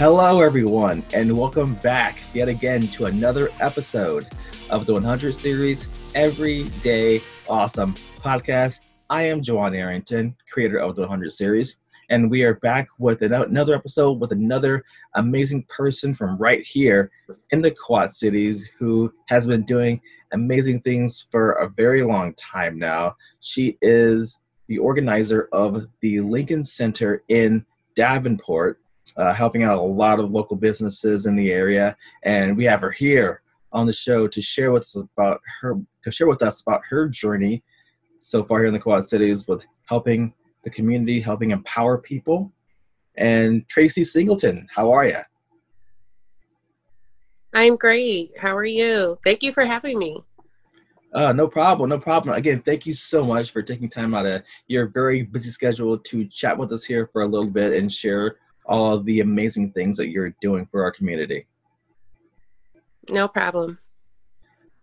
Hello, 0.00 0.40
everyone, 0.40 1.04
and 1.12 1.30
welcome 1.30 1.74
back 1.74 2.22
yet 2.32 2.48
again 2.48 2.86
to 2.86 3.04
another 3.04 3.50
episode 3.60 4.26
of 4.70 4.86
the 4.86 4.94
100 4.94 5.34
series 5.34 6.10
Everyday 6.14 7.20
Awesome 7.50 7.92
podcast. 8.22 8.86
I 9.10 9.24
am 9.24 9.42
Joanne 9.42 9.74
Arrington, 9.74 10.34
creator 10.50 10.78
of 10.78 10.96
the 10.96 11.02
100 11.02 11.30
series, 11.32 11.76
and 12.08 12.30
we 12.30 12.44
are 12.44 12.54
back 12.54 12.88
with 12.98 13.20
another 13.20 13.74
episode 13.74 14.12
with 14.12 14.32
another 14.32 14.86
amazing 15.16 15.64
person 15.64 16.14
from 16.14 16.38
right 16.38 16.62
here 16.62 17.10
in 17.50 17.60
the 17.60 17.70
Quad 17.70 18.14
Cities 18.14 18.64
who 18.78 19.12
has 19.26 19.46
been 19.46 19.64
doing 19.64 20.00
amazing 20.32 20.80
things 20.80 21.26
for 21.30 21.52
a 21.52 21.68
very 21.68 22.02
long 22.02 22.32
time 22.36 22.78
now. 22.78 23.16
She 23.40 23.76
is 23.82 24.38
the 24.66 24.78
organizer 24.78 25.50
of 25.52 25.84
the 26.00 26.20
Lincoln 26.20 26.64
Center 26.64 27.22
in 27.28 27.66
Davenport, 27.94 28.78
uh, 29.16 29.32
helping 29.32 29.62
out 29.62 29.78
a 29.78 29.82
lot 29.82 30.20
of 30.20 30.30
local 30.30 30.56
businesses 30.56 31.26
in 31.26 31.36
the 31.36 31.52
area. 31.52 31.96
And 32.22 32.56
we 32.56 32.64
have 32.64 32.80
her 32.80 32.90
here 32.90 33.42
on 33.72 33.86
the 33.86 33.92
show 33.92 34.26
to 34.26 34.42
share 34.42 34.72
with 34.72 34.82
us 34.82 34.96
about 34.96 35.40
her 35.60 35.76
to 36.02 36.10
share 36.10 36.26
with 36.26 36.42
us 36.42 36.60
about 36.60 36.82
her 36.88 37.08
journey 37.08 37.62
so 38.18 38.42
far 38.44 38.58
here 38.58 38.66
in 38.66 38.72
the 38.72 38.80
Quad 38.80 39.04
Cities 39.04 39.46
with 39.46 39.64
helping 39.88 40.32
the 40.62 40.70
community, 40.70 41.20
helping 41.20 41.50
empower 41.50 41.98
people. 41.98 42.52
And 43.16 43.68
Tracy 43.68 44.04
Singleton, 44.04 44.66
how 44.74 44.92
are 44.92 45.06
you? 45.06 45.18
I'm 47.52 47.76
great. 47.76 48.32
How 48.38 48.56
are 48.56 48.64
you? 48.64 49.18
Thank 49.24 49.42
you 49.42 49.52
for 49.52 49.64
having 49.64 49.98
me. 49.98 50.22
Uh, 51.12 51.32
no 51.32 51.48
problem, 51.48 51.90
no 51.90 51.98
problem. 51.98 52.36
Again, 52.36 52.62
thank 52.62 52.86
you 52.86 52.94
so 52.94 53.24
much 53.24 53.50
for 53.50 53.62
taking 53.62 53.88
time 53.88 54.14
out 54.14 54.26
of 54.26 54.42
your 54.68 54.86
very 54.86 55.22
busy 55.22 55.50
schedule 55.50 55.98
to 55.98 56.24
chat 56.26 56.56
with 56.56 56.72
us 56.72 56.84
here 56.84 57.08
for 57.12 57.22
a 57.22 57.26
little 57.26 57.48
bit 57.48 57.72
and 57.72 57.92
share 57.92 58.36
all 58.66 58.94
of 58.94 59.04
the 59.04 59.20
amazing 59.20 59.72
things 59.72 59.96
that 59.96 60.08
you're 60.08 60.34
doing 60.40 60.66
for 60.70 60.84
our 60.84 60.90
community. 60.90 61.46
No 63.10 63.26
problem. 63.28 63.78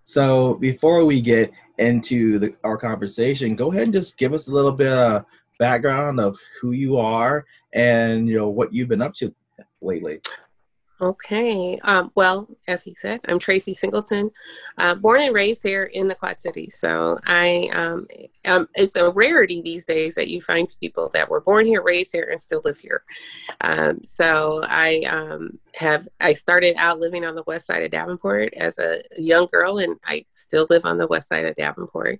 So 0.03 0.55
before 0.55 1.05
we 1.05 1.21
get 1.21 1.51
into 1.77 2.39
the, 2.39 2.55
our 2.63 2.77
conversation, 2.77 3.55
go 3.55 3.71
ahead 3.71 3.83
and 3.83 3.93
just 3.93 4.17
give 4.17 4.33
us 4.33 4.47
a 4.47 4.51
little 4.51 4.71
bit 4.71 4.91
of 4.91 5.25
background 5.59 6.19
of 6.19 6.37
who 6.61 6.71
you 6.71 6.97
are 6.97 7.45
and 7.73 8.27
you 8.27 8.37
know 8.37 8.49
what 8.49 8.73
you've 8.73 8.87
been 8.87 9.01
up 9.01 9.13
to 9.15 9.33
lately. 9.81 10.21
Okay. 10.99 11.79
Um, 11.83 12.11
well, 12.15 12.47
as 12.67 12.81
he 12.81 12.95
said, 12.95 13.19
I'm 13.27 13.37
Tracy 13.37 13.75
Singleton, 13.75 14.31
uh, 14.79 14.95
born 14.95 15.21
and 15.21 15.33
raised 15.35 15.61
here 15.61 15.83
in 15.83 16.07
the 16.07 16.15
Quad 16.15 16.39
Cities. 16.39 16.75
So 16.79 17.19
I, 17.27 17.69
um, 17.71 18.07
um, 18.45 18.67
it's 18.73 18.95
a 18.95 19.11
rarity 19.11 19.61
these 19.61 19.85
days 19.85 20.15
that 20.15 20.27
you 20.27 20.41
find 20.41 20.67
people 20.79 21.09
that 21.13 21.29
were 21.29 21.41
born 21.41 21.67
here, 21.67 21.83
raised 21.83 22.13
here, 22.13 22.27
and 22.31 22.41
still 22.41 22.61
live 22.65 22.79
here. 22.79 23.03
Um, 23.61 24.03
so 24.03 24.63
I 24.67 25.01
um, 25.07 25.59
have, 25.75 26.07
I 26.19 26.33
started 26.33 26.75
out 26.77 26.99
living 26.99 27.25
on 27.25 27.35
the 27.35 27.43
west 27.45 27.67
side 27.67 27.83
of 27.83 27.91
Davenport 27.91 28.55
as 28.55 28.79
a 28.79 28.99
young 29.17 29.45
girl, 29.51 29.77
and 29.77 29.99
I 30.03 30.25
still 30.31 30.65
live 30.71 30.85
on 30.85 30.97
the 30.97 31.07
west 31.07 31.29
side 31.29 31.45
of 31.45 31.53
Davenport. 31.53 32.19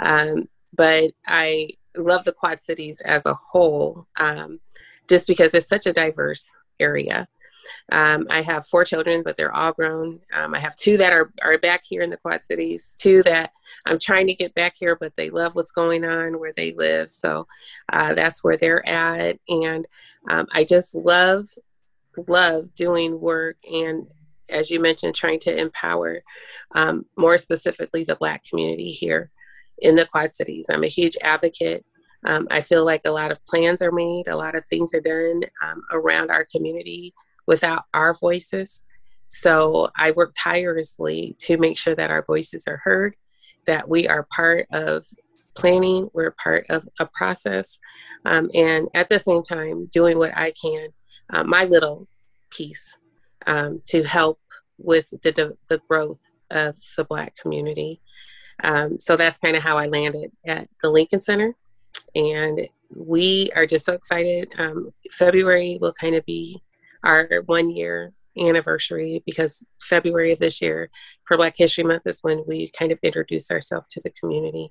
Um, 0.00 0.48
but 0.76 1.12
I 1.24 1.68
love 1.96 2.24
the 2.24 2.32
Quad 2.32 2.60
Cities 2.60 3.00
as 3.02 3.26
a 3.26 3.34
whole, 3.34 4.08
just 5.08 5.28
because 5.28 5.54
it's 5.54 5.68
such 5.68 5.86
a 5.86 5.92
diverse 5.92 6.52
area. 6.80 7.28
Um, 7.92 8.26
I 8.30 8.42
have 8.42 8.66
four 8.66 8.84
children, 8.84 9.22
but 9.22 9.36
they're 9.36 9.54
all 9.54 9.72
grown. 9.72 10.20
Um, 10.32 10.54
I 10.54 10.58
have 10.58 10.76
two 10.76 10.96
that 10.98 11.12
are, 11.12 11.32
are 11.42 11.58
back 11.58 11.82
here 11.84 12.02
in 12.02 12.10
the 12.10 12.16
Quad 12.16 12.44
Cities, 12.44 12.94
two 12.98 13.22
that 13.24 13.52
I'm 13.86 13.98
trying 13.98 14.26
to 14.28 14.34
get 14.34 14.54
back 14.54 14.74
here, 14.78 14.96
but 14.96 15.14
they 15.16 15.30
love 15.30 15.54
what's 15.54 15.72
going 15.72 16.04
on 16.04 16.38
where 16.38 16.52
they 16.56 16.72
live. 16.72 17.10
So 17.10 17.46
uh, 17.92 18.14
that's 18.14 18.42
where 18.42 18.56
they're 18.56 18.86
at. 18.88 19.38
And 19.48 19.86
um, 20.28 20.46
I 20.52 20.64
just 20.64 20.94
love, 20.94 21.46
love 22.26 22.74
doing 22.74 23.20
work 23.20 23.56
and, 23.70 24.06
as 24.48 24.70
you 24.70 24.80
mentioned, 24.80 25.14
trying 25.14 25.40
to 25.40 25.56
empower 25.56 26.22
um, 26.74 27.04
more 27.16 27.36
specifically 27.36 28.04
the 28.04 28.16
Black 28.16 28.44
community 28.44 28.90
here 28.90 29.30
in 29.78 29.94
the 29.94 30.06
Quad 30.06 30.30
Cities. 30.30 30.70
I'm 30.70 30.84
a 30.84 30.88
huge 30.88 31.16
advocate. 31.22 31.84
Um, 32.26 32.48
I 32.50 32.60
feel 32.62 32.84
like 32.84 33.02
a 33.04 33.12
lot 33.12 33.30
of 33.30 33.44
plans 33.44 33.80
are 33.80 33.92
made, 33.92 34.26
a 34.26 34.36
lot 34.36 34.56
of 34.56 34.64
things 34.64 34.92
are 34.92 35.00
done 35.00 35.42
um, 35.62 35.82
around 35.92 36.30
our 36.30 36.44
community 36.44 37.14
without 37.48 37.84
our 37.94 38.12
voices. 38.14 38.84
So 39.26 39.88
I 39.96 40.12
work 40.12 40.34
tirelessly 40.38 41.34
to 41.40 41.56
make 41.56 41.78
sure 41.78 41.96
that 41.96 42.10
our 42.10 42.22
voices 42.22 42.68
are 42.68 42.80
heard, 42.84 43.16
that 43.66 43.88
we 43.88 44.06
are 44.06 44.28
part 44.36 44.66
of 44.70 45.06
planning, 45.56 46.08
we're 46.12 46.36
part 46.42 46.66
of 46.68 46.86
a 47.00 47.06
process, 47.06 47.80
um, 48.24 48.50
and 48.54 48.88
at 48.94 49.08
the 49.08 49.18
same 49.18 49.42
time, 49.42 49.86
doing 49.86 50.18
what 50.18 50.36
I 50.36 50.52
can, 50.62 50.88
uh, 51.32 51.42
my 51.42 51.64
little 51.64 52.06
piece, 52.50 52.96
um, 53.46 53.80
to 53.86 54.04
help 54.04 54.38
with 54.78 55.08
the, 55.22 55.56
the 55.68 55.80
growth 55.88 56.22
of 56.50 56.76
the 56.96 57.04
Black 57.04 57.34
community. 57.36 58.00
Um, 58.62 59.00
so 59.00 59.16
that's 59.16 59.38
kind 59.38 59.56
of 59.56 59.62
how 59.62 59.76
I 59.78 59.86
landed 59.86 60.30
at 60.46 60.68
the 60.82 60.90
Lincoln 60.90 61.20
Center. 61.20 61.54
And 62.14 62.68
we 62.94 63.50
are 63.56 63.66
just 63.66 63.86
so 63.86 63.94
excited. 63.94 64.48
Um, 64.58 64.92
February 65.10 65.78
will 65.80 65.92
kind 65.92 66.14
of 66.14 66.24
be 66.26 66.62
our 67.04 67.28
one 67.46 67.70
year 67.70 68.12
anniversary 68.38 69.22
because 69.26 69.64
February 69.80 70.32
of 70.32 70.38
this 70.38 70.60
year 70.60 70.90
for 71.24 71.36
Black 71.36 71.54
History 71.56 71.84
Month 71.84 72.06
is 72.06 72.22
when 72.22 72.44
we 72.46 72.70
kind 72.78 72.92
of 72.92 72.98
introduce 73.02 73.50
ourselves 73.50 73.86
to 73.90 74.00
the 74.00 74.10
community. 74.10 74.70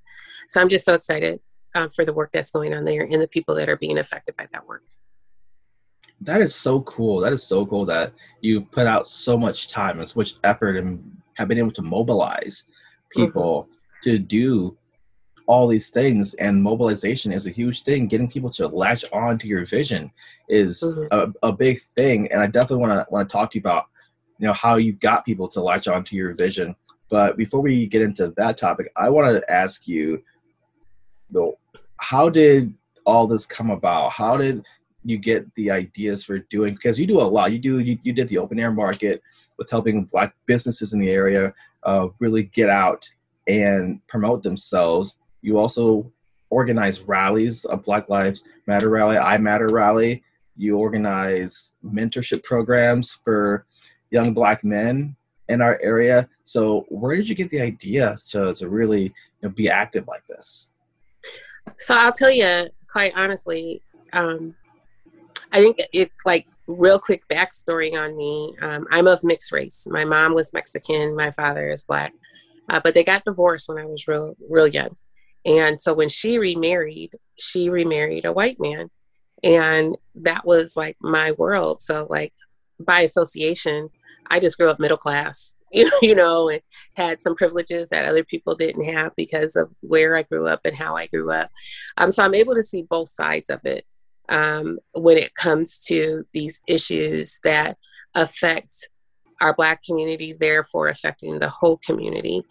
So 0.49 0.61
I'm 0.61 0.69
just 0.69 0.85
so 0.85 0.93
excited 0.93 1.39
um, 1.75 1.89
for 1.89 2.05
the 2.05 2.13
work 2.13 2.31
that's 2.31 2.51
going 2.51 2.73
on 2.73 2.85
there 2.85 3.03
and 3.03 3.21
the 3.21 3.27
people 3.27 3.55
that 3.55 3.69
are 3.69 3.77
being 3.77 3.97
affected 3.97 4.35
by 4.37 4.47
that 4.51 4.67
work. 4.67 4.83
That 6.21 6.41
is 6.41 6.55
so 6.55 6.81
cool. 6.81 7.19
That 7.19 7.33
is 7.33 7.43
so 7.43 7.65
cool 7.65 7.85
that 7.85 8.13
you 8.41 8.61
put 8.61 8.87
out 8.87 9.07
so 9.07 9.37
much 9.37 9.67
time 9.67 9.99
and 9.99 10.09
so 10.09 10.19
much 10.19 10.35
effort 10.43 10.77
and 10.77 11.17
have 11.35 11.47
been 11.47 11.59
able 11.59 11.71
to 11.71 11.83
mobilize 11.83 12.63
people 13.11 13.63
mm-hmm. 13.63 14.09
to 14.09 14.19
do 14.19 14.77
all 15.47 15.67
these 15.67 15.89
things 15.89 16.33
and 16.35 16.61
mobilization 16.61 17.31
is 17.31 17.47
a 17.47 17.51
huge 17.51 17.83
thing. 17.83 18.07
Getting 18.07 18.29
people 18.29 18.49
to 18.51 18.67
latch 18.67 19.03
on 19.11 19.37
to 19.39 19.47
your 19.47 19.65
vision 19.65 20.11
is 20.47 20.83
mm-hmm. 20.83 21.07
a, 21.11 21.47
a 21.47 21.51
big 21.51 21.81
thing 21.97 22.31
and 22.31 22.41
i 22.41 22.47
definitely 22.47 22.77
want 22.77 22.93
to 22.93 23.05
want 23.11 23.27
to 23.27 23.33
talk 23.33 23.51
to 23.51 23.57
you 23.57 23.61
about 23.61 23.87
you 24.39 24.47
know 24.47 24.53
how 24.53 24.77
you 24.77 24.93
got 24.93 25.25
people 25.25 25.47
to 25.49 25.61
latch 25.61 25.87
on 25.87 26.03
to 26.05 26.15
your 26.15 26.33
vision. 26.33 26.75
But 27.09 27.37
before 27.37 27.61
we 27.61 27.87
get 27.87 28.01
into 28.01 28.33
that 28.37 28.57
topic 28.57 28.91
i 28.95 29.09
want 29.09 29.27
to 29.27 29.51
ask 29.51 29.87
you 29.87 30.21
though 31.29 31.57
how 31.99 32.29
did 32.29 32.73
all 33.05 33.25
this 33.25 33.45
come 33.45 33.71
about? 33.71 34.11
How 34.11 34.37
did 34.37 34.63
you 35.07 35.17
get 35.17 35.53
the 35.55 35.71
ideas 35.71 36.25
for 36.25 36.39
doing 36.39 36.73
because 36.73 36.99
you 36.99 37.07
do 37.07 37.21
a 37.21 37.23
lot. 37.23 37.53
You 37.53 37.59
do 37.59 37.79
you, 37.79 37.97
you 38.03 38.11
did 38.11 38.27
the 38.27 38.37
open 38.37 38.59
air 38.59 38.71
market 38.71 39.21
with 39.57 39.69
helping 39.69 40.03
black 40.03 40.35
businesses 40.45 40.93
in 40.93 40.99
the 40.99 41.09
area 41.09 41.53
uh, 41.83 42.09
really 42.19 42.43
get 42.43 42.69
out 42.69 43.09
and 43.47 44.05
promote 44.07 44.43
themselves 44.43 45.15
you 45.41 45.57
also 45.57 46.11
organize 46.49 47.01
rallies, 47.01 47.65
a 47.69 47.77
Black 47.77 48.09
Lives 48.09 48.43
Matter 48.65 48.89
rally, 48.89 49.17
I 49.17 49.37
Matter 49.37 49.67
rally. 49.67 50.23
You 50.55 50.77
organize 50.77 51.73
mentorship 51.83 52.43
programs 52.43 53.19
for 53.23 53.65
young 54.09 54.33
Black 54.33 54.63
men 54.63 55.15
in 55.49 55.61
our 55.61 55.79
area. 55.81 56.27
So, 56.43 56.85
where 56.89 57.15
did 57.15 57.29
you 57.29 57.35
get 57.35 57.49
the 57.49 57.61
idea 57.61 58.17
to, 58.29 58.53
to 58.55 58.69
really 58.69 59.03
you 59.03 59.13
know, 59.43 59.49
be 59.49 59.69
active 59.69 60.07
like 60.07 60.25
this? 60.27 60.71
So, 61.77 61.95
I'll 61.95 62.13
tell 62.13 62.31
you 62.31 62.67
quite 62.89 63.13
honestly, 63.15 63.81
um, 64.13 64.55
I 65.51 65.61
think 65.61 65.79
it's 65.93 66.25
like 66.25 66.47
real 66.67 66.99
quick 66.99 67.23
backstory 67.29 67.93
on 67.93 68.17
me. 68.17 68.55
Um, 68.61 68.85
I'm 68.91 69.07
of 69.07 69.23
mixed 69.23 69.51
race. 69.51 69.87
My 69.89 70.03
mom 70.03 70.33
was 70.33 70.53
Mexican, 70.53 71.15
my 71.15 71.31
father 71.31 71.69
is 71.69 71.83
Black, 71.83 72.13
uh, 72.69 72.79
but 72.83 72.93
they 72.93 73.03
got 73.03 73.23
divorced 73.23 73.69
when 73.69 73.77
I 73.77 73.85
was 73.85 74.07
real, 74.07 74.35
real 74.49 74.67
young. 74.67 74.95
And 75.47 75.79
so 75.79 75.93
when 75.93 76.09
she 76.09 76.37
remarried, 76.37 77.15
she 77.39 77.69
remarried 77.69 78.25
a 78.25 78.33
white 78.33 78.59
man. 78.59 78.89
And 79.43 79.95
that 80.15 80.45
was 80.45 80.75
like 80.75 80.97
my 80.99 81.31
world. 81.31 81.81
So, 81.81 82.05
like, 82.09 82.33
by 82.79 83.01
association, 83.01 83.89
I 84.29 84.39
just 84.39 84.57
grew 84.57 84.69
up 84.69 84.79
middle 84.79 84.97
class, 84.97 85.55
you 85.71 86.15
know, 86.15 86.49
and 86.49 86.61
had 86.95 87.21
some 87.21 87.35
privileges 87.35 87.89
that 87.89 88.05
other 88.05 88.23
people 88.23 88.55
didn't 88.55 88.83
have 88.83 89.15
because 89.15 89.55
of 89.55 89.69
where 89.79 90.15
I 90.15 90.23
grew 90.23 90.47
up 90.47 90.61
and 90.65 90.75
how 90.75 90.95
I 90.95 91.07
grew 91.07 91.31
up. 91.31 91.49
Um, 91.95 92.11
so 92.11 92.23
I'm 92.23 92.35
able 92.35 92.55
to 92.55 92.63
see 92.63 92.83
both 92.83 93.09
sides 93.09 93.49
of 93.49 93.63
it 93.63 93.85
um, 94.29 94.79
when 94.93 95.17
it 95.17 95.33
comes 95.35 95.79
to 95.87 96.25
these 96.33 96.59
issues 96.67 97.39
that 97.45 97.77
affect 98.15 98.89
our 99.41 99.53
black 99.53 99.83
community 99.83 100.33
therefore 100.33 100.87
affecting 100.87 101.39
the 101.39 101.49
whole 101.49 101.77
community. 101.77 102.43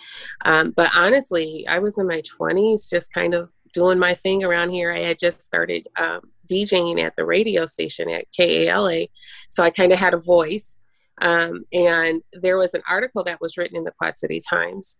Um, 0.44 0.72
but 0.76 0.90
honestly 0.94 1.66
i 1.68 1.78
was 1.78 1.98
in 1.98 2.06
my 2.06 2.22
20s 2.22 2.88
just 2.88 3.12
kind 3.12 3.34
of 3.34 3.52
doing 3.72 3.98
my 3.98 4.14
thing 4.14 4.42
around 4.42 4.70
here. 4.70 4.90
I 4.90 5.00
had 5.00 5.18
just 5.18 5.42
started 5.42 5.86
um, 5.98 6.22
djing 6.50 6.98
at 6.98 7.14
the 7.14 7.26
radio 7.26 7.66
station 7.66 8.08
at 8.10 8.24
kala 8.34 9.06
so 9.50 9.62
i 9.62 9.70
kind 9.70 9.92
of 9.92 9.98
had 9.98 10.14
a 10.14 10.18
voice. 10.18 10.78
Um, 11.22 11.64
and 11.72 12.22
there 12.32 12.58
was 12.58 12.74
an 12.74 12.82
article 12.88 13.24
that 13.24 13.40
was 13.40 13.56
written 13.56 13.76
in 13.76 13.84
the 13.84 13.92
quad 13.92 14.16
city 14.18 14.38
times 14.38 14.98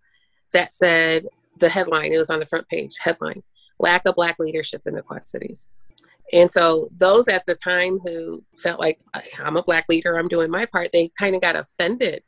that 0.53 0.73
said 0.73 1.27
the 1.59 1.69
headline 1.69 2.13
it 2.13 2.19
was 2.19 2.31
on 2.31 2.41
the 2.41 2.47
front 2.47 2.69
page 2.69 2.97
headline 3.01 3.43
lack 3.81 4.07
of 4.07 4.15
black 4.15 4.37
leadership 4.39 4.83
in 4.87 4.95
the 4.95 5.03
quad 5.03 5.27
cities 5.27 5.73
And 6.33 6.51
so 6.51 6.89
those 6.97 7.29
at 7.29 7.47
the 7.47 7.55
time 7.55 7.99
who 8.05 8.43
felt 8.57 8.81
like 8.81 9.01
I'm 9.39 9.57
a 9.57 9.63
black 9.63 9.87
leader, 9.89 10.19
I'm 10.19 10.29
doing 10.29 10.51
my 10.51 10.67
part, 10.67 10.89
they 10.93 11.11
kind 11.19 11.35
of 11.35 11.41
got 11.41 11.57
offended 11.57 12.23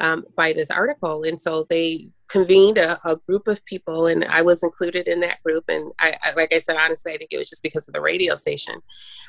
um, 0.00 0.24
by 0.36 0.52
this 0.52 0.70
article. 0.70 1.24
And 1.24 1.40
so 1.40 1.66
they 1.68 2.10
convened 2.28 2.78
a, 2.78 2.98
a, 3.08 3.16
group 3.16 3.48
of 3.48 3.64
people, 3.64 4.06
and 4.06 4.24
I 4.24 4.42
was 4.42 4.62
included 4.62 5.08
in 5.08 5.20
that 5.20 5.42
group. 5.42 5.64
And 5.68 5.92
I, 5.98 6.14
I, 6.22 6.32
like 6.32 6.52
I 6.52 6.58
said, 6.58 6.76
honestly, 6.76 7.12
I 7.12 7.16
think 7.16 7.32
it 7.32 7.38
was 7.38 7.48
just 7.48 7.62
because 7.62 7.88
of 7.88 7.94
the 7.94 8.00
radio 8.00 8.34
station. 8.34 8.80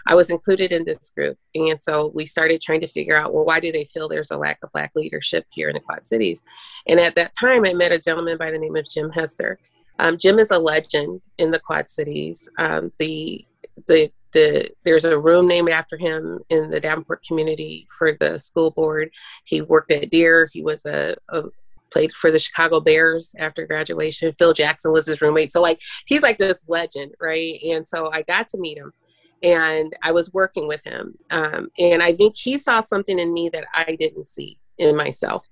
I 0.06 0.15
was 0.15 0.29
included 0.29 0.71
in 0.71 0.85
this 0.85 1.09
group. 1.12 1.38
And 1.55 1.81
so 1.81 2.12
we 2.13 2.25
started 2.25 2.62
trying 2.62 2.81
to 2.81 2.88
figure 2.88 3.15
out, 3.15 3.33
well, 3.33 3.45
why 3.45 3.59
do 3.59 3.71
they 3.71 3.85
feel 3.85 4.09
there's 4.09 4.31
a 4.31 4.38
lack 4.38 4.59
of 4.63 4.71
Black 4.71 4.91
leadership 4.95 5.45
here 5.51 5.69
in 5.69 5.75
the 5.75 5.79
Quad 5.79 6.05
Cities? 6.05 6.44
And 6.88 7.00
at 7.00 7.15
that 7.15 7.33
time, 7.39 7.65
I 7.65 7.73
met 7.73 7.91
a 7.91 8.00
gentleman 8.00 8.38
by 8.38 8.51
the 8.51 8.59
name 8.59 8.75
of 8.75 8.89
Jim 8.89 9.12
Hester. 9.12 9.59
Um, 9.97 10.17
Jim 10.17 10.39
is 10.39 10.51
a 10.51 10.59
legend 10.59 11.21
in 11.38 11.51
the 11.51 11.59
Quad 11.59 11.89
Cities. 11.89 12.50
Um, 12.57 12.91
the 13.00 13.45
the 13.88 14.11
the 14.31 14.69
there's 14.85 15.06
a 15.06 15.19
room 15.19 15.47
named 15.47 15.69
after 15.69 15.97
him 15.97 16.39
in 16.50 16.69
the 16.69 16.79
Davenport 16.79 17.23
community 17.25 17.88
for 17.97 18.15
the 18.19 18.39
school 18.39 18.71
board. 18.71 19.09
He 19.45 19.61
worked 19.61 19.91
at 19.91 20.11
Deere. 20.11 20.47
He 20.51 20.61
was 20.61 20.85
a, 20.85 21.15
a 21.29 21.44
played 21.91 22.11
for 22.11 22.31
the 22.31 22.39
Chicago 22.39 22.79
Bears 22.79 23.33
after 23.39 23.65
graduation. 23.65 24.31
Phil 24.33 24.53
Jackson 24.53 24.91
was 24.91 25.07
his 25.07 25.21
roommate. 25.21 25.51
So 25.51 25.61
like 25.61 25.81
he's 26.06 26.21
like 26.21 26.38
this 26.38 26.63
legend, 26.67 27.13
right? 27.19 27.59
And 27.63 27.88
so 27.88 28.11
I 28.11 28.21
got 28.21 28.47
to 28.50 28.59
meet 28.59 28.77
him 28.77 28.94
and 29.41 29.95
I 30.03 30.12
was 30.12 30.33
working 30.33 30.67
with 30.67 30.83
him. 30.83 31.15
Um, 31.31 31.69
and 31.79 32.03
I 32.03 32.13
think 32.13 32.35
he 32.38 32.57
saw 32.57 32.79
something 32.79 33.19
in 33.19 33.33
me 33.33 33.50
that 33.50 33.65
I 33.73 33.95
didn't 33.97 34.27
see 34.27 34.59
in 34.77 34.95
myself. 34.95 35.47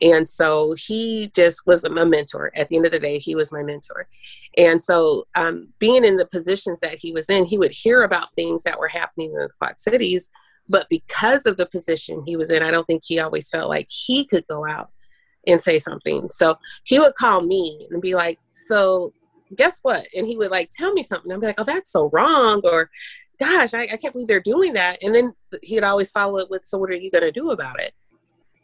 And 0.00 0.26
so 0.26 0.74
he 0.78 1.30
just 1.34 1.66
was 1.66 1.84
a 1.84 1.90
mentor. 1.90 2.50
At 2.54 2.68
the 2.68 2.76
end 2.76 2.86
of 2.86 2.92
the 2.92 2.98
day, 2.98 3.18
he 3.18 3.34
was 3.34 3.52
my 3.52 3.62
mentor. 3.62 4.08
And 4.56 4.82
so, 4.82 5.24
um, 5.34 5.68
being 5.78 6.04
in 6.04 6.16
the 6.16 6.26
positions 6.26 6.78
that 6.80 6.98
he 6.98 7.12
was 7.12 7.30
in, 7.30 7.44
he 7.44 7.58
would 7.58 7.72
hear 7.72 8.02
about 8.02 8.30
things 8.32 8.62
that 8.64 8.78
were 8.78 8.88
happening 8.88 9.28
in 9.28 9.34
the 9.34 9.48
Quad 9.58 9.80
Cities. 9.80 10.30
But 10.68 10.88
because 10.88 11.46
of 11.46 11.56
the 11.56 11.66
position 11.66 12.22
he 12.26 12.36
was 12.36 12.50
in, 12.50 12.62
I 12.62 12.70
don't 12.70 12.86
think 12.86 13.02
he 13.04 13.18
always 13.18 13.48
felt 13.48 13.68
like 13.68 13.88
he 13.90 14.24
could 14.24 14.46
go 14.46 14.66
out 14.66 14.90
and 15.46 15.60
say 15.60 15.78
something. 15.78 16.28
So 16.30 16.56
he 16.84 16.98
would 16.98 17.14
call 17.14 17.42
me 17.42 17.86
and 17.90 18.00
be 18.00 18.14
like, 18.14 18.38
So, 18.46 19.12
guess 19.56 19.80
what? 19.82 20.06
And 20.16 20.26
he 20.26 20.36
would 20.36 20.50
like 20.50 20.70
tell 20.70 20.92
me 20.92 21.02
something. 21.02 21.30
I'd 21.32 21.40
be 21.40 21.46
like, 21.46 21.60
Oh, 21.60 21.64
that's 21.64 21.90
so 21.90 22.10
wrong. 22.12 22.60
Or, 22.64 22.90
Gosh, 23.40 23.74
I, 23.74 23.82
I 23.82 23.96
can't 23.96 24.12
believe 24.12 24.28
they're 24.28 24.40
doing 24.40 24.74
that. 24.74 25.02
And 25.02 25.14
then 25.14 25.34
he'd 25.62 25.82
always 25.82 26.10
follow 26.10 26.38
it 26.38 26.50
with, 26.50 26.64
So, 26.64 26.78
what 26.78 26.90
are 26.90 26.94
you 26.94 27.10
going 27.10 27.24
to 27.24 27.32
do 27.32 27.50
about 27.50 27.80
it? 27.80 27.92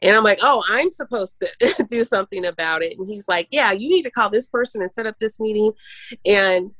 And 0.02 0.16
I'm 0.16 0.24
like, 0.24 0.38
oh, 0.42 0.62
I'm 0.68 0.90
supposed 0.90 1.40
to 1.40 1.84
do 1.88 2.02
something 2.02 2.46
about 2.46 2.82
it. 2.82 2.98
And 2.98 3.06
he's 3.06 3.28
like, 3.28 3.48
yeah, 3.50 3.72
you 3.72 3.88
need 3.88 4.02
to 4.02 4.10
call 4.10 4.30
this 4.30 4.46
person 4.46 4.82
and 4.82 4.92
set 4.92 5.06
up 5.06 5.18
this 5.18 5.40
meeting. 5.40 5.72
And 6.24 6.70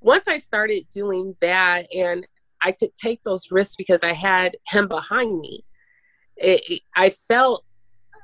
once 0.00 0.28
I 0.28 0.38
started 0.38 0.88
doing 0.92 1.34
that 1.40 1.86
and 1.94 2.26
I 2.62 2.72
could 2.72 2.94
take 2.96 3.22
those 3.22 3.50
risks 3.50 3.76
because 3.76 4.02
I 4.02 4.12
had 4.12 4.56
him 4.66 4.88
behind 4.88 5.40
me, 5.40 5.64
it, 6.36 6.62
it, 6.68 6.80
I 6.96 7.10
felt 7.10 7.64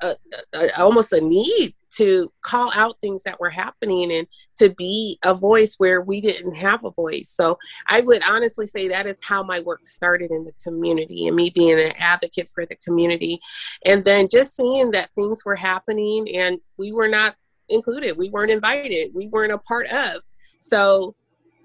a, 0.02 0.16
a, 0.54 0.80
almost 0.80 1.12
a 1.12 1.20
need 1.20 1.74
to 1.96 2.32
call 2.42 2.70
out 2.74 3.00
things 3.00 3.22
that 3.24 3.40
were 3.40 3.50
happening 3.50 4.12
and 4.12 4.26
to 4.56 4.70
be 4.70 5.18
a 5.24 5.34
voice 5.34 5.74
where 5.78 6.02
we 6.02 6.20
didn't 6.20 6.54
have 6.54 6.84
a 6.84 6.90
voice. 6.90 7.30
So 7.30 7.58
I 7.86 8.00
would 8.00 8.22
honestly 8.22 8.66
say 8.66 8.88
that 8.88 9.06
is 9.06 9.18
how 9.22 9.42
my 9.42 9.60
work 9.60 9.84
started 9.86 10.30
in 10.30 10.44
the 10.44 10.52
community 10.62 11.26
and 11.26 11.36
me 11.36 11.50
being 11.50 11.80
an 11.80 11.92
advocate 11.98 12.50
for 12.54 12.66
the 12.66 12.76
community. 12.76 13.40
And 13.86 14.04
then 14.04 14.28
just 14.30 14.56
seeing 14.56 14.90
that 14.92 15.10
things 15.12 15.44
were 15.44 15.56
happening 15.56 16.28
and 16.36 16.58
we 16.76 16.92
were 16.92 17.08
not 17.08 17.34
included, 17.68 18.16
we 18.16 18.30
weren't 18.30 18.50
invited, 18.50 19.12
we 19.14 19.28
weren't 19.28 19.52
a 19.52 19.58
part 19.58 19.88
of. 19.88 20.22
So 20.58 21.14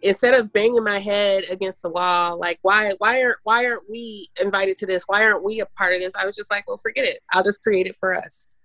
instead 0.01 0.33
of 0.33 0.53
banging 0.53 0.83
my 0.83 0.99
head 0.99 1.45
against 1.49 1.81
the 1.81 1.89
wall 1.89 2.37
like 2.37 2.59
why 2.61 2.91
why 2.97 3.23
aren't 3.23 3.37
why 3.43 3.65
aren't 3.65 3.89
we 3.89 4.27
invited 4.41 4.75
to 4.75 4.85
this 4.85 5.03
why 5.07 5.23
aren't 5.23 5.43
we 5.43 5.61
a 5.61 5.65
part 5.65 5.93
of 5.93 5.99
this 5.99 6.13
i 6.15 6.25
was 6.25 6.35
just 6.35 6.51
like 6.51 6.67
well 6.67 6.77
forget 6.77 7.05
it 7.05 7.19
i'll 7.31 7.43
just 7.43 7.63
create 7.63 7.87
it 7.87 7.95
for 7.97 8.13
us 8.13 8.57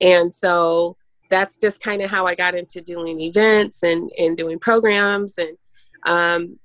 and 0.00 0.32
so 0.32 0.96
that's 1.28 1.56
just 1.56 1.80
kind 1.80 2.02
of 2.02 2.10
how 2.10 2.26
I 2.26 2.34
got 2.34 2.54
into 2.54 2.80
doing 2.80 3.20
events 3.20 3.82
and, 3.82 4.10
and 4.18 4.36
doing 4.36 4.58
programs. 4.58 5.38
And 5.38 5.56
um, 6.06 6.58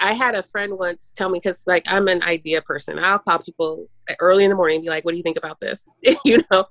I 0.00 0.14
had 0.14 0.34
a 0.34 0.42
friend 0.42 0.78
once 0.78 1.12
tell 1.14 1.28
me, 1.28 1.38
because 1.38 1.64
like 1.66 1.84
I'm 1.86 2.08
an 2.08 2.22
idea 2.22 2.62
person, 2.62 2.98
I'll 2.98 3.18
call 3.18 3.38
people 3.40 3.88
early 4.20 4.44
in 4.44 4.50
the 4.50 4.56
morning 4.56 4.76
and 4.76 4.84
be 4.84 4.88
like, 4.88 5.04
what 5.04 5.12
do 5.12 5.18
you 5.18 5.22
think 5.22 5.36
about 5.36 5.60
this? 5.60 5.86
you 6.24 6.38
know? 6.50 6.64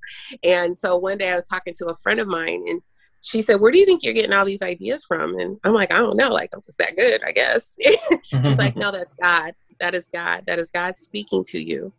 And 0.43 0.77
so 0.77 0.97
one 0.97 1.19
day 1.19 1.31
I 1.31 1.35
was 1.35 1.47
talking 1.47 1.73
to 1.75 1.87
a 1.87 1.97
friend 1.97 2.19
of 2.19 2.27
mine 2.27 2.65
and 2.67 2.81
she 3.23 3.41
said, 3.41 3.61
Where 3.61 3.71
do 3.71 3.79
you 3.79 3.85
think 3.85 4.03
you're 4.03 4.13
getting 4.13 4.33
all 4.33 4.45
these 4.45 4.61
ideas 4.61 5.05
from? 5.05 5.39
And 5.39 5.57
I'm 5.63 5.73
like, 5.73 5.93
I 5.93 5.99
don't 5.99 6.17
know. 6.17 6.29
Like, 6.29 6.49
I'm 6.53 6.61
just 6.61 6.77
that 6.77 6.97
good, 6.97 7.23
I 7.23 7.31
guess. 7.31 7.77
She's 8.23 8.59
like, 8.59 8.75
No, 8.75 8.91
that's 8.91 9.13
God. 9.13 9.53
That 9.79 9.95
is 9.95 10.09
God. 10.09 10.43
That 10.45 10.59
is 10.59 10.69
God 10.69 10.97
speaking 10.97 11.43
to 11.45 11.59
you. 11.59 11.93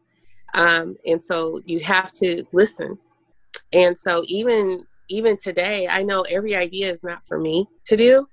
Um, 0.54 0.96
and 1.06 1.22
so 1.22 1.60
you 1.66 1.80
have 1.80 2.12
to 2.12 2.44
listen. 2.52 2.98
And 3.72 3.96
so 3.98 4.22
even 4.26 4.86
even 5.08 5.36
today, 5.36 5.86
I 5.86 6.02
know 6.02 6.22
every 6.22 6.56
idea 6.56 6.90
is 6.90 7.04
not 7.04 7.26
for 7.26 7.38
me 7.38 7.66
to 7.84 7.96
do, 7.96 8.26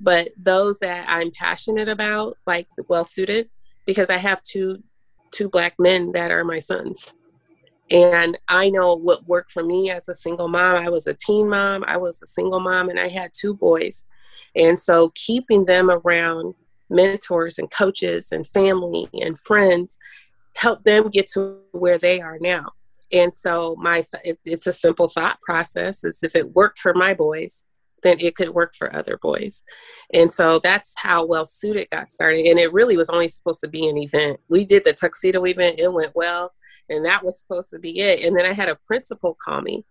but 0.00 0.28
those 0.36 0.80
that 0.80 1.06
I'm 1.08 1.30
passionate 1.30 1.88
about, 1.88 2.36
like 2.46 2.66
well 2.88 3.04
suited, 3.04 3.48
because 3.86 4.10
I 4.10 4.16
have 4.16 4.42
two 4.42 4.82
two 5.30 5.48
black 5.48 5.74
men 5.78 6.12
that 6.12 6.30
are 6.30 6.44
my 6.44 6.58
sons. 6.58 7.14
And 7.90 8.38
I 8.48 8.68
know 8.70 8.94
what 8.96 9.26
worked 9.26 9.50
for 9.50 9.62
me 9.62 9.90
as 9.90 10.08
a 10.08 10.14
single 10.14 10.48
mom. 10.48 10.76
I 10.76 10.88
was 10.88 11.06
a 11.06 11.14
teen 11.14 11.48
mom, 11.48 11.84
I 11.86 11.96
was 11.96 12.20
a 12.22 12.26
single 12.26 12.60
mom, 12.60 12.88
and 12.88 12.98
I 12.98 13.08
had 13.08 13.30
two 13.32 13.54
boys. 13.54 14.06
And 14.56 14.78
so 14.78 15.12
keeping 15.14 15.64
them 15.64 15.90
around 15.90 16.54
mentors 16.90 17.58
and 17.58 17.70
coaches 17.70 18.32
and 18.32 18.46
family 18.46 19.08
and 19.20 19.38
friends 19.38 19.98
help 20.54 20.84
them 20.84 21.08
get 21.08 21.28
to 21.34 21.60
where 21.72 21.98
they 21.98 22.20
are 22.20 22.38
now. 22.40 22.72
And 23.12 23.34
so 23.34 23.76
my 23.78 24.04
it, 24.24 24.38
it's 24.44 24.66
a 24.66 24.72
simple 24.72 25.08
thought 25.08 25.40
process 25.40 26.04
is 26.04 26.22
if 26.22 26.36
it 26.36 26.54
worked 26.54 26.78
for 26.78 26.92
my 26.92 27.14
boys, 27.14 27.64
then 28.02 28.16
it 28.20 28.36
could 28.36 28.50
work 28.50 28.74
for 28.76 28.94
other 28.94 29.18
boys. 29.20 29.64
And 30.12 30.30
so 30.30 30.60
that's 30.62 30.94
how 30.96 31.26
well 31.26 31.46
suited 31.46 31.88
got 31.90 32.10
started. 32.10 32.46
And 32.46 32.58
it 32.58 32.72
really 32.72 32.96
was 32.96 33.10
only 33.10 33.28
supposed 33.28 33.60
to 33.60 33.68
be 33.68 33.88
an 33.88 33.98
event. 33.98 34.38
We 34.48 34.64
did 34.64 34.84
the 34.84 34.92
tuxedo 34.92 35.44
event, 35.46 35.80
it 35.80 35.92
went 35.92 36.14
well, 36.14 36.52
and 36.88 37.04
that 37.06 37.24
was 37.24 37.38
supposed 37.38 37.70
to 37.70 37.78
be 37.78 38.00
it. 38.00 38.24
And 38.24 38.36
then 38.36 38.46
I 38.46 38.52
had 38.52 38.68
a 38.68 38.78
principal 38.86 39.36
call 39.42 39.62
me 39.62 39.84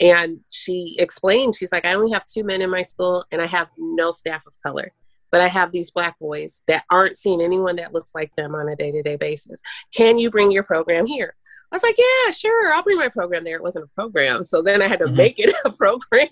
and 0.00 0.40
she 0.50 0.96
explained, 0.98 1.54
she's 1.54 1.72
like, 1.72 1.86
I 1.86 1.94
only 1.94 2.12
have 2.12 2.24
two 2.24 2.44
men 2.44 2.60
in 2.60 2.70
my 2.70 2.82
school 2.82 3.24
and 3.30 3.40
I 3.40 3.46
have 3.46 3.70
no 3.78 4.10
staff 4.10 4.44
of 4.46 4.54
color 4.62 4.92
but 5.34 5.40
I 5.40 5.48
have 5.48 5.72
these 5.72 5.90
black 5.90 6.16
boys 6.20 6.62
that 6.68 6.84
aren't 6.92 7.18
seeing 7.18 7.42
anyone 7.42 7.74
that 7.74 7.92
looks 7.92 8.14
like 8.14 8.30
them 8.36 8.54
on 8.54 8.68
a 8.68 8.76
day 8.76 8.92
to 8.92 9.02
day 9.02 9.16
basis. 9.16 9.60
Can 9.92 10.16
you 10.16 10.30
bring 10.30 10.52
your 10.52 10.62
program 10.62 11.06
here? 11.06 11.34
I 11.72 11.74
was 11.74 11.82
like, 11.82 11.96
yeah, 11.98 12.30
sure, 12.30 12.72
I'll 12.72 12.84
bring 12.84 12.98
my 12.98 13.08
program 13.08 13.42
there. 13.42 13.56
It 13.56 13.62
wasn't 13.64 13.86
a 13.86 13.94
program. 13.96 14.44
So 14.44 14.62
then 14.62 14.80
I 14.80 14.86
had 14.86 15.00
to 15.00 15.06
mm-hmm. 15.06 15.16
make 15.16 15.40
it 15.40 15.52
a 15.64 15.72
program. 15.72 16.28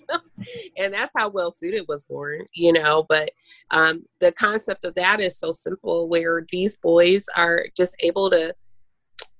and 0.77 0.93
that's 0.93 1.11
how 1.17 1.27
Well 1.27 1.51
Suited 1.51 1.83
was 1.89 2.05
born, 2.05 2.45
you 2.53 2.71
know. 2.71 3.05
But 3.09 3.31
um, 3.71 4.05
the 4.21 4.31
concept 4.31 4.85
of 4.85 4.95
that 4.95 5.19
is 5.19 5.37
so 5.37 5.51
simple 5.51 6.07
where 6.07 6.45
these 6.49 6.77
boys 6.77 7.25
are 7.35 7.65
just 7.75 7.97
able 7.99 8.29
to 8.29 8.55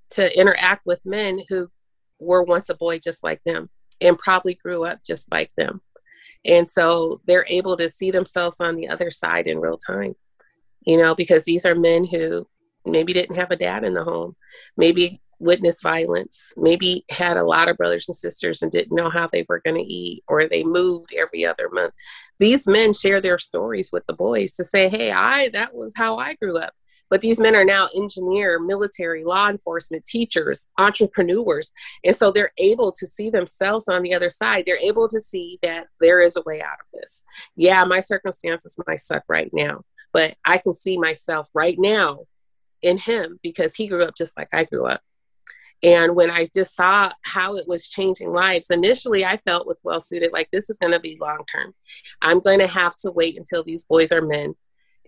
to 0.10 0.38
interact 0.38 0.86
with 0.86 1.06
men 1.06 1.40
who 1.48 1.72
were 2.20 2.44
once 2.44 2.68
a 2.68 2.76
boy 2.76 3.00
just 3.00 3.24
like 3.24 3.42
them 3.46 3.70
and 4.02 4.18
probably 4.18 4.56
grew 4.56 4.84
up 4.84 5.00
just 5.06 5.32
like 5.32 5.54
them. 5.56 5.80
And 6.46 6.68
so 6.68 7.22
they're 7.26 7.46
able 7.48 7.78
to 7.78 7.90
see 7.90 8.12
themselves 8.12 8.60
on 8.60 8.76
the 8.76 8.90
other 8.90 9.12
side 9.12 9.48
in 9.48 9.60
real 9.60 9.78
time, 9.78 10.16
you 10.86 10.98
know, 10.98 11.16
because 11.16 11.46
these 11.46 11.66
are 11.66 11.76
men 11.76 12.06
who 12.06 12.48
maybe 12.86 13.14
didn't 13.14 13.38
have 13.38 13.52
a 13.52 13.56
dad 13.56 13.84
in 13.84 13.94
the 13.94 14.04
home, 14.04 14.36
maybe 14.76 15.22
witnessed 15.40 15.84
violence, 15.84 16.54
maybe 16.58 17.06
had 17.10 17.38
a 17.38 17.46
lot 17.46 17.70
of 17.70 17.78
brothers 17.78 18.08
and 18.08 18.16
sisters 18.16 18.62
and 18.62 18.72
didn't 18.72 18.96
know 18.96 19.10
how 19.10 19.28
they 19.32 19.46
were 19.48 19.62
going 19.64 19.76
to 19.76 19.94
eat, 19.94 20.24
or 20.28 20.48
they 20.48 20.64
moved 20.64 21.14
every 21.18 21.46
other 21.46 21.70
month. 21.72 21.94
These 22.40 22.68
men 22.68 22.94
share 22.94 23.22
their 23.22 23.38
stories 23.38 23.90
with 23.92 24.06
the 24.08 24.14
boys 24.14 24.54
to 24.54 24.64
say, 24.64 24.90
hey, 24.90 25.12
I, 25.12 25.50
that 25.50 25.74
was 25.74 25.94
how 25.96 26.18
I 26.18 26.36
grew 26.36 26.58
up. 26.58 26.74
But 27.14 27.22
these 27.22 27.40
men 27.40 27.56
are 27.56 27.64
now 27.64 27.90
engineer, 27.96 28.60
military, 28.60 29.24
law 29.24 29.48
enforcement, 29.48 30.04
teachers, 30.04 30.68
entrepreneurs. 30.80 31.72
And 32.04 32.16
so 32.16 32.32
they're 32.32 32.54
able 32.58 32.92
to 32.92 33.06
see 33.06 33.30
themselves 33.30 33.88
on 33.88 34.02
the 34.02 34.16
other 34.16 34.32
side. 34.32 34.64
They're 34.66 34.80
able 34.80 35.08
to 35.10 35.22
see 35.22 35.60
that 35.62 35.86
there 36.02 36.22
is 36.22 36.38
a 36.38 36.42
way 36.44 36.60
out 36.60 36.80
of 36.82 37.00
this. 37.00 37.24
Yeah, 37.56 37.84
my 37.84 38.00
circumstances 38.00 38.80
might 38.88 39.00
suck 39.00 39.26
right 39.28 39.52
now, 39.54 39.84
but 40.12 40.34
I 40.44 40.58
can 40.58 40.74
see 40.74 40.98
myself 40.98 41.52
right 41.54 41.78
now 41.78 42.22
in 42.82 42.98
him 42.98 43.40
because 43.44 43.76
he 43.76 43.86
grew 43.86 44.04
up 44.04 44.16
just 44.18 44.36
like 44.36 44.50
I 44.52 44.64
grew 44.64 44.88
up. 44.88 45.02
And 45.84 46.16
when 46.16 46.32
I 46.32 46.48
just 46.52 46.76
saw 46.76 47.12
how 47.22 47.58
it 47.58 47.68
was 47.68 47.90
changing 47.90 48.32
lives, 48.32 48.72
initially 48.72 49.24
I 49.24 49.38
felt 49.38 49.68
with 49.68 49.78
Well 49.84 50.02
Suited, 50.02 50.34
like 50.34 50.50
this 50.52 50.68
is 50.72 50.80
going 50.80 50.94
to 50.94 51.00
be 51.00 51.20
long 51.22 51.46
term. 51.46 51.76
I'm 52.24 52.40
going 52.40 52.58
to 52.58 52.68
have 52.68 52.96
to 53.04 53.12
wait 53.12 53.38
until 53.38 53.64
these 53.64 53.86
boys 53.86 54.12
are 54.12 54.22
men 54.24 54.56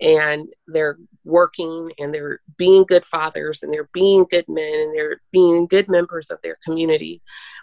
and 0.01 0.51
they're 0.67 0.97
working 1.23 1.91
and 1.97 2.13
they're 2.13 2.41
being 2.57 2.83
good 2.83 3.05
fathers 3.05 3.63
and 3.63 3.73
they're 3.73 3.89
being 3.93 4.25
good 4.29 4.45
men 4.47 4.73
and 4.73 4.95
they're 4.95 5.21
being 5.31 5.67
good 5.67 5.87
members 5.87 6.29
of 6.29 6.41
their 6.41 6.57
community. 6.63 7.21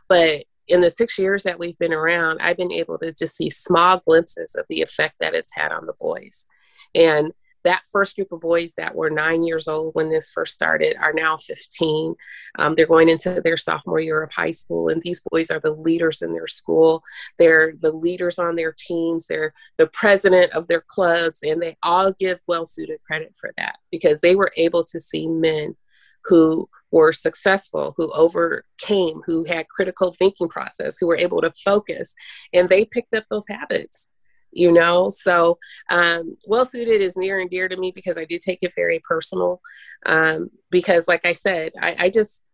But 0.08 0.44
in 0.68 0.80
the 0.80 0.90
six 0.90 1.18
years 1.18 1.42
that 1.42 1.58
we've 1.58 1.78
been 1.78 1.92
around, 1.92 2.40
I've 2.40 2.56
been 2.56 2.72
able 2.72 2.98
to 2.98 3.12
just 3.12 3.36
see 3.36 3.50
small 3.50 4.02
glimpses 4.06 4.54
of 4.54 4.64
the 4.68 4.82
effect 4.82 5.16
that 5.20 5.34
it's 5.34 5.54
had 5.54 5.72
on 5.72 5.86
the 5.86 5.94
boys. 5.94 6.46
And 6.94 7.32
that 7.64 7.82
first 7.90 8.16
group 8.16 8.32
of 8.32 8.40
boys 8.40 8.74
that 8.74 8.94
were 8.94 9.10
nine 9.10 9.42
years 9.42 9.68
old 9.68 9.94
when 9.94 10.10
this 10.10 10.30
first 10.30 10.54
started 10.54 10.96
are 11.00 11.12
now 11.12 11.36
15. 11.36 12.14
Um, 12.58 12.74
they're 12.74 12.86
going 12.86 13.08
into 13.08 13.40
their 13.40 13.56
sophomore 13.56 14.00
year 14.00 14.22
of 14.22 14.30
high 14.30 14.50
school, 14.50 14.88
and 14.88 15.02
these 15.02 15.22
boys 15.30 15.50
are 15.50 15.60
the 15.60 15.72
leaders 15.72 16.22
in 16.22 16.32
their 16.32 16.46
school. 16.46 17.02
They're 17.38 17.74
the 17.80 17.92
leaders 17.92 18.38
on 18.38 18.56
their 18.56 18.74
teams. 18.76 19.26
They're 19.26 19.52
the 19.76 19.88
president 19.88 20.52
of 20.52 20.66
their 20.68 20.82
clubs, 20.86 21.40
and 21.42 21.60
they 21.60 21.76
all 21.82 22.12
give 22.12 22.40
well 22.46 22.66
suited 22.66 23.00
credit 23.06 23.36
for 23.38 23.52
that 23.56 23.78
because 23.90 24.20
they 24.20 24.34
were 24.34 24.52
able 24.56 24.84
to 24.84 25.00
see 25.00 25.28
men 25.28 25.76
who 26.24 26.68
were 26.92 27.12
successful, 27.12 27.94
who 27.96 28.12
overcame, 28.12 29.22
who 29.24 29.44
had 29.44 29.68
critical 29.68 30.12
thinking 30.12 30.48
process, 30.48 30.98
who 30.98 31.06
were 31.06 31.16
able 31.16 31.40
to 31.40 31.50
focus, 31.64 32.14
and 32.52 32.68
they 32.68 32.84
picked 32.84 33.14
up 33.14 33.24
those 33.28 33.48
habits 33.48 34.08
you 34.52 34.72
know? 34.72 35.10
So 35.10 35.58
um, 35.90 36.36
well 36.46 36.64
suited 36.64 37.00
is 37.00 37.16
near 37.16 37.40
and 37.40 37.50
dear 37.50 37.68
to 37.68 37.76
me 37.76 37.92
because 37.94 38.18
i 38.18 38.24
do 38.24 38.38
take 38.38 38.58
it 38.62 38.72
very 38.74 39.00
personal 39.00 39.60
um, 40.06 40.50
because 40.70 41.08
like 41.08 41.24
i 41.24 41.32
said 41.32 41.72
I, 41.80 41.96
I, 41.98 42.10
just 42.10 42.44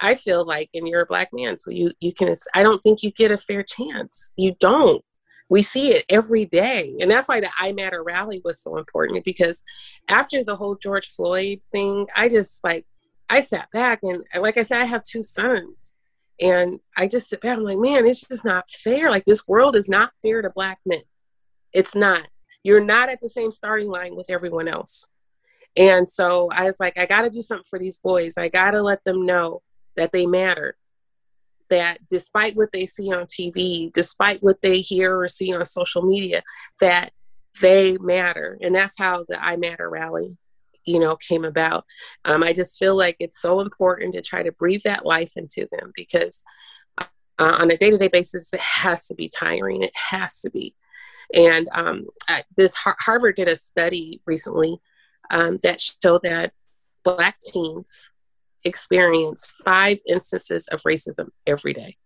i 0.00 0.14
feel 0.14 0.46
like 0.46 0.70
and 0.74 0.86
you're 0.86 1.02
a 1.02 1.06
black 1.06 1.30
man 1.32 1.56
so 1.56 1.70
you 1.70 1.92
you 2.00 2.12
can 2.12 2.34
i 2.54 2.62
don't 2.62 2.80
think 2.80 3.02
you 3.02 3.10
get 3.10 3.30
a 3.30 3.36
fair 3.36 3.62
chance. 3.62 4.32
You 4.36 4.54
don't. 4.58 5.04
We 5.50 5.62
see 5.62 5.94
it 5.94 6.04
every 6.10 6.44
day. 6.44 6.94
And 7.00 7.10
that's 7.10 7.28
why 7.28 7.40
the 7.40 7.50
i 7.58 7.72
matter 7.72 8.02
rally 8.02 8.40
was 8.44 8.60
so 8.62 8.76
important 8.76 9.24
because 9.24 9.62
after 10.08 10.44
the 10.44 10.56
whole 10.56 10.76
george 10.76 11.08
floyd 11.08 11.60
thing 11.70 12.06
i 12.14 12.28
just 12.28 12.62
like 12.64 12.86
i 13.30 13.40
sat 13.40 13.70
back 13.72 14.00
and 14.02 14.24
like 14.40 14.56
i 14.56 14.62
said 14.62 14.80
i 14.80 14.84
have 14.84 15.02
two 15.02 15.22
sons. 15.22 15.96
And 16.40 16.78
i 16.96 17.08
just 17.08 17.28
sit 17.28 17.40
back 17.40 17.56
i'm 17.56 17.64
like 17.64 17.78
man 17.78 18.06
it's 18.06 18.26
just 18.26 18.44
not 18.44 18.68
fair. 18.68 19.10
Like 19.10 19.24
this 19.24 19.46
world 19.48 19.76
is 19.76 19.88
not 19.88 20.12
fair 20.22 20.42
to 20.42 20.50
black 20.50 20.78
men 20.86 21.02
it's 21.72 21.94
not. 21.94 22.28
You're 22.62 22.84
not 22.84 23.08
at 23.08 23.20
the 23.20 23.28
same 23.28 23.52
starting 23.52 23.88
line 23.88 24.16
with 24.16 24.30
everyone 24.30 24.68
else. 24.68 25.10
And 25.76 26.08
so 26.08 26.48
I 26.52 26.64
was 26.64 26.80
like, 26.80 26.98
I 26.98 27.06
got 27.06 27.22
to 27.22 27.30
do 27.30 27.42
something 27.42 27.66
for 27.68 27.78
these 27.78 27.98
boys. 27.98 28.36
I 28.36 28.48
got 28.48 28.72
to 28.72 28.82
let 28.82 29.04
them 29.04 29.24
know 29.24 29.62
that 29.96 30.12
they 30.12 30.26
matter. 30.26 30.76
That 31.70 31.98
despite 32.08 32.56
what 32.56 32.72
they 32.72 32.86
see 32.86 33.12
on 33.12 33.26
TV, 33.26 33.92
despite 33.92 34.42
what 34.42 34.60
they 34.62 34.80
hear 34.80 35.20
or 35.20 35.28
see 35.28 35.52
on 35.52 35.64
social 35.64 36.02
media, 36.02 36.42
that 36.80 37.12
they 37.60 37.96
matter. 37.98 38.58
And 38.60 38.74
that's 38.74 38.98
how 38.98 39.24
the 39.28 39.42
I 39.42 39.56
Matter 39.56 39.88
rally, 39.88 40.36
you 40.84 40.98
know, 40.98 41.16
came 41.16 41.44
about. 41.44 41.84
Um, 42.24 42.42
I 42.42 42.52
just 42.52 42.78
feel 42.78 42.96
like 42.96 43.16
it's 43.20 43.40
so 43.40 43.60
important 43.60 44.14
to 44.14 44.22
try 44.22 44.42
to 44.42 44.52
breathe 44.52 44.82
that 44.84 45.04
life 45.04 45.32
into 45.36 45.68
them 45.70 45.92
because 45.94 46.42
uh, 46.98 47.04
on 47.38 47.70
a 47.70 47.76
day 47.76 47.90
to 47.90 47.98
day 47.98 48.08
basis, 48.08 48.52
it 48.52 48.60
has 48.60 49.06
to 49.08 49.14
be 49.14 49.28
tiring. 49.28 49.82
It 49.82 49.92
has 49.94 50.40
to 50.40 50.50
be. 50.50 50.74
And 51.34 51.68
um, 51.72 52.06
this 52.56 52.74
Harvard 52.74 53.36
did 53.36 53.48
a 53.48 53.56
study 53.56 54.22
recently 54.26 54.78
um, 55.30 55.58
that 55.62 55.80
showed 55.80 56.22
that 56.22 56.52
Black 57.04 57.38
teens 57.38 58.10
experience 58.64 59.54
five 59.64 59.98
instances 60.06 60.66
of 60.68 60.82
racism 60.82 61.28
every 61.46 61.72
day. 61.72 61.96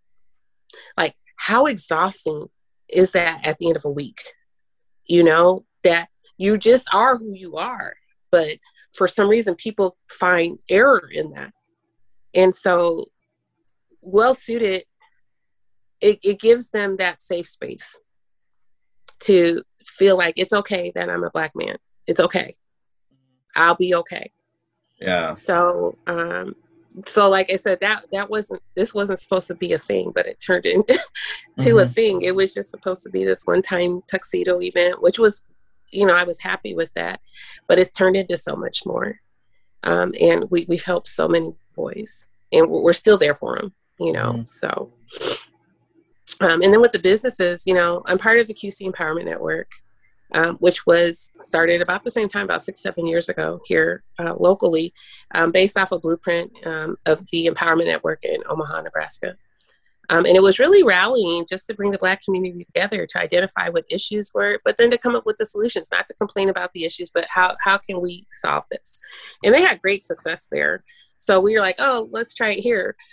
Like, 0.97 1.15
how 1.37 1.67
exhausting 1.67 2.47
is 2.89 3.13
that 3.13 3.47
at 3.47 3.59
the 3.59 3.69
end 3.69 3.77
of 3.77 3.85
a 3.85 3.91
week? 3.91 4.21
You 5.07 5.23
know, 5.23 5.65
that 5.83 6.09
you 6.37 6.57
just 6.57 6.89
are 6.93 7.17
who 7.17 7.33
you 7.33 7.57
are, 7.57 7.95
but 8.31 8.59
for 8.93 9.07
some 9.07 9.29
reason, 9.29 9.55
people 9.55 9.97
find 10.09 10.59
error 10.69 11.09
in 11.11 11.31
that. 11.31 11.53
And 12.35 12.55
so, 12.55 13.07
well 14.03 14.35
suited, 14.35 14.85
it, 16.01 16.19
it 16.23 16.41
gives 16.41 16.71
them 16.71 16.97
that 16.97 17.23
safe 17.23 17.47
space 17.47 17.99
to 19.23 19.63
feel 19.85 20.17
like 20.17 20.35
it's 20.37 20.53
okay 20.53 20.93
that 20.95 21.11
I'm 21.11 21.25
a 21.25 21.31
black 21.31 21.53
man. 21.55 21.77
It's 22.07 22.21
okay. 22.21 22.57
I'll 23.55 23.77
be 23.77 23.95
okay. 23.95 24.31
Yeah. 25.01 25.33
So, 25.33 25.97
um, 26.07 26.55
so 27.07 27.29
like 27.29 27.51
I 27.51 27.57
said, 27.57 27.81
that 27.81 28.07
that 28.13 28.29
wasn't 28.31 28.63
this 28.75 28.95
wasn't 28.95 29.19
supposed 29.19 29.49
to 29.49 29.55
be 29.55 29.73
a 29.73 29.79
thing, 29.79 30.13
but 30.15 30.27
it 30.27 30.41
turned 30.41 30.67
into 30.67 30.95
mm-hmm. 31.59 31.79
a 31.79 31.89
thing. 31.89 32.23
It 32.23 32.35
was 32.35 32.55
just 32.55 32.71
supposed 32.71 33.03
to 33.05 33.11
be 33.11 33.25
this 33.25 33.47
one 33.47 33.63
time 33.63 34.03
tuxedo 34.07 34.61
event, 34.61 35.03
which 35.03 35.19
was, 35.19 35.43
you 35.91 36.07
know, 36.07 36.15
I 36.15 36.25
was 36.25 36.41
happy 36.41 36.75
with 36.75 36.93
that, 36.95 37.21
but 37.67 37.79
it's 37.79 37.91
turned 37.91 38.17
into 38.17 38.37
so 38.37 38.57
much 38.57 38.85
more. 38.85 39.21
Um, 39.85 40.15
and 40.21 40.51
we 40.51 40.67
we've 40.69 40.85
helped 40.85 41.09
so 41.09 41.27
many 41.29 41.55
boys, 41.75 42.29
and 42.53 42.69
we're 42.69 42.93
still 42.93 43.19
there 43.19 43.35
for 43.35 43.59
them, 43.59 43.73
you 43.99 44.13
know. 44.13 44.33
Mm-hmm. 44.33 44.45
So 44.45 44.93
um, 46.43 46.61
and 46.63 46.73
then 46.73 46.81
with 46.81 46.93
the 46.93 46.99
businesses, 46.99 47.67
you 47.67 47.75
know, 47.75 48.03
I'm 48.07 48.19
part 48.19 48.39
of 48.41 48.49
the 48.49 48.55
QC 48.55 48.91
Empowerment 48.91 49.27
Network, 49.27 49.71
um, 50.35 50.57
which 50.57 50.85
was 50.87 51.33
started 51.41 51.81
about 51.81 52.03
the 52.03 52.11
same 52.11 52.29
time, 52.29 52.45
about 52.45 52.63
six, 52.63 52.81
seven 52.81 53.07
years 53.07 53.29
ago 53.29 53.61
here 53.65 54.03
uh, 54.19 54.35
locally, 54.35 54.93
um, 55.35 55.53
based 55.53 55.79
off 55.79 55.93
a 55.93 55.99
blueprint 55.99 56.51
um, 56.67 56.97
of 57.07 57.21
the 57.31 57.47
Empowerment 57.47 57.87
Network 57.87 58.25
in 58.25 58.43
Omaha, 58.49 58.81
Nebraska. 58.81 59.37
Um, 60.11 60.27
and 60.27 60.37
it 60.37 60.43
was 60.43 60.59
really 60.59 60.83
rallying 60.83 61.47
just 61.49 61.69
to 61.69 61.75
bring 61.75 61.93
the 61.93 61.99
Black 61.99 62.25
community 62.25 62.65
together 62.65 63.07
to 63.07 63.21
identify 63.21 63.69
what 63.69 63.85
issues 63.89 64.33
were, 64.35 64.61
but 64.65 64.77
then 64.77 64.91
to 64.91 64.99
come 64.99 65.15
up 65.15 65.25
with 65.25 65.37
the 65.37 65.47
solutions, 65.47 65.91
not 65.93 66.09
to 66.09 66.15
complain 66.15 66.49
about 66.49 66.73
the 66.73 66.85
issues, 66.85 67.09
but 67.09 67.25
how, 67.33 67.57
how 67.61 67.79
can 67.79 68.01
we 68.01 68.27
solve 68.33 68.65
this? 68.71 69.01
And 69.45 69.55
they 69.55 69.63
had 69.63 69.81
great 69.81 70.05
success 70.05 70.49
there. 70.51 70.83
So 71.23 71.39
we 71.39 71.55
were 71.55 71.61
like, 71.61 71.77
oh, 71.79 72.09
let's 72.11 72.35
try 72.35 72.51
it 72.51 72.61
here. 72.61 72.97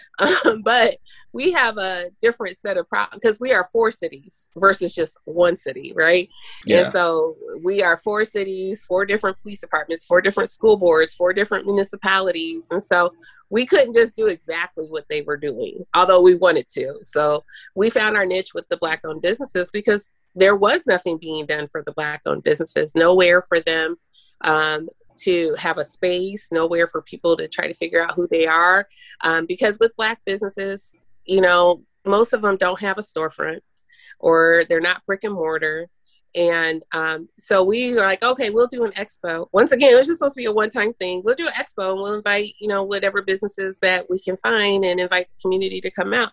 Um, 0.45 0.61
but 0.63 0.97
we 1.31 1.53
have 1.53 1.77
a 1.77 2.07
different 2.19 2.57
set 2.57 2.75
of 2.75 2.89
problems 2.89 3.21
because 3.21 3.39
we 3.39 3.53
are 3.53 3.63
four 3.63 3.89
cities 3.89 4.49
versus 4.57 4.93
just 4.93 5.17
one 5.23 5.55
city, 5.55 5.93
right? 5.95 6.27
Yeah. 6.65 6.83
And 6.83 6.91
so 6.91 7.35
we 7.63 7.81
are 7.81 7.95
four 7.95 8.25
cities, 8.25 8.83
four 8.85 9.05
different 9.05 9.41
police 9.41 9.61
departments, 9.61 10.05
four 10.05 10.19
different 10.19 10.49
school 10.49 10.75
boards, 10.75 11.13
four 11.13 11.31
different 11.31 11.65
municipalities. 11.65 12.67
And 12.69 12.83
so 12.83 13.13
we 13.49 13.65
couldn't 13.65 13.93
just 13.93 14.15
do 14.15 14.27
exactly 14.27 14.87
what 14.87 15.05
they 15.09 15.21
were 15.21 15.37
doing, 15.37 15.85
although 15.93 16.19
we 16.19 16.35
wanted 16.35 16.67
to. 16.73 16.99
So 17.01 17.45
we 17.75 17.89
found 17.89 18.17
our 18.17 18.25
niche 18.25 18.53
with 18.53 18.67
the 18.67 18.77
Black 18.77 18.99
owned 19.05 19.21
businesses 19.21 19.69
because 19.71 20.11
there 20.35 20.55
was 20.55 20.85
nothing 20.85 21.17
being 21.17 21.45
done 21.45 21.67
for 21.67 21.81
the 21.83 21.93
Black 21.93 22.21
owned 22.25 22.43
businesses, 22.43 22.93
nowhere 22.93 23.41
for 23.41 23.59
them 23.61 23.95
um, 24.41 24.87
to 25.17 25.53
have 25.57 25.77
a 25.77 25.85
space, 25.85 26.49
nowhere 26.51 26.87
for 26.87 27.01
people 27.01 27.35
to 27.37 27.47
try 27.47 27.67
to 27.67 27.73
figure 27.73 28.03
out 28.03 28.15
who 28.15 28.27
they 28.27 28.47
are. 28.47 28.87
Um, 29.21 29.45
because 29.45 29.77
with 29.79 29.95
Black 29.95 30.21
businesses, 30.25 30.95
you 31.25 31.41
know, 31.41 31.79
most 32.05 32.33
of 32.33 32.41
them 32.41 32.57
don't 32.57 32.79
have 32.79 32.97
a 32.97 33.01
storefront 33.01 33.59
or 34.19 34.63
they're 34.67 34.81
not 34.81 35.05
brick 35.05 35.23
and 35.23 35.33
mortar. 35.33 35.89
And 36.35 36.83
um, 36.93 37.27
so 37.37 37.63
we 37.63 37.97
are 37.97 38.07
like, 38.07 38.23
okay, 38.23 38.49
we'll 38.49 38.67
do 38.67 38.85
an 38.85 38.91
expo. 38.91 39.47
Once 39.51 39.71
again, 39.71 39.93
it 39.93 39.97
was 39.97 40.07
just 40.07 40.19
supposed 40.19 40.35
to 40.35 40.41
be 40.41 40.45
a 40.45 40.51
one 40.51 40.69
time 40.69 40.93
thing. 40.93 41.21
We'll 41.23 41.35
do 41.35 41.47
an 41.47 41.53
expo 41.53 41.91
and 41.91 42.01
we'll 42.01 42.13
invite, 42.13 42.53
you 42.59 42.67
know, 42.67 42.83
whatever 42.83 43.21
businesses 43.21 43.79
that 43.79 44.09
we 44.09 44.19
can 44.19 44.37
find 44.37 44.85
and 44.85 44.99
invite 44.99 45.27
the 45.27 45.41
community 45.41 45.81
to 45.81 45.91
come 45.91 46.13
out. 46.13 46.31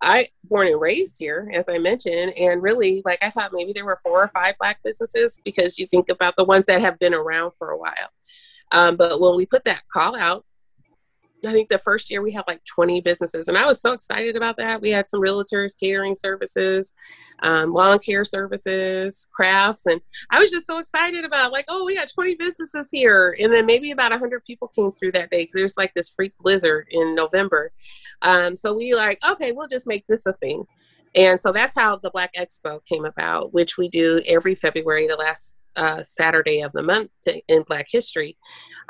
I 0.00 0.28
born 0.44 0.68
and 0.68 0.80
raised 0.80 1.18
here, 1.18 1.50
as 1.54 1.68
I 1.68 1.78
mentioned, 1.78 2.38
and 2.38 2.62
really, 2.62 3.02
like 3.04 3.22
I 3.22 3.30
thought 3.30 3.52
maybe 3.52 3.72
there 3.72 3.84
were 3.84 3.96
four 3.96 4.22
or 4.22 4.28
five 4.28 4.56
black 4.58 4.80
businesses 4.82 5.40
because 5.44 5.78
you 5.78 5.86
think 5.86 6.08
about 6.08 6.34
the 6.36 6.44
ones 6.44 6.66
that 6.66 6.80
have 6.80 6.98
been 6.98 7.14
around 7.14 7.52
for 7.52 7.70
a 7.70 7.78
while. 7.78 8.10
Um, 8.72 8.96
but 8.96 9.20
when 9.20 9.36
we 9.36 9.46
put 9.46 9.64
that 9.64 9.86
call 9.88 10.16
out, 10.16 10.44
I 11.44 11.52
think 11.52 11.68
the 11.68 11.78
first 11.78 12.10
year 12.10 12.22
we 12.22 12.32
had 12.32 12.44
like 12.46 12.62
20 12.64 13.00
businesses, 13.00 13.48
and 13.48 13.56
I 13.56 13.66
was 13.66 13.80
so 13.80 13.92
excited 13.92 14.36
about 14.36 14.56
that. 14.58 14.80
We 14.80 14.90
had 14.90 15.10
some 15.10 15.20
realtors, 15.20 15.78
catering 15.78 16.14
services, 16.14 16.92
um, 17.42 17.70
lawn 17.70 17.98
care 17.98 18.24
services, 18.24 19.28
crafts, 19.34 19.86
and 19.86 20.00
I 20.30 20.40
was 20.40 20.50
just 20.50 20.66
so 20.66 20.78
excited 20.78 21.24
about 21.24 21.52
like, 21.52 21.64
oh, 21.68 21.84
we 21.84 21.94
got 21.94 22.08
20 22.12 22.36
businesses 22.36 22.88
here, 22.90 23.36
and 23.38 23.52
then 23.52 23.66
maybe 23.66 23.90
about 23.90 24.10
100 24.10 24.44
people 24.44 24.68
came 24.68 24.90
through 24.90 25.12
that 25.12 25.30
day 25.30 25.42
because 25.42 25.54
there's 25.54 25.76
like 25.76 25.92
this 25.94 26.08
freak 26.08 26.32
blizzard 26.40 26.86
in 26.90 27.14
November. 27.14 27.72
Um, 28.22 28.56
so 28.56 28.74
we 28.74 28.94
like, 28.94 29.18
okay, 29.28 29.52
we'll 29.52 29.68
just 29.68 29.86
make 29.86 30.06
this 30.06 30.26
a 30.26 30.32
thing, 30.34 30.64
and 31.14 31.40
so 31.40 31.52
that's 31.52 31.74
how 31.74 31.96
the 31.96 32.10
Black 32.10 32.32
Expo 32.34 32.84
came 32.84 33.04
about, 33.04 33.52
which 33.52 33.78
we 33.78 33.88
do 33.88 34.20
every 34.26 34.54
February, 34.54 35.06
the 35.06 35.16
last 35.16 35.56
uh, 35.76 36.02
Saturday 36.02 36.62
of 36.62 36.72
the 36.72 36.82
month 36.82 37.10
to, 37.22 37.40
in 37.48 37.62
Black 37.62 37.86
History. 37.90 38.36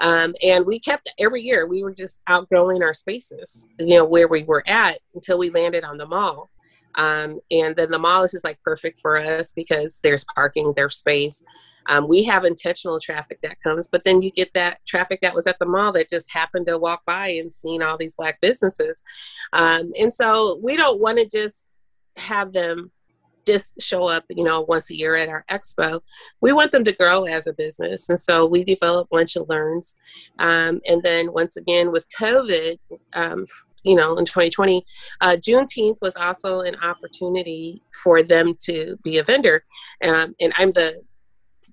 Um, 0.01 0.35
and 0.43 0.67
we 0.67 0.81
kept 0.81 1.13
every 1.19 1.43
year, 1.43 1.67
we 1.67 1.83
were 1.83 1.95
just 1.95 2.21
outgrowing 2.27 2.83
our 2.83 2.95
spaces, 2.95 3.69
you 3.79 3.97
know, 3.97 4.05
where 4.05 4.29
we 4.29 4.45
were 4.45 4.65
at 4.67 4.99
until 5.15 5.39
we 5.39 5.51
landed 5.51 5.85
on 5.85 5.99
the 5.99 6.07
mall. 6.07 6.51
Um, 6.97 7.41
and 7.51 7.75
then 7.77 7.91
the 7.91 7.99
mall 7.99 8.23
is 8.23 8.33
just 8.33 8.45
like 8.45 8.61
perfect 8.63 9.01
for 9.01 9.17
us 9.19 9.53
because 9.53 10.01
there's 10.03 10.25
parking, 10.35 10.73
there's 10.77 10.97
space. 10.97 11.43
Um, 11.89 12.09
we 12.09 12.23
have 12.25 12.45
intentional 12.45 12.99
traffic 12.99 13.41
that 13.43 13.61
comes, 13.61 13.89
but 13.89 14.05
then 14.05 14.23
you 14.23 14.31
get 14.31 14.53
that 14.55 14.79
traffic 14.87 15.21
that 15.21 15.35
was 15.35 15.47
at 15.47 15.59
the 15.59 15.67
mall 15.67 15.93
that 15.93 16.09
just 16.09 16.33
happened 16.33 16.67
to 16.67 16.79
walk 16.79 17.03
by 17.05 17.29
and 17.29 17.53
seen 17.53 17.83
all 17.83 17.99
these 17.99 18.17
black 18.17 18.41
businesses. 18.41 19.03
Um, 19.53 19.93
and 19.99 20.13
so 20.13 20.59
we 20.63 20.77
don't 20.77 21.01
want 21.01 21.19
to 21.19 21.27
just 21.27 21.69
have 22.17 22.53
them 22.53 22.91
just 23.47 23.81
show 23.81 24.09
up, 24.09 24.25
you 24.29 24.45
know, 24.45 24.63
once 24.63 24.91
a 24.91 24.97
year 24.97 25.17
at 25.17 25.29
our 25.29 25.45
expo. 25.51 26.01
We 26.41 26.53
want 26.53 26.73
them 26.73 26.85
to 26.85 26.93
grow 26.93 27.25
as 27.25 27.47
a 27.47 27.53
business. 27.53 28.09
And 28.09 28.19
so 28.19 28.47
we 28.47 28.65
develop 28.65 29.09
lunch 29.11 29.37
and 29.37 29.49
learns. 29.49 29.97
Um, 30.39 30.81
and 30.87 31.03
then 31.03 31.33
once 31.33 31.57
again 31.57 31.93
with 31.93 32.07
COVID, 32.19 32.79
um, 33.13 33.45
you 33.85 33.95
know, 33.95 34.17
in 34.17 34.25
2020, 34.25 34.85
uh, 35.21 35.37
Juneteenth 35.37 35.99
was 36.01 36.17
also 36.17 36.61
an 36.61 36.77
opportunity 36.77 37.83
for 38.03 38.23
them 38.23 38.55
to 38.63 38.99
be 39.05 39.19
a 39.19 39.23
vendor. 39.25 39.65
Um, 40.03 40.35
and 40.41 40.53
I'm 40.57 40.71
the 40.73 41.03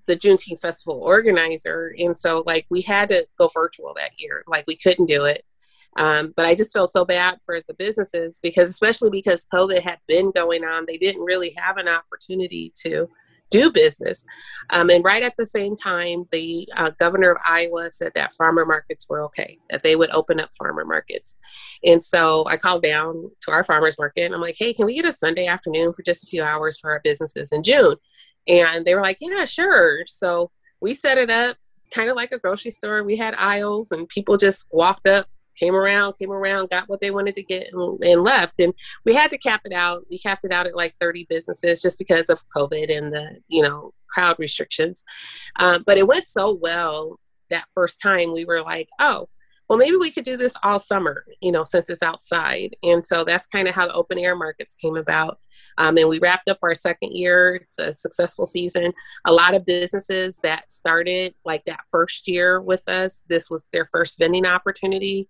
the 0.08 0.16
Juneteenth 0.16 0.60
festival 0.60 1.00
organizer, 1.00 1.94
and 1.98 2.18
so 2.18 2.44
like 2.46 2.66
we 2.70 2.82
had 2.82 3.10
to 3.10 3.25
go 3.38 3.48
virtual 3.48 3.94
that 3.96 4.12
year. 4.18 4.44
Like 4.48 4.66
we 4.68 4.75
couldn't 4.75 5.06
do 5.06 5.25
it. 5.25 5.46
Um, 5.98 6.33
but 6.36 6.45
I 6.45 6.55
just 6.55 6.74
felt 6.74 6.91
so 6.91 7.05
bad 7.05 7.39
for 7.45 7.60
the 7.67 7.74
businesses 7.74 8.39
because, 8.41 8.69
especially 8.69 9.10
because 9.10 9.45
COVID 9.53 9.81
had 9.81 10.00
been 10.07 10.31
going 10.31 10.63
on, 10.63 10.86
they 10.86 10.98
didn't 10.98 11.21
really 11.21 11.53
have 11.57 11.77
an 11.77 11.88
opportunity 11.88 12.71
to 12.83 13.10
do 13.51 13.69
business. 13.69 14.25
Um, 14.71 14.89
and 14.89 15.03
right 15.03 15.21
at 15.21 15.36
the 15.38 15.45
same 15.45 15.75
time, 15.75 16.25
the 16.31 16.67
uh, 16.75 16.91
governor 16.98 17.31
of 17.31 17.38
Iowa 17.45 17.91
said 17.91 18.13
that 18.15 18.33
farmer 18.33 18.65
markets 18.65 19.05
were 19.07 19.21
okay, 19.25 19.60
that 19.69 19.83
they 19.83 19.95
would 19.95 20.10
open 20.12 20.39
up 20.39 20.53
farmer 20.53 20.86
markets. 20.86 21.38
And 21.83 22.01
so 22.01 22.45
I 22.48 22.57
called 22.57 22.81
down 22.81 23.29
to 23.41 23.51
our 23.51 23.63
farmers 23.63 24.00
market 24.00 24.24
and 24.24 24.33
I'm 24.33 24.41
like, 24.41 24.55
hey, 24.57 24.74
can 24.74 24.86
we 24.86 24.95
get 24.95 25.05
a 25.05 25.13
Sunday 25.13 25.45
afternoon 25.45 25.93
for 25.93 26.01
just 26.01 26.24
a 26.24 26.27
few 26.27 26.41
hours 26.41 26.79
for 26.79 26.89
our 26.89 27.01
businesses 27.03 27.51
in 27.51 27.62
June? 27.62 27.98
And 28.48 28.86
they 28.86 28.95
were 28.95 29.03
like, 29.03 29.17
yeah, 29.19 29.45
sure. 29.45 30.05
So 30.07 30.50
we 30.79 30.93
set 30.93 31.17
it 31.17 31.29
up 31.29 31.57
kind 31.93 32.10
of 32.10 32.15
like 32.15 32.31
a 32.31 32.39
grocery 32.39 32.71
store. 32.71 33.03
We 33.03 33.17
had 33.17 33.36
aisles 33.36 33.91
and 33.91 34.07
people 34.07 34.38
just 34.38 34.67
walked 34.71 35.07
up 35.07 35.27
came 35.62 35.75
around, 35.75 36.13
came 36.18 36.32
around, 36.32 36.70
got 36.70 36.89
what 36.89 37.00
they 37.00 37.12
wanted 37.12 37.36
to 37.36 37.44
get, 37.44 37.68
and, 37.72 38.03
and, 38.03 38.24
left. 38.24 38.60
And 38.60 38.74
we 39.06 39.13
had 39.13 39.30
to 39.30 39.38
cap 39.38 39.62
it 39.63 39.74
out. 39.74 40.06
We 40.10 40.18
capped 40.18 40.44
it 40.44 40.51
out 40.51 40.65
at 40.65 40.75
like 40.75 40.96
30 40.96 41.27
businesses 41.30 41.82
just 41.82 42.00
because 42.00 42.30
of 42.30 42.41
COVID 42.56 42.96
and 42.96 43.13
the 43.13 43.38
you 43.48 43.62
know 43.62 43.94
crowd 44.10 44.38
restrictions. 44.39 45.06
Um, 45.58 45.84
but 45.86 45.98
it 45.98 46.08
went 46.08 46.25
so 46.25 46.51
well 46.51 47.20
that 47.50 47.70
first 47.74 48.01
time. 48.01 48.34
We 48.34 48.46
were 48.46 48.62
like, 48.62 48.89
oh. 49.00 49.30
Well, 49.70 49.77
maybe 49.77 49.96
we 49.96 50.12
could 50.12 50.25
do 50.25 50.36
this 50.36 50.53
all 50.63 50.80
summer, 50.80 51.24
you 51.39 51.50
know, 51.50 51.63
since 51.63 51.89
it's 51.89 52.03
outside. 52.03 52.75
And 52.84 53.06
so 53.06 53.24
that's 53.24 53.48
kind 53.48 53.70
of 53.70 53.74
how 53.74 53.88
the 53.88 53.94
open 53.94 54.20
air 54.20 54.36
markets 54.36 54.75
came 54.75 54.98
about. 54.98 55.39
Um, 55.77 55.96
and 55.96 56.10
we 56.10 56.20
wrapped 56.20 56.50
up 56.50 56.58
our 56.62 56.75
second 56.75 57.13
year. 57.13 57.56
It's 57.56 57.80
a 57.80 57.94
successful 57.94 58.46
season. 58.46 58.91
A 59.24 59.32
lot 59.32 59.56
of 59.56 59.65
businesses 59.65 60.39
that 60.44 60.70
started 60.70 61.36
like 61.46 61.63
that 61.68 61.86
first 61.89 62.27
year 62.27 62.60
with 62.60 62.86
us, 62.89 63.24
this 63.30 63.50
was 63.50 63.65
their 63.72 63.88
first 63.94 64.18
vending 64.20 64.46
opportunity 64.46 65.30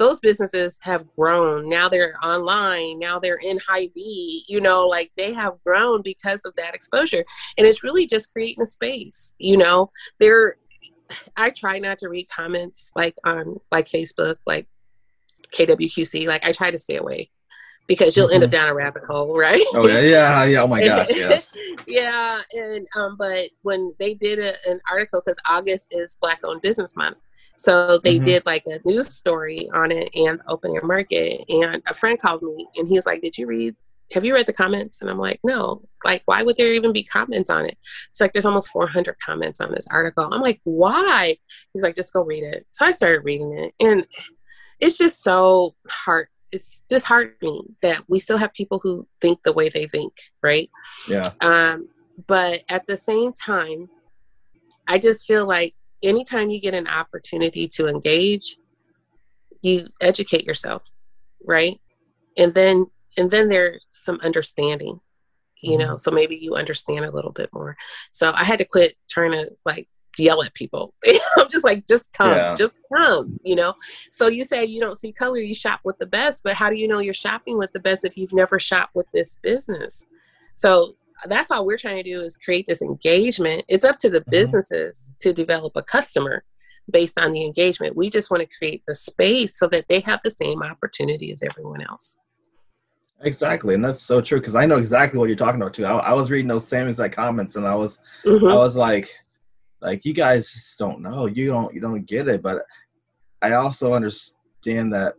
those 0.00 0.18
businesses 0.18 0.78
have 0.80 1.06
grown. 1.14 1.68
Now 1.68 1.90
they're 1.90 2.14
online. 2.24 2.98
Now 2.98 3.18
they're 3.18 3.36
in 3.36 3.58
Hy-Vee. 3.68 4.46
You 4.48 4.60
know, 4.60 4.88
like 4.88 5.12
they 5.16 5.34
have 5.34 5.62
grown 5.62 6.00
because 6.00 6.46
of 6.46 6.54
that 6.56 6.74
exposure. 6.74 7.22
And 7.58 7.66
it's 7.66 7.84
really 7.84 8.06
just 8.06 8.32
creating 8.32 8.62
a 8.62 8.66
space. 8.66 9.36
You 9.38 9.58
know, 9.58 9.90
there. 10.18 10.56
I 11.36 11.50
try 11.50 11.80
not 11.80 11.98
to 11.98 12.08
read 12.08 12.28
comments 12.28 12.92
like 12.94 13.16
on 13.24 13.58
like 13.70 13.86
Facebook, 13.86 14.36
like 14.46 14.68
KWQC. 15.52 16.26
Like 16.26 16.44
I 16.44 16.52
try 16.52 16.70
to 16.70 16.78
stay 16.78 16.96
away 16.96 17.30
because 17.90 18.16
you'll 18.16 18.28
mm-hmm. 18.28 18.36
end 18.36 18.44
up 18.44 18.50
mm-hmm. 18.50 18.56
down 18.56 18.68
a 18.68 18.74
rabbit 18.74 19.02
hole, 19.04 19.36
right? 19.46 19.62
Oh 19.74 19.86
yeah, 19.86 20.00
yeah, 20.00 20.44
yeah. 20.44 20.62
Oh 20.62 20.66
my 20.66 20.82
gosh, 20.84 21.08
yes. 21.10 21.58
yeah, 21.86 22.40
and 22.52 22.86
um, 22.96 23.16
but 23.18 23.50
when 23.62 23.92
they 23.98 24.14
did 24.14 24.38
a, 24.38 24.54
an 24.70 24.80
article 24.90 25.20
because 25.20 25.38
August 25.46 25.88
is 25.90 26.16
Black 26.22 26.38
Owned 26.44 26.62
Business 26.62 26.96
Month, 26.96 27.22
so 27.60 27.98
they 28.02 28.14
mm-hmm. 28.14 28.24
did 28.24 28.46
like 28.46 28.64
a 28.66 28.80
news 28.88 29.14
story 29.14 29.68
on 29.74 29.92
it 29.92 30.08
and 30.14 30.40
open 30.48 30.74
air 30.74 30.82
market. 30.82 31.44
And 31.50 31.82
a 31.86 31.92
friend 31.92 32.18
called 32.18 32.42
me 32.42 32.66
and 32.76 32.88
he 32.88 32.94
was 32.94 33.04
like, 33.04 33.20
Did 33.20 33.36
you 33.36 33.46
read 33.46 33.76
have 34.12 34.24
you 34.24 34.34
read 34.34 34.46
the 34.46 34.52
comments? 34.54 35.00
And 35.00 35.10
I'm 35.10 35.18
like, 35.18 35.38
no. 35.44 35.82
Like, 36.04 36.22
why 36.24 36.42
would 36.42 36.56
there 36.56 36.72
even 36.72 36.92
be 36.92 37.04
comments 37.04 37.48
on 37.48 37.66
it? 37.66 37.78
It's 38.08 38.20
like 38.20 38.32
there's 38.32 38.46
almost 38.46 38.70
400 38.70 39.14
comments 39.24 39.60
on 39.60 39.70
this 39.70 39.86
article. 39.88 40.32
I'm 40.32 40.40
like, 40.40 40.58
why? 40.64 41.36
He's 41.72 41.84
like, 41.84 41.94
just 41.94 42.12
go 42.12 42.24
read 42.24 42.42
it. 42.42 42.66
So 42.72 42.84
I 42.84 42.90
started 42.90 43.20
reading 43.20 43.56
it, 43.56 43.72
and 43.78 44.04
it's 44.80 44.98
just 44.98 45.22
so 45.22 45.76
hard. 45.88 46.26
It's 46.50 46.82
disheartening 46.88 47.76
that 47.82 48.02
we 48.08 48.18
still 48.18 48.38
have 48.38 48.52
people 48.52 48.80
who 48.82 49.06
think 49.20 49.44
the 49.44 49.52
way 49.52 49.68
they 49.68 49.86
think, 49.86 50.12
right? 50.42 50.68
Yeah. 51.08 51.28
Um, 51.40 51.88
but 52.26 52.64
at 52.68 52.86
the 52.86 52.96
same 52.96 53.32
time, 53.32 53.90
I 54.88 54.98
just 54.98 55.24
feel 55.24 55.46
like 55.46 55.76
anytime 56.02 56.50
you 56.50 56.60
get 56.60 56.74
an 56.74 56.86
opportunity 56.86 57.68
to 57.68 57.88
engage, 57.88 58.56
you 59.62 59.88
educate 60.00 60.44
yourself, 60.44 60.82
right? 61.44 61.80
And 62.36 62.54
then 62.54 62.86
and 63.16 63.30
then 63.30 63.48
there's 63.48 63.84
some 63.90 64.20
understanding, 64.22 65.00
you 65.62 65.76
know, 65.76 65.88
mm-hmm. 65.88 65.96
so 65.96 66.10
maybe 66.10 66.36
you 66.36 66.54
understand 66.54 67.04
a 67.04 67.10
little 67.10 67.32
bit 67.32 67.50
more. 67.52 67.76
So 68.12 68.32
I 68.34 68.44
had 68.44 68.58
to 68.58 68.64
quit 68.64 68.94
trying 69.08 69.32
to 69.32 69.50
like 69.64 69.88
yell 70.16 70.42
at 70.42 70.54
people. 70.54 70.94
I'm 71.36 71.48
just 71.48 71.64
like, 71.64 71.86
just 71.86 72.12
come, 72.12 72.36
yeah. 72.36 72.54
just 72.54 72.80
come, 72.94 73.38
you 73.42 73.56
know? 73.56 73.74
So 74.10 74.28
you 74.28 74.44
say 74.44 74.64
you 74.64 74.80
don't 74.80 74.96
see 74.96 75.12
color, 75.12 75.38
you 75.38 75.54
shop 75.54 75.80
with 75.84 75.98
the 75.98 76.06
best, 76.06 76.42
but 76.44 76.54
how 76.54 76.70
do 76.70 76.76
you 76.76 76.86
know 76.88 77.00
you're 77.00 77.14
shopping 77.14 77.58
with 77.58 77.72
the 77.72 77.80
best 77.80 78.04
if 78.04 78.16
you've 78.16 78.32
never 78.32 78.58
shopped 78.58 78.94
with 78.94 79.10
this 79.12 79.36
business? 79.42 80.06
So 80.54 80.94
that's 81.26 81.50
all 81.50 81.66
we're 81.66 81.78
trying 81.78 82.02
to 82.02 82.08
do 82.08 82.20
is 82.20 82.36
create 82.36 82.66
this 82.66 82.82
engagement. 82.82 83.64
It's 83.68 83.84
up 83.84 83.98
to 83.98 84.10
the 84.10 84.20
mm-hmm. 84.20 84.30
businesses 84.30 85.14
to 85.20 85.32
develop 85.32 85.72
a 85.76 85.82
customer 85.82 86.44
based 86.90 87.18
on 87.18 87.32
the 87.32 87.44
engagement. 87.44 87.96
We 87.96 88.10
just 88.10 88.30
want 88.30 88.42
to 88.42 88.56
create 88.58 88.82
the 88.86 88.94
space 88.94 89.58
so 89.58 89.68
that 89.68 89.86
they 89.88 90.00
have 90.00 90.20
the 90.24 90.30
same 90.30 90.62
opportunity 90.62 91.32
as 91.32 91.42
everyone 91.42 91.82
else. 91.82 92.18
Exactly, 93.22 93.74
and 93.74 93.84
that's 93.84 94.00
so 94.00 94.20
true 94.22 94.40
because 94.40 94.54
I 94.54 94.64
know 94.64 94.78
exactly 94.78 95.18
what 95.18 95.28
you're 95.28 95.36
talking 95.36 95.60
about 95.60 95.74
too. 95.74 95.84
I, 95.84 95.92
I, 95.92 96.12
was 96.14 96.30
reading 96.30 96.48
those 96.48 96.66
same 96.66 96.88
exact 96.88 97.14
comments, 97.14 97.56
and 97.56 97.66
I 97.66 97.74
was, 97.74 97.98
mm-hmm. 98.24 98.46
I 98.46 98.56
was 98.56 98.78
like, 98.78 99.14
like 99.82 100.06
you 100.06 100.14
guys 100.14 100.50
just 100.50 100.78
don't 100.78 101.02
know, 101.02 101.26
you 101.26 101.48
don't, 101.48 101.74
you 101.74 101.82
don't 101.82 102.06
get 102.06 102.28
it. 102.28 102.40
But 102.40 102.64
I 103.42 103.52
also 103.52 103.92
understand 103.92 104.94
that 104.94 105.16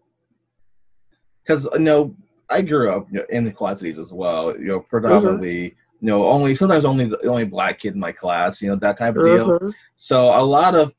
because 1.44 1.70
you 1.74 1.80
know 1.80 2.16
I 2.50 2.64
grew 2.64 2.90
up 2.90 3.08
you 3.12 3.20
know, 3.20 3.26
in 3.30 3.46
the 3.46 3.52
Quad 3.52 3.78
Cities 3.78 4.00
as 4.00 4.12
well. 4.12 4.58
You 4.58 4.66
know, 4.66 4.80
predominantly 4.80 5.70
mm-hmm 5.70 5.81
you 6.02 6.08
know, 6.08 6.26
only 6.26 6.56
sometimes 6.56 6.84
only 6.84 7.06
the 7.06 7.28
only 7.28 7.46
black 7.46 7.80
kid 7.80 7.94
in 7.94 8.00
my 8.00 8.12
class, 8.12 8.60
you 8.62 8.70
know, 8.70 8.76
that 8.78 8.98
type 8.98 9.16
of 9.16 9.24
deal. 9.24 9.50
Mm-hmm. 9.50 9.70
So 9.96 10.36
a 10.36 10.44
lot 10.44 10.76
of 10.76 10.96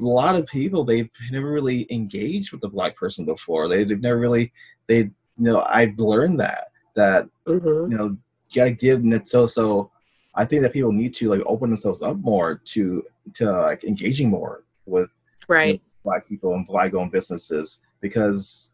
a 0.00 0.04
lot 0.04 0.34
of 0.34 0.46
people 0.46 0.82
they've 0.82 1.10
never 1.30 1.50
really 1.50 1.86
engaged 1.90 2.50
with 2.50 2.64
a 2.64 2.68
black 2.68 2.96
person 2.96 3.26
before. 3.26 3.68
They, 3.68 3.80
have 3.80 4.00
never 4.00 4.18
really 4.18 4.50
they 4.86 4.96
you 4.96 5.12
know 5.36 5.62
I've 5.68 5.98
learned 5.98 6.40
that 6.40 6.68
that 6.94 7.28
mm-hmm. 7.46 7.92
you 7.92 7.96
know 7.98 8.04
you 8.06 8.54
gotta 8.54 8.70
give 8.70 9.04
it 9.04 9.28
so 9.28 9.46
so 9.46 9.90
I 10.34 10.46
think 10.46 10.62
that 10.62 10.72
people 10.72 10.90
need 10.90 11.14
to 11.14 11.28
like 11.28 11.42
open 11.44 11.68
themselves 11.68 12.00
up 12.00 12.16
more 12.16 12.62
to 12.64 13.04
to 13.34 13.52
like 13.52 13.84
engaging 13.84 14.30
more 14.30 14.64
with 14.86 15.12
right 15.48 15.66
you 15.66 15.74
know, 15.74 15.80
black 16.02 16.26
people 16.26 16.54
and 16.54 16.66
black 16.66 16.94
owned 16.94 17.12
businesses 17.12 17.82
because 18.00 18.72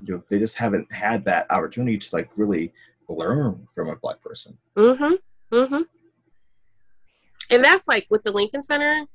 you 0.00 0.14
know 0.14 0.22
they 0.30 0.38
just 0.38 0.56
haven't 0.56 0.90
had 0.92 1.24
that 1.24 1.50
opportunity 1.50 1.98
to 1.98 2.14
like 2.14 2.30
really 2.36 2.72
learn 3.08 3.66
from 3.74 3.88
a 3.88 3.96
black 3.96 4.20
person. 4.20 4.56
Mm-hmm. 4.76 5.54
Mm-hmm. 5.54 5.82
And 7.50 7.64
that's 7.64 7.88
like 7.88 8.06
with 8.10 8.22
the 8.22 8.32
Lincoln 8.32 8.62
Center. 8.62 9.06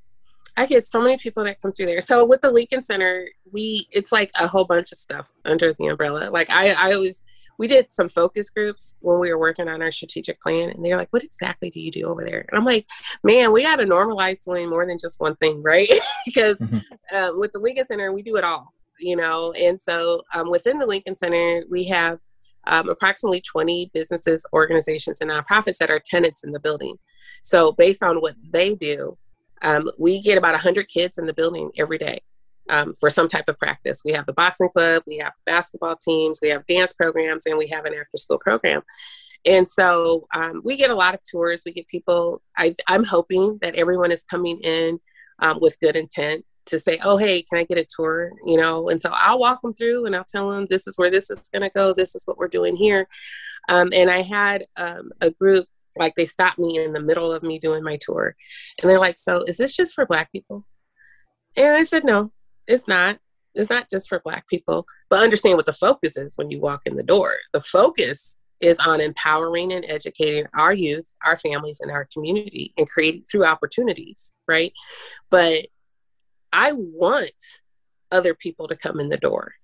I 0.55 0.67
get 0.67 0.85
so 0.85 1.01
many 1.01 1.17
people 1.17 1.43
that 1.45 1.59
come 1.59 1.71
through 1.71 1.87
there. 1.87 2.01
So 2.01 2.25
with 2.25 2.41
the 2.41 2.51
Lincoln 2.51 2.81
Center, 2.81 3.27
we 3.51 3.87
it's 3.91 4.11
like 4.11 4.31
a 4.39 4.47
whole 4.47 4.65
bunch 4.65 4.91
of 4.91 4.99
stuff 4.99 5.31
under 5.45 5.73
the 5.73 5.87
umbrella. 5.87 6.29
Like 6.29 6.49
I, 6.51 6.71
I 6.71 6.93
always 6.93 7.23
we 7.57 7.67
did 7.67 7.91
some 7.91 8.09
focus 8.09 8.49
groups 8.49 8.97
when 9.01 9.19
we 9.19 9.31
were 9.31 9.39
working 9.39 9.67
on 9.67 9.81
our 9.81 9.91
strategic 9.91 10.41
plan 10.41 10.69
and 10.69 10.83
they're 10.83 10.97
like 10.97 11.11
what 11.11 11.23
exactly 11.23 11.69
do 11.69 11.79
you 11.79 11.91
do 11.91 12.07
over 12.07 12.23
there 12.23 12.45
and 12.49 12.57
i'm 12.57 12.65
like 12.65 12.85
man 13.23 13.51
we 13.51 13.63
got 13.63 13.77
to 13.77 13.85
normalize 13.85 14.41
doing 14.41 14.69
more 14.69 14.85
than 14.85 14.97
just 14.97 15.19
one 15.19 15.35
thing 15.37 15.61
right 15.61 15.89
because 16.25 16.57
mm-hmm. 16.59 17.15
uh, 17.15 17.31
with 17.37 17.51
the 17.51 17.59
lincoln 17.59 17.85
center 17.85 18.11
we 18.11 18.21
do 18.21 18.35
it 18.35 18.43
all 18.43 18.73
you 18.99 19.15
know 19.15 19.51
and 19.53 19.79
so 19.79 20.21
um, 20.33 20.49
within 20.49 20.77
the 20.77 20.85
lincoln 20.85 21.15
center 21.15 21.63
we 21.69 21.83
have 21.83 22.19
um, 22.65 22.89
approximately 22.89 23.41
20 23.41 23.91
businesses, 23.93 24.45
organizations, 24.53 25.21
and 25.21 25.29
nonprofits 25.29 25.77
that 25.77 25.89
are 25.89 26.01
tenants 26.03 26.43
in 26.43 26.51
the 26.51 26.59
building. 26.59 26.97
So, 27.41 27.71
based 27.73 28.03
on 28.03 28.17
what 28.17 28.35
they 28.51 28.75
do, 28.75 29.17
um, 29.61 29.89
we 29.97 30.21
get 30.21 30.37
about 30.37 30.53
100 30.53 30.87
kids 30.87 31.17
in 31.17 31.25
the 31.25 31.33
building 31.33 31.71
every 31.77 31.97
day 31.97 32.21
um, 32.69 32.93
for 32.93 33.09
some 33.09 33.27
type 33.27 33.47
of 33.47 33.57
practice. 33.57 34.01
We 34.05 34.11
have 34.13 34.25
the 34.25 34.33
boxing 34.33 34.69
club, 34.69 35.03
we 35.07 35.17
have 35.17 35.33
basketball 35.45 35.95
teams, 35.95 36.39
we 36.41 36.49
have 36.49 36.65
dance 36.67 36.93
programs, 36.93 37.45
and 37.45 37.57
we 37.57 37.67
have 37.67 37.85
an 37.85 37.93
after 37.93 38.17
school 38.17 38.39
program. 38.39 38.81
And 39.45 39.67
so 39.67 40.25
um, 40.33 40.61
we 40.63 40.77
get 40.77 40.89
a 40.89 40.95
lot 40.95 41.13
of 41.13 41.19
tours. 41.29 41.63
We 41.65 41.73
get 41.73 41.87
people, 41.87 42.41
I, 42.57 42.73
am 42.87 43.03
hoping 43.03 43.59
that 43.61 43.75
everyone 43.75 44.11
is 44.11 44.23
coming 44.23 44.59
in 44.61 44.99
um, 45.39 45.57
with 45.59 45.79
good 45.81 45.97
intent 45.97 46.45
to 46.65 46.79
say, 46.79 46.99
oh, 47.03 47.17
hey, 47.17 47.41
can 47.43 47.59
I 47.59 47.63
get 47.63 47.77
a 47.77 47.85
tour? 47.85 48.31
You 48.45 48.57
know, 48.59 48.89
and 48.89 49.01
so 49.01 49.09
I'll 49.13 49.39
walk 49.39 49.61
them 49.61 49.73
through 49.73 50.05
and 50.05 50.15
I'll 50.15 50.23
tell 50.23 50.49
them 50.49 50.67
this 50.69 50.87
is 50.87 50.97
where 50.97 51.11
this 51.11 51.29
is 51.29 51.49
going 51.49 51.63
to 51.63 51.69
go. 51.69 51.93
This 51.93 52.15
is 52.15 52.25
what 52.25 52.37
we're 52.37 52.47
doing 52.47 52.75
here. 52.75 53.07
Um, 53.69 53.89
and 53.93 54.09
I 54.09 54.21
had 54.21 54.65
um, 54.77 55.11
a 55.21 55.31
group, 55.31 55.67
like 55.97 56.15
they 56.15 56.25
stopped 56.25 56.59
me 56.59 56.83
in 56.83 56.93
the 56.93 57.01
middle 57.01 57.31
of 57.31 57.43
me 57.43 57.59
doing 57.59 57.83
my 57.83 57.97
tour. 58.01 58.35
And 58.81 58.89
they're 58.89 58.99
like, 58.99 59.17
so 59.17 59.43
is 59.43 59.57
this 59.57 59.75
just 59.75 59.93
for 59.93 60.05
Black 60.05 60.31
people? 60.31 60.65
And 61.55 61.75
I 61.75 61.83
said, 61.83 62.03
no, 62.03 62.31
it's 62.67 62.87
not. 62.87 63.19
It's 63.55 63.69
not 63.69 63.89
just 63.89 64.09
for 64.09 64.19
Black 64.23 64.47
people, 64.47 64.85
but 65.09 65.21
understand 65.21 65.57
what 65.57 65.67
the 65.67 65.73
focus 65.73 66.17
is 66.17 66.37
when 66.37 66.49
you 66.49 66.59
walk 66.59 66.81
in 66.85 66.95
the 66.95 67.03
door. 67.03 67.35
The 67.51 67.59
focus 67.59 68.39
is 68.61 68.79
on 68.79 69.01
empowering 69.01 69.73
and 69.73 69.85
educating 69.87 70.45
our 70.57 70.73
youth, 70.73 71.15
our 71.23 71.37
families, 71.37 71.79
and 71.81 71.91
our 71.91 72.07
community 72.11 72.73
and 72.77 72.89
creating 72.89 73.23
through 73.23 73.45
opportunities, 73.45 74.33
right? 74.47 74.73
But 75.29 75.67
I 76.53 76.71
want 76.73 77.33
other 78.11 78.35
people 78.35 78.67
to 78.67 78.77
come 78.77 78.99
in 78.99 79.09
the 79.09 79.17
door 79.17 79.55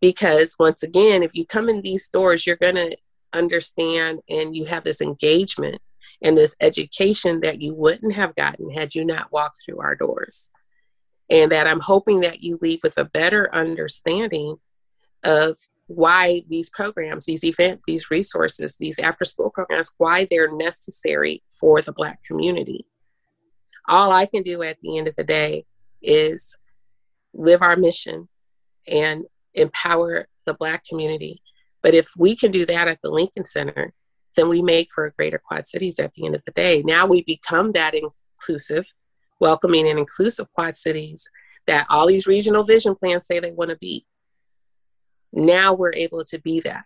because 0.00 0.54
once 0.58 0.82
again, 0.82 1.22
if 1.22 1.34
you 1.34 1.46
come 1.46 1.70
in 1.70 1.80
these 1.80 2.04
stores, 2.04 2.46
you're 2.46 2.56
going 2.56 2.76
to 2.76 2.94
understand 3.32 4.20
and 4.28 4.54
you 4.54 4.66
have 4.66 4.84
this 4.84 5.00
engagement 5.00 5.80
and 6.22 6.36
this 6.36 6.54
education 6.60 7.40
that 7.42 7.62
you 7.62 7.74
wouldn't 7.74 8.12
have 8.12 8.34
gotten 8.34 8.70
had 8.70 8.94
you 8.94 9.04
not 9.04 9.32
walked 9.32 9.56
through 9.64 9.80
our 9.80 9.96
doors. 9.96 10.50
And 11.30 11.50
that 11.50 11.66
I'm 11.66 11.80
hoping 11.80 12.20
that 12.20 12.42
you 12.42 12.58
leave 12.60 12.80
with 12.82 12.98
a 12.98 13.06
better 13.06 13.52
understanding 13.54 14.56
of 15.24 15.56
why 15.86 16.42
these 16.48 16.68
programs, 16.68 17.24
these 17.24 17.44
events, 17.44 17.84
these 17.86 18.10
resources, 18.10 18.76
these 18.76 18.98
after 18.98 19.24
school 19.24 19.48
programs, 19.48 19.90
why 19.96 20.26
they're 20.30 20.54
necessary 20.54 21.42
for 21.48 21.80
the 21.80 21.92
Black 21.92 22.22
community. 22.22 22.86
All 23.88 24.12
I 24.12 24.26
can 24.26 24.42
do 24.42 24.62
at 24.62 24.78
the 24.82 24.98
end 24.98 25.08
of 25.08 25.16
the 25.16 25.24
day 25.24 25.64
is 26.04 26.56
live 27.32 27.62
our 27.62 27.76
mission 27.76 28.28
and 28.86 29.24
empower 29.54 30.28
the 30.46 30.54
Black 30.54 30.84
community. 30.84 31.42
But 31.82 31.94
if 31.94 32.08
we 32.16 32.36
can 32.36 32.50
do 32.50 32.66
that 32.66 32.88
at 32.88 33.00
the 33.02 33.10
Lincoln 33.10 33.44
Center, 33.44 33.92
then 34.36 34.48
we 34.48 34.62
make 34.62 34.88
for 34.92 35.06
a 35.06 35.12
greater 35.12 35.38
Quad 35.38 35.66
Cities 35.66 35.98
at 35.98 36.12
the 36.12 36.26
end 36.26 36.34
of 36.34 36.44
the 36.44 36.52
day. 36.52 36.82
Now 36.84 37.06
we 37.06 37.22
become 37.22 37.72
that 37.72 37.94
inclusive, 37.94 38.84
welcoming, 39.40 39.88
and 39.88 39.98
inclusive 39.98 40.52
Quad 40.54 40.76
Cities 40.76 41.28
that 41.66 41.86
all 41.88 42.06
these 42.06 42.26
regional 42.26 42.64
vision 42.64 42.94
plans 42.94 43.26
say 43.26 43.38
they 43.38 43.52
want 43.52 43.70
to 43.70 43.76
be. 43.76 44.06
Now 45.32 45.72
we're 45.72 45.94
able 45.94 46.24
to 46.26 46.38
be 46.40 46.60
that 46.60 46.84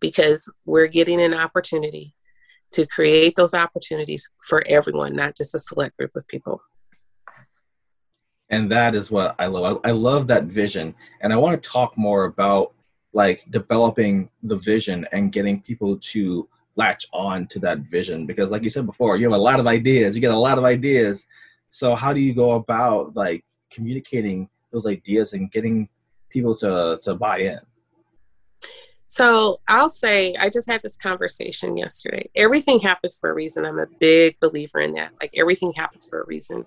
because 0.00 0.50
we're 0.64 0.86
getting 0.86 1.20
an 1.20 1.34
opportunity 1.34 2.14
to 2.72 2.86
create 2.86 3.34
those 3.36 3.54
opportunities 3.54 4.28
for 4.42 4.62
everyone, 4.66 5.16
not 5.16 5.36
just 5.36 5.54
a 5.54 5.58
select 5.58 5.96
group 5.96 6.14
of 6.16 6.26
people. 6.28 6.60
And 8.50 8.70
that 8.72 8.94
is 8.94 9.10
what 9.10 9.34
I 9.38 9.46
love. 9.46 9.80
I, 9.84 9.88
I 9.90 9.92
love 9.92 10.26
that 10.28 10.44
vision. 10.44 10.94
And 11.20 11.32
I 11.32 11.36
want 11.36 11.62
to 11.62 11.68
talk 11.68 11.96
more 11.96 12.24
about 12.24 12.72
like 13.12 13.44
developing 13.50 14.30
the 14.42 14.56
vision 14.56 15.06
and 15.12 15.32
getting 15.32 15.60
people 15.62 15.98
to 15.98 16.48
latch 16.76 17.06
on 17.12 17.46
to 17.48 17.58
that 17.58 17.78
vision 17.80 18.24
because 18.24 18.52
like 18.52 18.62
you 18.62 18.70
said 18.70 18.86
before 18.86 19.16
you 19.16 19.24
have 19.24 19.36
a 19.36 19.42
lot 19.42 19.58
of 19.58 19.66
ideas 19.66 20.14
you 20.14 20.20
get 20.20 20.32
a 20.32 20.36
lot 20.36 20.58
of 20.58 20.64
ideas 20.64 21.26
so 21.70 21.96
how 21.96 22.12
do 22.12 22.20
you 22.20 22.32
go 22.32 22.52
about 22.52 23.16
like 23.16 23.44
communicating 23.68 24.48
those 24.70 24.86
ideas 24.86 25.32
and 25.32 25.50
getting 25.50 25.88
people 26.28 26.54
to 26.54 26.96
to 27.02 27.16
buy 27.16 27.38
in 27.38 27.58
so 29.10 29.58
I'll 29.66 29.90
say 29.90 30.34
I 30.38 30.50
just 30.50 30.68
had 30.68 30.82
this 30.82 30.98
conversation 30.98 31.78
yesterday. 31.78 32.28
Everything 32.36 32.78
happens 32.78 33.16
for 33.16 33.30
a 33.30 33.34
reason. 33.34 33.64
I'm 33.64 33.78
a 33.78 33.86
big 33.98 34.38
believer 34.38 34.80
in 34.80 34.92
that. 34.94 35.12
Like 35.18 35.30
everything 35.34 35.72
happens 35.74 36.06
for 36.06 36.20
a 36.20 36.26
reason. 36.26 36.66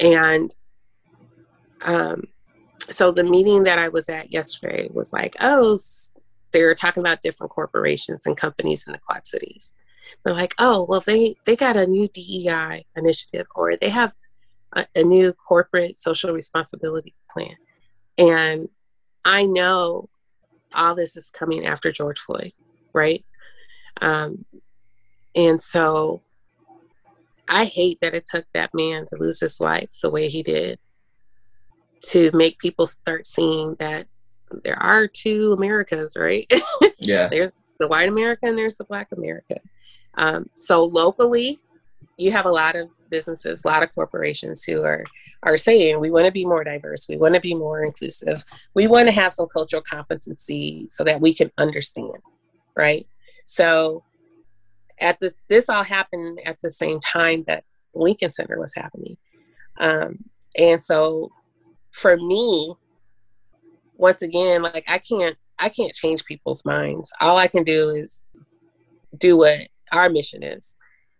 And 0.00 0.52
um 1.84 2.24
so 2.90 3.12
the 3.12 3.24
meeting 3.24 3.64
that 3.64 3.78
I 3.78 3.88
was 3.88 4.08
at 4.08 4.32
yesterday 4.32 4.88
was 4.92 5.12
like, 5.12 5.36
oh, 5.40 5.78
they're 6.52 6.74
talking 6.74 7.02
about 7.02 7.22
different 7.22 7.52
corporations 7.52 8.26
and 8.26 8.36
companies 8.36 8.86
in 8.86 8.92
the 8.92 8.98
Quad 8.98 9.26
Cities. 9.26 9.74
They're 10.24 10.34
like, 10.34 10.54
oh, 10.58 10.84
well, 10.88 11.00
they 11.00 11.36
they 11.46 11.56
got 11.56 11.76
a 11.76 11.86
new 11.86 12.08
DEI 12.08 12.84
initiative, 12.96 13.46
or 13.54 13.76
they 13.76 13.88
have 13.88 14.12
a, 14.74 14.86
a 14.94 15.02
new 15.02 15.32
corporate 15.32 15.96
social 15.96 16.32
responsibility 16.32 17.14
plan, 17.30 17.56
and 18.18 18.68
I 19.24 19.46
know 19.46 20.08
all 20.74 20.94
this 20.94 21.16
is 21.16 21.30
coming 21.30 21.66
after 21.66 21.92
George 21.92 22.18
Floyd, 22.18 22.52
right? 22.92 23.24
Um, 24.00 24.44
and 25.34 25.62
so 25.62 26.22
I 27.48 27.64
hate 27.64 27.98
that 28.00 28.14
it 28.14 28.26
took 28.26 28.46
that 28.54 28.70
man 28.74 29.06
to 29.06 29.18
lose 29.18 29.40
his 29.40 29.60
life 29.60 29.90
the 30.02 30.10
way 30.10 30.28
he 30.28 30.42
did 30.42 30.78
to 32.06 32.30
make 32.32 32.58
people 32.58 32.86
start 32.86 33.26
seeing 33.26 33.74
that 33.78 34.06
there 34.64 34.80
are 34.82 35.06
two 35.06 35.52
Americas, 35.52 36.16
right? 36.16 36.50
Yeah. 36.98 37.28
there's 37.28 37.56
the 37.80 37.88
white 37.88 38.08
America 38.08 38.46
and 38.46 38.56
there's 38.56 38.76
the 38.76 38.84
black 38.84 39.08
America. 39.10 39.56
Um, 40.14 40.48
so 40.54 40.84
locally, 40.84 41.58
you 42.16 42.30
have 42.30 42.46
a 42.46 42.50
lot 42.50 42.76
of 42.76 42.92
businesses, 43.10 43.64
a 43.64 43.68
lot 43.68 43.82
of 43.82 43.92
corporations 43.94 44.62
who 44.62 44.82
are 44.82 45.04
are 45.44 45.56
saying 45.56 45.98
we 45.98 46.10
want 46.10 46.26
to 46.26 46.32
be 46.32 46.44
more 46.44 46.62
diverse, 46.62 47.08
we 47.08 47.16
want 47.16 47.34
to 47.34 47.40
be 47.40 47.54
more 47.54 47.82
inclusive, 47.82 48.44
we 48.74 48.86
want 48.86 49.08
to 49.08 49.12
have 49.12 49.32
some 49.32 49.48
cultural 49.48 49.82
competency 49.82 50.86
so 50.88 51.02
that 51.02 51.20
we 51.20 51.34
can 51.34 51.50
understand, 51.58 52.12
right? 52.76 53.06
So 53.44 54.04
at 55.00 55.18
the 55.18 55.34
this 55.48 55.68
all 55.68 55.82
happened 55.82 56.40
at 56.44 56.60
the 56.60 56.70
same 56.70 57.00
time 57.00 57.42
that 57.48 57.64
Lincoln 57.94 58.30
Center 58.30 58.58
was 58.60 58.72
happening, 58.74 59.16
um, 59.80 60.18
and 60.56 60.80
so 60.80 61.32
for 61.92 62.16
me, 62.16 62.74
once 63.96 64.22
again, 64.22 64.62
like 64.62 64.84
I 64.88 64.98
can't 64.98 65.36
I 65.58 65.68
can't 65.68 65.94
change 65.94 66.24
people's 66.24 66.64
minds. 66.64 67.12
All 67.20 67.38
I 67.38 67.46
can 67.46 67.62
do 67.62 67.90
is 67.90 68.26
do 69.16 69.36
what 69.36 69.68
our 69.92 70.08
mission 70.08 70.42
is. 70.42 70.76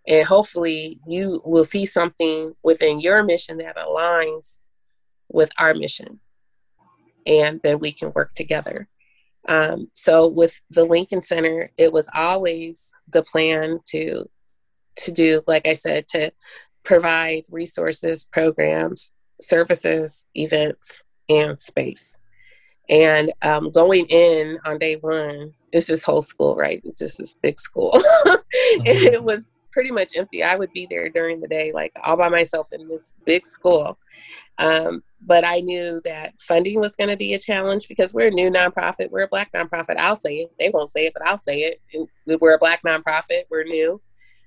And 0.08 0.26
hopefully 0.26 0.98
you 1.06 1.40
will 1.44 1.64
see 1.64 1.86
something 1.86 2.54
within 2.64 2.98
your 2.98 3.22
mission 3.22 3.58
that 3.58 3.76
aligns 3.76 4.58
with 5.28 5.52
our 5.58 5.74
mission. 5.74 6.18
And 7.24 7.60
then 7.62 7.78
we 7.78 7.92
can 7.92 8.12
work 8.14 8.34
together. 8.34 8.88
Um, 9.48 9.88
so 9.92 10.26
with 10.26 10.60
the 10.70 10.84
Lincoln 10.84 11.22
Center, 11.22 11.70
it 11.76 11.92
was 11.92 12.08
always 12.14 12.90
the 13.08 13.22
plan 13.22 13.78
to 13.88 14.28
to 14.94 15.12
do, 15.12 15.40
like 15.46 15.66
I 15.66 15.74
said, 15.74 16.06
to 16.08 16.32
provide 16.84 17.44
resources, 17.48 18.24
programs, 18.24 19.12
services, 19.42 20.26
events, 20.34 21.02
and 21.28 21.58
space. 21.58 22.16
And 22.88 23.32
um, 23.42 23.70
going 23.70 24.06
in 24.06 24.58
on 24.64 24.78
day 24.78 24.96
one, 24.96 25.54
it's 25.72 25.86
this 25.86 26.04
whole 26.04 26.22
school, 26.22 26.56
right? 26.56 26.80
It's 26.84 26.98
just 26.98 27.18
this 27.18 27.34
big 27.34 27.58
school. 27.58 27.92
mm-hmm. 28.26 28.82
it 28.86 29.22
was 29.22 29.48
pretty 29.70 29.90
much 29.90 30.16
empty. 30.16 30.42
I 30.42 30.54
would 30.54 30.72
be 30.72 30.86
there 30.88 31.08
during 31.08 31.40
the 31.40 31.48
day, 31.48 31.72
like 31.72 31.92
all 32.04 32.16
by 32.16 32.28
myself 32.28 32.68
in 32.72 32.88
this 32.88 33.14
big 33.24 33.46
school. 33.46 33.98
Um, 34.58 35.02
but 35.22 35.44
I 35.44 35.60
knew 35.60 36.00
that 36.04 36.38
funding 36.40 36.78
was 36.78 36.94
going 36.94 37.08
to 37.10 37.16
be 37.16 37.34
a 37.34 37.38
challenge 37.38 37.88
because 37.88 38.12
we're 38.12 38.28
a 38.28 38.30
new 38.30 38.50
nonprofit. 38.50 39.10
We're 39.10 39.22
a 39.22 39.28
black 39.28 39.50
nonprofit. 39.52 39.96
I'll 39.96 40.16
say 40.16 40.38
it. 40.38 40.52
They 40.58 40.68
won't 40.68 40.90
say 40.90 41.06
it, 41.06 41.14
but 41.14 41.26
I'll 41.26 41.38
say 41.38 41.60
it. 41.60 41.80
We're 42.40 42.54
a 42.54 42.58
black 42.58 42.82
nonprofit. 42.82 43.44
We're 43.50 43.64
new. 43.64 44.00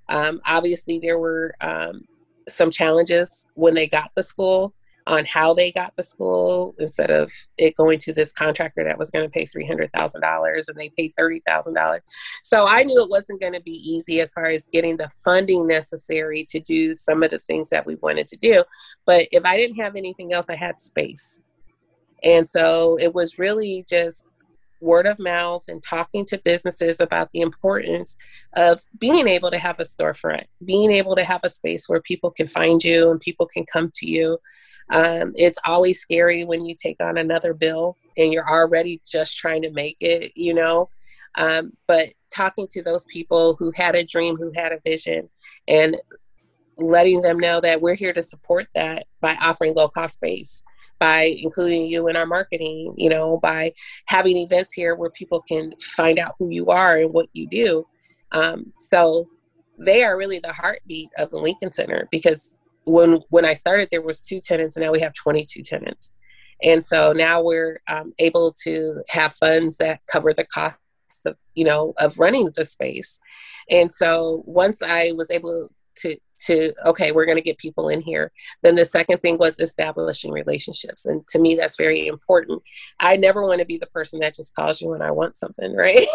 Um, 0.09 0.39
obviously, 0.45 0.99
there 0.99 1.17
were 1.17 1.55
um, 1.61 2.05
some 2.47 2.69
challenges 2.69 3.47
when 3.55 3.73
they 3.73 3.87
got 3.87 4.11
the 4.15 4.21
school 4.21 4.73
on 5.07 5.25
how 5.25 5.53
they 5.53 5.71
got 5.71 5.93
the 5.95 6.03
school 6.03 6.73
instead 6.79 7.11
of 7.11 7.31
it 7.57 7.75
going 7.75 7.99
to 7.99 8.13
this 8.13 8.31
contractor 8.31 8.83
that 8.83 8.97
was 8.97 9.11
going 9.11 9.23
to 9.23 9.29
pay 9.29 9.45
$300,000 9.45 10.67
and 10.67 10.77
they 10.77 10.89
paid 10.97 11.13
$30,000. 11.19 11.99
So 12.43 12.65
I 12.65 12.83
knew 12.83 13.03
it 13.03 13.09
wasn't 13.09 13.41
going 13.41 13.53
to 13.53 13.61
be 13.61 13.79
easy 13.87 14.19
as 14.21 14.33
far 14.33 14.45
as 14.45 14.67
getting 14.67 14.97
the 14.97 15.11
funding 15.23 15.67
necessary 15.67 16.45
to 16.49 16.59
do 16.59 16.95
some 16.95 17.21
of 17.21 17.29
the 17.29 17.39
things 17.39 17.69
that 17.69 17.85
we 17.85 17.95
wanted 17.95 18.27
to 18.27 18.37
do. 18.37 18.63
But 19.05 19.27
if 19.31 19.45
I 19.45 19.57
didn't 19.57 19.77
have 19.77 19.95
anything 19.95 20.33
else, 20.33 20.49
I 20.49 20.55
had 20.55 20.79
space. 20.79 21.43
And 22.23 22.47
so 22.47 22.97
it 22.99 23.13
was 23.13 23.37
really 23.37 23.85
just 23.87 24.25
word 24.81 25.05
of 25.05 25.19
mouth 25.19 25.63
and 25.67 25.81
talking 25.83 26.25
to 26.25 26.41
businesses 26.43 26.99
about 26.99 27.29
the 27.31 27.41
importance 27.41 28.17
of 28.55 28.81
being 28.99 29.27
able 29.27 29.51
to 29.51 29.57
have 29.57 29.79
a 29.79 29.83
storefront, 29.83 30.45
being 30.63 30.91
able 30.91 31.15
to 31.15 31.23
have 31.23 31.41
a 31.43 31.49
space 31.49 31.87
where 31.87 32.01
people 32.01 32.31
can 32.31 32.47
find 32.47 32.83
you 32.83 33.11
and 33.11 33.19
people 33.19 33.45
can 33.45 33.65
come 33.71 33.91
to 33.95 34.07
you 34.07 34.37
um, 34.91 35.33
it's 35.35 35.59
always 35.65 35.99
scary 35.99 36.45
when 36.45 36.65
you 36.65 36.75
take 36.75 36.97
on 37.01 37.17
another 37.17 37.53
bill 37.53 37.97
and 38.17 38.31
you're 38.31 38.49
already 38.49 39.01
just 39.05 39.37
trying 39.37 39.61
to 39.63 39.71
make 39.71 39.97
it, 39.99 40.31
you 40.35 40.53
know. 40.53 40.89
Um, 41.37 41.73
but 41.87 42.13
talking 42.31 42.67
to 42.71 42.83
those 42.83 43.03
people 43.05 43.55
who 43.59 43.71
had 43.75 43.95
a 43.95 44.05
dream, 44.05 44.37
who 44.37 44.51
had 44.55 44.71
a 44.71 44.79
vision, 44.85 45.29
and 45.67 45.97
letting 46.77 47.21
them 47.21 47.39
know 47.39 47.61
that 47.61 47.81
we're 47.81 47.95
here 47.95 48.13
to 48.13 48.21
support 48.21 48.67
that 48.75 49.07
by 49.21 49.35
offering 49.41 49.73
low 49.73 49.87
cost 49.87 50.15
space, 50.15 50.63
by 50.99 51.35
including 51.39 51.85
you 51.85 52.07
in 52.07 52.15
our 52.15 52.25
marketing, 52.25 52.93
you 52.97 53.09
know, 53.09 53.37
by 53.37 53.71
having 54.05 54.37
events 54.37 54.73
here 54.73 54.95
where 54.95 55.09
people 55.09 55.41
can 55.41 55.73
find 55.77 56.19
out 56.19 56.35
who 56.37 56.49
you 56.49 56.67
are 56.67 56.97
and 56.97 57.13
what 57.13 57.29
you 57.33 57.47
do. 57.47 57.85
Um, 58.31 58.73
so 58.77 59.27
they 59.77 60.03
are 60.03 60.17
really 60.17 60.39
the 60.39 60.53
heartbeat 60.53 61.09
of 61.17 61.29
the 61.31 61.39
Lincoln 61.39 61.71
Center 61.71 62.07
because 62.11 62.59
when 62.85 63.19
when 63.29 63.45
I 63.45 63.53
started, 63.53 63.89
there 63.91 64.01
was 64.01 64.21
two 64.21 64.39
tenants, 64.39 64.75
and 64.75 64.85
now 64.85 64.91
we 64.91 65.01
have 65.01 65.13
22 65.13 65.63
tenants. 65.63 66.13
And 66.63 66.83
so 66.85 67.11
now 67.11 67.43
we're 67.43 67.81
um, 67.87 68.13
able 68.19 68.53
to 68.63 69.01
have 69.09 69.33
funds 69.33 69.77
that 69.77 69.99
cover 70.09 70.33
the 70.33 70.45
costs 70.45 71.25
of 71.25 71.35
you 71.53 71.65
know 71.65 71.93
of 71.99 72.19
running 72.19 72.49
the 72.55 72.65
space. 72.65 73.19
And 73.69 73.91
so 73.91 74.43
once 74.45 74.81
I 74.81 75.11
was 75.15 75.31
able 75.31 75.69
to 75.97 76.17
to 76.45 76.73
okay 76.85 77.11
we're 77.11 77.25
going 77.25 77.37
to 77.37 77.43
get 77.43 77.57
people 77.57 77.89
in 77.89 78.01
here. 78.01 78.31
Then 78.63 78.75
the 78.75 78.85
second 78.85 79.19
thing 79.19 79.37
was 79.37 79.59
establishing 79.59 80.31
relationships 80.31 81.05
and 81.05 81.25
to 81.27 81.39
me 81.39 81.55
that's 81.55 81.77
very 81.77 82.07
important. 82.07 82.61
I 82.99 83.15
never 83.15 83.45
want 83.45 83.59
to 83.59 83.65
be 83.65 83.77
the 83.77 83.87
person 83.87 84.19
that 84.21 84.35
just 84.35 84.55
calls 84.55 84.81
you 84.81 84.89
when 84.89 85.01
i 85.01 85.11
want 85.11 85.37
something 85.37 85.75
right? 85.75 86.07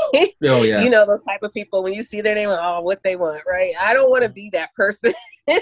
Oh 0.42 0.62
yeah. 0.62 0.82
You 0.82 0.90
know 0.90 1.06
those 1.06 1.22
type 1.22 1.42
of 1.42 1.52
people 1.52 1.82
when 1.82 1.92
you 1.92 2.02
see 2.02 2.20
their 2.20 2.34
name 2.34 2.48
oh 2.50 2.80
what 2.80 3.02
they 3.02 3.16
want 3.16 3.42
right? 3.46 3.72
I 3.80 3.92
don't 3.94 4.10
want 4.10 4.22
to 4.22 4.28
be 4.28 4.50
that 4.52 4.74
person. 4.74 5.12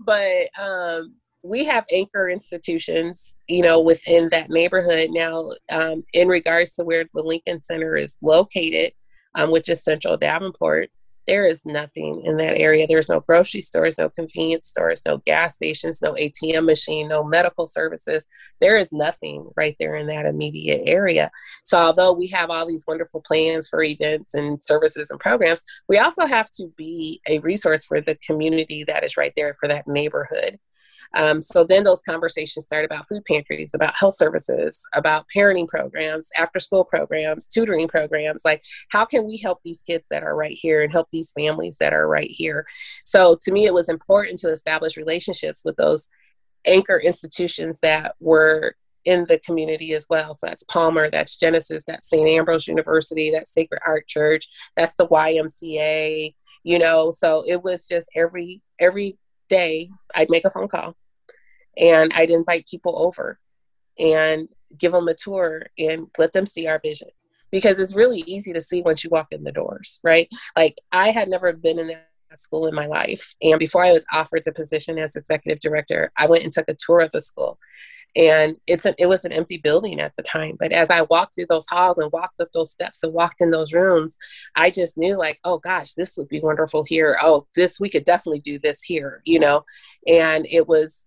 But 0.00 0.48
um, 0.58 1.14
we 1.42 1.64
have 1.64 1.86
anchor 1.92 2.28
institutions, 2.28 3.36
you 3.48 3.62
know, 3.62 3.80
within 3.80 4.28
that 4.30 4.50
neighborhood. 4.50 5.10
Now. 5.12 5.50
Um, 5.72 6.04
in 6.12 6.28
regards 6.28 6.74
to 6.74 6.84
where 6.84 7.04
the 7.14 7.22
Lincoln 7.22 7.62
Center 7.62 7.96
is 7.96 8.18
located, 8.22 8.92
um, 9.34 9.50
which 9.50 9.68
is 9.68 9.84
Central 9.84 10.16
Davenport, 10.16 10.90
there 11.26 11.46
is 11.46 11.64
nothing 11.64 12.22
in 12.24 12.36
that 12.36 12.58
area. 12.58 12.86
There's 12.86 13.08
no 13.08 13.20
grocery 13.20 13.60
stores, 13.60 13.98
no 13.98 14.08
convenience 14.08 14.68
stores, 14.68 15.02
no 15.04 15.18
gas 15.26 15.54
stations, 15.54 16.00
no 16.02 16.14
ATM 16.14 16.64
machine, 16.66 17.08
no 17.08 17.24
medical 17.24 17.66
services. 17.66 18.26
There 18.60 18.76
is 18.76 18.92
nothing 18.92 19.50
right 19.56 19.76
there 19.78 19.94
in 19.94 20.06
that 20.08 20.26
immediate 20.26 20.82
area. 20.86 21.30
So, 21.64 21.78
although 21.78 22.12
we 22.12 22.28
have 22.28 22.50
all 22.50 22.66
these 22.66 22.84
wonderful 22.86 23.22
plans 23.22 23.68
for 23.68 23.82
events 23.82 24.34
and 24.34 24.62
services 24.62 25.10
and 25.10 25.20
programs, 25.20 25.62
we 25.88 25.98
also 25.98 26.26
have 26.26 26.50
to 26.52 26.72
be 26.76 27.20
a 27.28 27.38
resource 27.40 27.84
for 27.84 28.00
the 28.00 28.16
community 28.16 28.84
that 28.84 29.04
is 29.04 29.16
right 29.16 29.32
there 29.36 29.54
for 29.54 29.68
that 29.68 29.86
neighborhood. 29.86 30.58
Um, 31.14 31.40
so 31.40 31.64
then 31.64 31.84
those 31.84 32.02
conversations 32.02 32.64
start 32.64 32.84
about 32.84 33.06
food 33.08 33.24
pantries, 33.24 33.74
about 33.74 33.94
health 33.94 34.14
services, 34.14 34.82
about 34.94 35.26
parenting 35.34 35.68
programs, 35.68 36.30
after 36.36 36.58
school 36.58 36.84
programs, 36.84 37.46
tutoring 37.46 37.88
programs. 37.88 38.44
Like, 38.44 38.62
how 38.90 39.04
can 39.04 39.26
we 39.26 39.36
help 39.36 39.60
these 39.64 39.82
kids 39.82 40.08
that 40.10 40.22
are 40.22 40.34
right 40.34 40.56
here 40.56 40.82
and 40.82 40.92
help 40.92 41.08
these 41.10 41.32
families 41.32 41.78
that 41.78 41.92
are 41.92 42.08
right 42.08 42.30
here? 42.30 42.66
So 43.04 43.36
to 43.42 43.52
me, 43.52 43.66
it 43.66 43.74
was 43.74 43.88
important 43.88 44.38
to 44.40 44.50
establish 44.50 44.96
relationships 44.96 45.62
with 45.64 45.76
those 45.76 46.08
anchor 46.66 46.98
institutions 46.98 47.80
that 47.80 48.14
were 48.20 48.74
in 49.06 49.24
the 49.26 49.38
community 49.38 49.94
as 49.94 50.06
well. 50.10 50.34
So 50.34 50.48
that's 50.48 50.64
Palmer, 50.64 51.08
that's 51.08 51.38
Genesis, 51.38 51.84
that's 51.86 52.10
St. 52.10 52.28
Ambrose 52.28 52.66
University, 52.66 53.30
that's 53.30 53.52
Sacred 53.54 53.80
Heart 53.84 54.08
Church, 54.08 54.48
that's 54.76 54.96
the 54.96 55.06
YMCA, 55.06 56.34
you 56.64 56.78
know. 56.78 57.12
So 57.12 57.44
it 57.46 57.62
was 57.62 57.86
just 57.86 58.10
every 58.14 58.60
every 58.78 59.16
day 59.48 59.90
I'd 60.14 60.30
make 60.30 60.44
a 60.44 60.50
phone 60.50 60.68
call 60.68 60.96
and 61.76 62.12
I'd 62.14 62.30
invite 62.30 62.66
people 62.66 62.98
over 62.98 63.38
and 63.98 64.48
give 64.76 64.92
them 64.92 65.08
a 65.08 65.14
tour 65.14 65.66
and 65.78 66.08
let 66.18 66.32
them 66.32 66.46
see 66.46 66.66
our 66.66 66.78
vision 66.78 67.08
because 67.50 67.78
it's 67.78 67.94
really 67.94 68.20
easy 68.26 68.52
to 68.52 68.60
see 68.60 68.82
once 68.82 69.04
you 69.04 69.10
walk 69.10 69.28
in 69.30 69.44
the 69.44 69.52
doors, 69.52 69.98
right? 70.02 70.28
Like 70.56 70.76
I 70.92 71.10
had 71.10 71.28
never 71.28 71.52
been 71.52 71.78
in 71.78 71.88
that 71.88 72.08
school 72.34 72.66
in 72.66 72.74
my 72.74 72.86
life. 72.86 73.34
And 73.40 73.58
before 73.58 73.84
I 73.84 73.92
was 73.92 74.04
offered 74.12 74.42
the 74.44 74.52
position 74.52 74.98
as 74.98 75.16
executive 75.16 75.60
director, 75.60 76.12
I 76.16 76.26
went 76.26 76.44
and 76.44 76.52
took 76.52 76.68
a 76.68 76.76
tour 76.78 77.00
of 77.00 77.12
the 77.12 77.20
school. 77.20 77.58
And 78.16 78.56
it's 78.66 78.86
an, 78.86 78.94
it 78.98 79.06
was 79.06 79.24
an 79.24 79.32
empty 79.32 79.58
building 79.58 80.00
at 80.00 80.16
the 80.16 80.22
time. 80.22 80.56
But 80.58 80.72
as 80.72 80.90
I 80.90 81.02
walked 81.02 81.34
through 81.34 81.46
those 81.48 81.66
halls 81.68 81.98
and 81.98 82.10
walked 82.12 82.40
up 82.40 82.48
those 82.52 82.70
steps 82.70 83.02
and 83.02 83.12
walked 83.12 83.40
in 83.40 83.50
those 83.50 83.74
rooms, 83.74 84.16
I 84.54 84.70
just 84.70 84.96
knew 84.96 85.16
like, 85.16 85.38
oh 85.44 85.58
gosh, 85.58 85.92
this 85.94 86.16
would 86.16 86.28
be 86.28 86.40
wonderful 86.40 86.84
here. 86.84 87.18
Oh, 87.20 87.46
this 87.54 87.78
we 87.78 87.90
could 87.90 88.04
definitely 88.04 88.40
do 88.40 88.58
this 88.58 88.82
here, 88.82 89.22
you 89.24 89.38
know. 89.38 89.64
And 90.06 90.46
it 90.50 90.66
was 90.66 91.06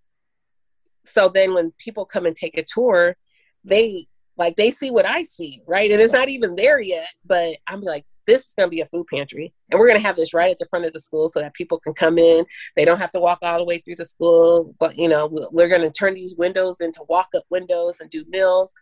so 1.05 1.29
then 1.29 1.53
when 1.53 1.71
people 1.77 2.05
come 2.05 2.25
and 2.25 2.35
take 2.35 2.57
a 2.57 2.65
tour, 2.67 3.15
they 3.63 4.05
like 4.37 4.55
they 4.55 4.71
see 4.71 4.91
what 4.91 5.05
I 5.05 5.23
see, 5.23 5.61
right? 5.67 5.91
And 5.91 5.99
it's 5.99 6.13
not 6.13 6.29
even 6.29 6.55
there 6.55 6.79
yet, 6.79 7.09
but 7.25 7.57
I'm 7.67 7.81
like, 7.81 8.05
this 8.29 8.47
is 8.47 8.53
going 8.53 8.67
to 8.67 8.71
be 8.71 8.81
a 8.81 8.85
food 8.85 9.05
pantry, 9.13 9.53
and 9.71 9.79
we're 9.79 9.87
going 9.87 9.99
to 9.99 10.05
have 10.05 10.15
this 10.15 10.33
right 10.33 10.51
at 10.51 10.57
the 10.59 10.67
front 10.69 10.85
of 10.85 10.93
the 10.93 10.99
school 10.99 11.27
so 11.27 11.39
that 11.39 11.53
people 11.53 11.79
can 11.79 11.93
come 11.93 12.17
in. 12.17 12.45
They 12.75 12.85
don't 12.85 12.99
have 12.99 13.11
to 13.13 13.19
walk 13.19 13.39
all 13.41 13.57
the 13.57 13.65
way 13.65 13.79
through 13.79 13.95
the 13.95 14.05
school, 14.05 14.75
but 14.79 14.97
you 14.97 15.07
know, 15.07 15.29
we're 15.51 15.67
going 15.67 15.81
to 15.81 15.91
turn 15.91 16.13
these 16.13 16.35
windows 16.37 16.81
into 16.81 17.03
walk-up 17.09 17.43
windows 17.49 17.99
and 17.99 18.09
do 18.09 18.23
meals. 18.29 18.73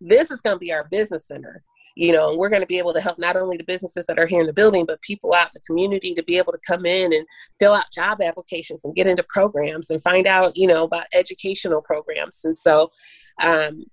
This 0.00 0.30
is 0.30 0.40
going 0.40 0.56
to 0.56 0.60
be 0.60 0.72
our 0.72 0.88
business 0.90 1.26
center, 1.26 1.62
you 1.96 2.12
know, 2.12 2.30
and 2.30 2.38
we're 2.38 2.48
going 2.48 2.62
to 2.62 2.66
be 2.66 2.78
able 2.78 2.94
to 2.94 3.00
help 3.00 3.18
not 3.18 3.36
only 3.36 3.56
the 3.56 3.64
businesses 3.64 4.06
that 4.06 4.18
are 4.18 4.26
here 4.26 4.40
in 4.40 4.46
the 4.46 4.52
building, 4.52 4.84
but 4.86 5.00
people 5.02 5.34
out 5.34 5.48
in 5.48 5.52
the 5.54 5.60
community 5.60 6.14
to 6.14 6.22
be 6.22 6.38
able 6.38 6.52
to 6.52 6.58
come 6.66 6.86
in 6.86 7.12
and 7.12 7.26
fill 7.58 7.74
out 7.74 7.92
job 7.92 8.20
applications 8.22 8.84
and 8.84 8.96
get 8.96 9.06
into 9.06 9.24
programs 9.28 9.90
and 9.90 10.02
find 10.02 10.26
out, 10.26 10.56
you 10.56 10.66
know, 10.66 10.84
about 10.84 11.04
educational 11.14 11.82
programs. 11.82 12.40
And 12.44 12.56
so, 12.56 12.90
um, 13.42 13.84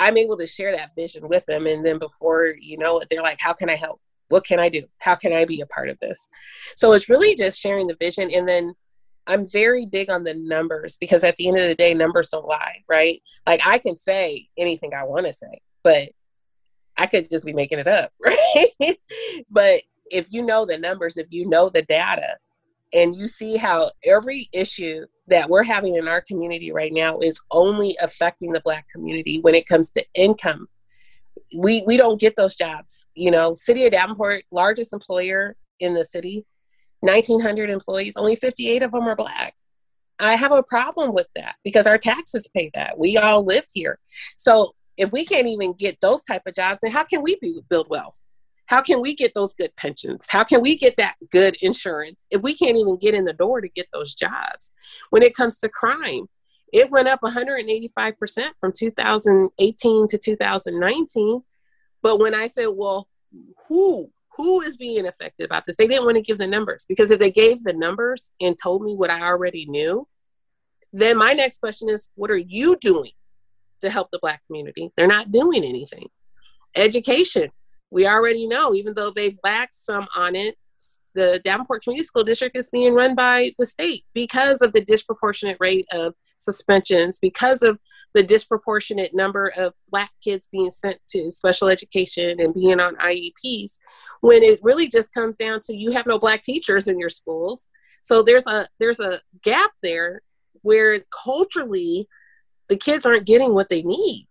I'm 0.00 0.16
able 0.16 0.36
to 0.38 0.46
share 0.46 0.74
that 0.74 0.96
vision 0.96 1.28
with 1.28 1.44
them. 1.46 1.66
And 1.66 1.84
then 1.84 1.98
before 1.98 2.54
you 2.58 2.78
know 2.78 2.98
it, 2.98 3.08
they're 3.10 3.22
like, 3.22 3.38
how 3.38 3.52
can 3.52 3.68
I 3.68 3.76
help? 3.76 4.00
What 4.30 4.46
can 4.46 4.58
I 4.58 4.70
do? 4.70 4.84
How 4.98 5.14
can 5.14 5.32
I 5.32 5.44
be 5.44 5.60
a 5.60 5.66
part 5.66 5.90
of 5.90 5.98
this? 5.98 6.28
So 6.74 6.92
it's 6.92 7.10
really 7.10 7.34
just 7.34 7.60
sharing 7.60 7.86
the 7.86 7.96
vision. 8.00 8.30
And 8.32 8.48
then 8.48 8.74
I'm 9.26 9.44
very 9.44 9.84
big 9.84 10.08
on 10.08 10.24
the 10.24 10.34
numbers 10.34 10.96
because 10.98 11.22
at 11.22 11.36
the 11.36 11.48
end 11.48 11.58
of 11.58 11.64
the 11.64 11.74
day, 11.74 11.92
numbers 11.92 12.30
don't 12.30 12.46
lie, 12.46 12.82
right? 12.88 13.22
Like 13.46 13.60
I 13.66 13.78
can 13.78 13.96
say 13.96 14.48
anything 14.56 14.94
I 14.94 15.04
want 15.04 15.26
to 15.26 15.32
say, 15.34 15.60
but 15.82 16.08
I 16.96 17.06
could 17.06 17.28
just 17.30 17.44
be 17.44 17.52
making 17.52 17.78
it 17.78 17.86
up, 17.86 18.10
right? 18.24 18.98
but 19.50 19.82
if 20.10 20.28
you 20.30 20.42
know 20.42 20.64
the 20.64 20.78
numbers, 20.78 21.18
if 21.18 21.26
you 21.30 21.46
know 21.46 21.68
the 21.68 21.82
data, 21.82 22.36
and 22.92 23.14
you 23.14 23.28
see 23.28 23.56
how 23.56 23.90
every 24.04 24.48
issue 24.52 25.06
that 25.28 25.48
we're 25.48 25.62
having 25.62 25.96
in 25.96 26.08
our 26.08 26.20
community 26.20 26.72
right 26.72 26.92
now 26.92 27.18
is 27.18 27.40
only 27.50 27.96
affecting 28.02 28.52
the 28.52 28.60
black 28.64 28.86
community 28.92 29.38
when 29.40 29.54
it 29.54 29.66
comes 29.66 29.90
to 29.92 30.04
income. 30.14 30.68
We 31.56 31.82
we 31.86 31.96
don't 31.96 32.20
get 32.20 32.36
those 32.36 32.56
jobs. 32.56 33.06
You 33.14 33.30
know 33.30 33.54
city 33.54 33.86
of 33.86 33.92
davenport 33.92 34.44
largest 34.50 34.92
employer 34.92 35.56
in 35.78 35.94
the 35.94 36.04
city 36.04 36.44
1900 37.00 37.70
employees 37.70 38.16
only 38.16 38.36
58 38.36 38.82
of 38.82 38.92
them 38.92 39.08
are 39.08 39.16
black. 39.16 39.54
I 40.18 40.36
have 40.36 40.52
a 40.52 40.62
problem 40.62 41.14
with 41.14 41.28
that 41.34 41.54
because 41.64 41.86
our 41.86 41.96
taxes 41.96 42.46
pay 42.54 42.70
that. 42.74 42.98
We 42.98 43.16
all 43.16 43.42
live 43.42 43.64
here. 43.72 43.98
So 44.36 44.74
if 44.98 45.12
we 45.12 45.24
can't 45.24 45.48
even 45.48 45.72
get 45.72 45.98
those 46.02 46.22
type 46.24 46.42
of 46.46 46.54
jobs 46.54 46.80
then 46.82 46.90
how 46.90 47.04
can 47.04 47.22
we 47.22 47.38
build 47.68 47.88
wealth 47.88 48.22
how 48.70 48.80
can 48.80 49.00
we 49.00 49.16
get 49.16 49.34
those 49.34 49.52
good 49.52 49.74
pensions? 49.74 50.28
How 50.30 50.44
can 50.44 50.60
we 50.62 50.76
get 50.76 50.96
that 50.96 51.16
good 51.32 51.56
insurance 51.60 52.24
if 52.30 52.40
we 52.40 52.54
can't 52.54 52.78
even 52.78 52.98
get 52.98 53.14
in 53.14 53.24
the 53.24 53.32
door 53.32 53.60
to 53.60 53.68
get 53.68 53.88
those 53.92 54.14
jobs? 54.14 54.70
When 55.10 55.24
it 55.24 55.34
comes 55.34 55.58
to 55.58 55.68
crime, 55.68 56.28
it 56.72 56.88
went 56.88 57.08
up 57.08 57.20
185% 57.20 58.50
from 58.60 58.72
2018 58.72 60.06
to 60.06 60.18
2019. 60.18 61.42
But 62.00 62.20
when 62.20 62.32
I 62.32 62.46
said, 62.46 62.68
well, 62.72 63.08
who 63.68 64.12
who 64.36 64.60
is 64.60 64.76
being 64.76 65.04
affected 65.04 65.46
about 65.46 65.66
this? 65.66 65.74
They 65.74 65.88
didn't 65.88 66.04
want 66.04 66.18
to 66.18 66.22
give 66.22 66.38
the 66.38 66.46
numbers 66.46 66.86
because 66.88 67.10
if 67.10 67.18
they 67.18 67.32
gave 67.32 67.64
the 67.64 67.72
numbers 67.72 68.30
and 68.40 68.56
told 68.56 68.82
me 68.82 68.94
what 68.94 69.10
I 69.10 69.22
already 69.22 69.66
knew, 69.66 70.06
then 70.92 71.18
my 71.18 71.32
next 71.32 71.58
question 71.58 71.88
is, 71.88 72.08
what 72.14 72.30
are 72.30 72.38
you 72.38 72.76
doing 72.76 73.10
to 73.80 73.90
help 73.90 74.12
the 74.12 74.20
black 74.22 74.46
community? 74.46 74.92
They're 74.96 75.08
not 75.08 75.32
doing 75.32 75.64
anything. 75.64 76.06
Education, 76.76 77.50
we 77.90 78.06
already 78.06 78.46
know, 78.46 78.74
even 78.74 78.94
though 78.94 79.10
they've 79.10 79.38
lacked 79.44 79.74
some 79.74 80.06
on 80.14 80.36
it, 80.36 80.56
the 81.14 81.40
Davenport 81.44 81.82
Community 81.82 82.04
School 82.04 82.24
District 82.24 82.56
is 82.56 82.70
being 82.70 82.94
run 82.94 83.14
by 83.14 83.50
the 83.58 83.66
state 83.66 84.04
because 84.14 84.62
of 84.62 84.72
the 84.72 84.80
disproportionate 84.80 85.56
rate 85.60 85.86
of 85.92 86.14
suspensions, 86.38 87.18
because 87.20 87.62
of 87.62 87.78
the 88.14 88.22
disproportionate 88.22 89.14
number 89.14 89.52
of 89.56 89.72
black 89.88 90.10
kids 90.22 90.48
being 90.50 90.70
sent 90.70 90.98
to 91.08 91.30
special 91.30 91.68
education 91.68 92.40
and 92.40 92.54
being 92.54 92.80
on 92.80 92.96
IEPs, 92.96 93.78
when 94.20 94.42
it 94.42 94.58
really 94.62 94.88
just 94.88 95.12
comes 95.12 95.36
down 95.36 95.60
to 95.60 95.76
you 95.76 95.92
have 95.92 96.06
no 96.06 96.18
black 96.18 96.42
teachers 96.42 96.88
in 96.88 96.98
your 96.98 97.08
schools. 97.08 97.68
So 98.02 98.22
there's 98.22 98.46
a 98.46 98.66
there's 98.78 99.00
a 99.00 99.20
gap 99.42 99.70
there 99.82 100.22
where 100.62 101.00
culturally 101.10 102.08
the 102.68 102.76
kids 102.76 103.06
aren't 103.06 103.26
getting 103.26 103.54
what 103.54 103.68
they 103.68 103.82
need. 103.82 104.26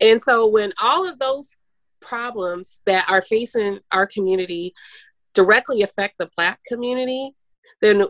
And 0.00 0.20
so 0.20 0.46
when 0.46 0.72
all 0.80 1.08
of 1.08 1.18
those 1.18 1.56
problems 2.04 2.80
that 2.86 3.06
are 3.08 3.22
facing 3.22 3.78
our 3.92 4.06
community 4.06 4.72
directly 5.34 5.82
affect 5.82 6.18
the 6.18 6.30
black 6.36 6.60
community 6.66 7.32
then 7.80 8.06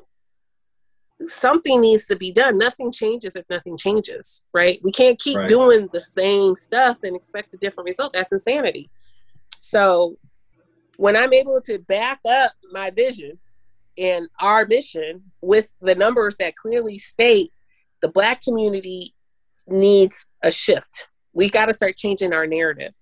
something 1.26 1.80
needs 1.80 2.06
to 2.06 2.16
be 2.16 2.32
done. 2.32 2.58
Nothing 2.58 2.92
changes 2.92 3.34
if 3.34 3.44
nothing 3.48 3.76
changes 3.76 4.42
right? 4.52 4.80
We 4.82 4.92
can't 4.92 5.18
keep 5.18 5.38
right. 5.38 5.48
doing 5.48 5.88
the 5.92 6.00
same 6.00 6.54
stuff 6.54 7.02
and 7.02 7.16
expect 7.16 7.54
a 7.54 7.56
different 7.56 7.86
result. 7.86 8.12
That's 8.12 8.32
insanity. 8.32 8.90
So 9.60 10.18
when 10.96 11.16
i'm 11.16 11.32
able 11.32 11.60
to 11.60 11.78
back 11.80 12.20
up 12.28 12.52
my 12.72 12.90
vision 12.90 13.38
and 13.96 14.28
our 14.40 14.66
mission 14.66 15.22
with 15.40 15.72
the 15.80 15.94
numbers 15.94 16.36
that 16.36 16.56
clearly 16.56 16.98
state 16.98 17.50
the 18.02 18.08
black 18.08 18.42
community 18.42 19.14
needs 19.66 20.26
a 20.42 20.50
shift 20.50 21.08
we 21.32 21.48
got 21.48 21.66
to 21.66 21.74
start 21.74 21.96
changing 21.96 22.32
our 22.32 22.46
narrative 22.46 22.92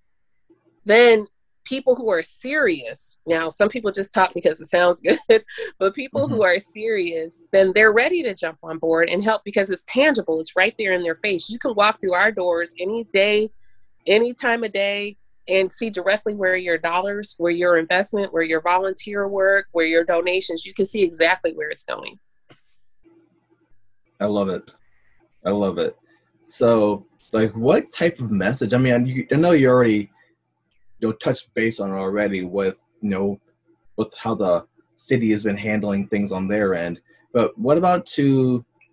then 0.85 1.27
people 1.63 1.95
who 1.95 2.09
are 2.09 2.23
serious. 2.23 3.17
Now 3.25 3.49
some 3.49 3.69
people 3.69 3.91
just 3.91 4.13
talk 4.13 4.33
because 4.33 4.59
it 4.59 4.67
sounds 4.67 5.01
good 5.29 5.43
but 5.79 5.95
people 5.95 6.25
mm-hmm. 6.25 6.35
who 6.35 6.43
are 6.43 6.59
serious 6.59 7.45
then 7.51 7.71
they're 7.73 7.93
ready 7.93 8.21
to 8.23 8.33
jump 8.33 8.57
on 8.63 8.77
board 8.79 9.09
and 9.09 9.23
help 9.23 9.43
because 9.43 9.69
it's 9.69 9.83
tangible. 9.85 10.39
It's 10.39 10.55
right 10.55 10.75
there 10.77 10.93
in 10.93 11.03
their 11.03 11.15
face. 11.15 11.49
You 11.49 11.59
can 11.59 11.73
walk 11.75 11.99
through 11.99 12.13
our 12.13 12.31
doors 12.31 12.73
any 12.79 13.05
day 13.05 13.49
any 14.07 14.33
time 14.33 14.63
of 14.63 14.73
day 14.73 15.17
and 15.47 15.71
see 15.71 15.89
directly 15.89 16.35
where 16.35 16.55
your 16.55 16.77
dollars 16.77 17.35
where 17.37 17.51
your 17.51 17.77
investment 17.77 18.33
where 18.33 18.43
your 18.43 18.61
volunteer 18.61 19.27
work 19.27 19.67
where 19.71 19.85
your 19.85 20.03
donations. 20.03 20.65
You 20.65 20.73
can 20.73 20.85
see 20.85 21.03
exactly 21.03 21.53
where 21.53 21.69
it's 21.69 21.85
going. 21.85 22.19
I 24.19 24.25
love 24.25 24.49
it. 24.49 24.63
I 25.45 25.51
love 25.51 25.77
it. 25.77 25.95
So 26.43 27.05
like 27.31 27.53
what 27.55 27.91
type 27.91 28.19
of 28.19 28.31
message? 28.31 28.73
I 28.73 28.77
mean 28.77 29.27
i 29.31 29.35
know 29.35 29.51
you 29.51 29.69
already 29.69 30.09
you 31.03 31.09
know 31.09 31.13
touched 31.13 31.53
base 31.53 31.81
on 31.81 31.91
already 31.91 32.43
with 32.45 32.81
you 33.01 33.09
know 33.09 33.39
with 33.97 34.13
how 34.17 34.33
the 34.33 34.65
city 34.95 35.31
has 35.31 35.43
been 35.43 35.57
handling 35.57 36.07
things 36.07 36.31
on 36.31 36.47
their 36.47 36.73
end. 36.73 37.01
But 37.33 37.57
what 37.57 37.77
about 37.77 38.05
to 38.17 38.23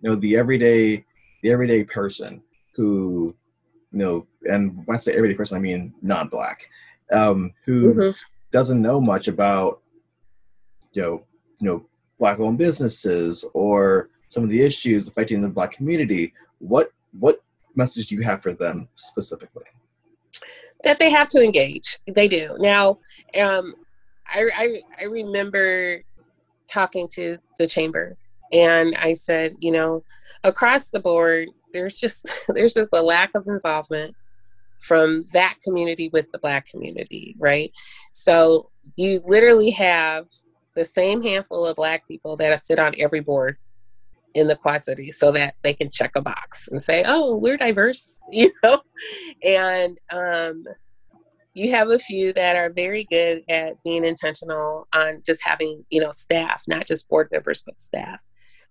you 0.01 0.09
know 0.09 0.15
the 0.15 0.35
everyday 0.35 1.05
the 1.41 1.51
everyday 1.51 1.85
person 1.85 2.43
who 2.75 3.33
you 3.91 3.99
know 3.99 4.27
and 4.43 4.85
when 4.85 4.97
I 4.97 4.99
say 4.99 5.13
everyday 5.13 5.35
person 5.35 5.57
I 5.57 5.61
mean 5.61 5.93
non-black 6.01 6.67
um, 7.13 7.53
who 7.65 7.93
mm-hmm. 7.93 8.17
doesn't 8.51 8.81
know 8.81 8.99
much 8.99 9.29
about 9.29 9.81
you 10.91 11.01
know, 11.01 11.23
you 11.59 11.67
know, 11.69 11.85
black-owned 12.19 12.57
businesses 12.57 13.45
or 13.53 14.09
some 14.27 14.43
of 14.43 14.49
the 14.49 14.61
issues 14.61 15.07
affecting 15.07 15.41
the 15.41 15.47
black 15.47 15.71
community, 15.71 16.33
what 16.59 16.91
what 17.17 17.41
message 17.75 18.07
do 18.07 18.15
you 18.15 18.21
have 18.21 18.41
for 18.41 18.53
them 18.53 18.89
specifically? 18.95 19.63
That 20.83 20.99
they 20.99 21.09
have 21.11 21.27
to 21.29 21.43
engage. 21.43 21.99
They 22.07 22.27
do. 22.27 22.55
Now, 22.59 22.99
um, 23.39 23.75
I, 24.27 24.49
I, 24.55 24.81
I 25.01 25.03
remember 25.05 26.01
talking 26.67 27.07
to 27.13 27.37
the 27.59 27.67
chamber 27.67 28.17
and 28.51 28.95
I 28.95 29.13
said, 29.13 29.55
you 29.59 29.71
know, 29.71 30.03
across 30.43 30.89
the 30.89 30.99
board, 30.99 31.49
there's 31.73 31.97
just 31.97 32.33
there's 32.49 32.73
just 32.73 32.93
a 32.93 33.01
lack 33.01 33.31
of 33.35 33.47
involvement 33.47 34.15
from 34.79 35.25
that 35.31 35.55
community 35.63 36.09
with 36.11 36.31
the 36.31 36.39
black 36.39 36.65
community, 36.65 37.35
right? 37.37 37.71
So 38.11 38.71
you 38.95 39.21
literally 39.25 39.69
have 39.71 40.27
the 40.75 40.85
same 40.85 41.21
handful 41.21 41.65
of 41.65 41.75
black 41.75 42.07
people 42.07 42.35
that 42.37 42.65
sit 42.65 42.79
on 42.79 42.93
every 42.97 43.19
board 43.19 43.57
in 44.33 44.47
the 44.47 44.55
Quad 44.55 44.83
Cities 44.83 45.17
so 45.17 45.31
that 45.31 45.55
they 45.63 45.73
can 45.73 45.89
check 45.89 46.11
a 46.15 46.21
box 46.21 46.67
and 46.69 46.83
say, 46.83 47.03
oh, 47.05 47.35
we're 47.35 47.57
diverse, 47.57 48.21
you 48.31 48.51
know? 48.63 48.81
And 49.43 49.97
um, 50.11 50.63
you 51.53 51.71
have 51.71 51.89
a 51.89 51.99
few 51.99 52.33
that 52.33 52.55
are 52.55 52.71
very 52.71 53.05
good 53.05 53.43
at 53.49 53.81
being 53.83 54.05
intentional 54.05 54.87
on 54.93 55.21
just 55.25 55.41
having, 55.43 55.83
you 55.89 55.99
know, 55.99 56.11
staff, 56.11 56.63
not 56.67 56.85
just 56.85 57.09
board 57.09 57.29
members, 57.31 57.61
but 57.65 57.81
staff. 57.81 58.21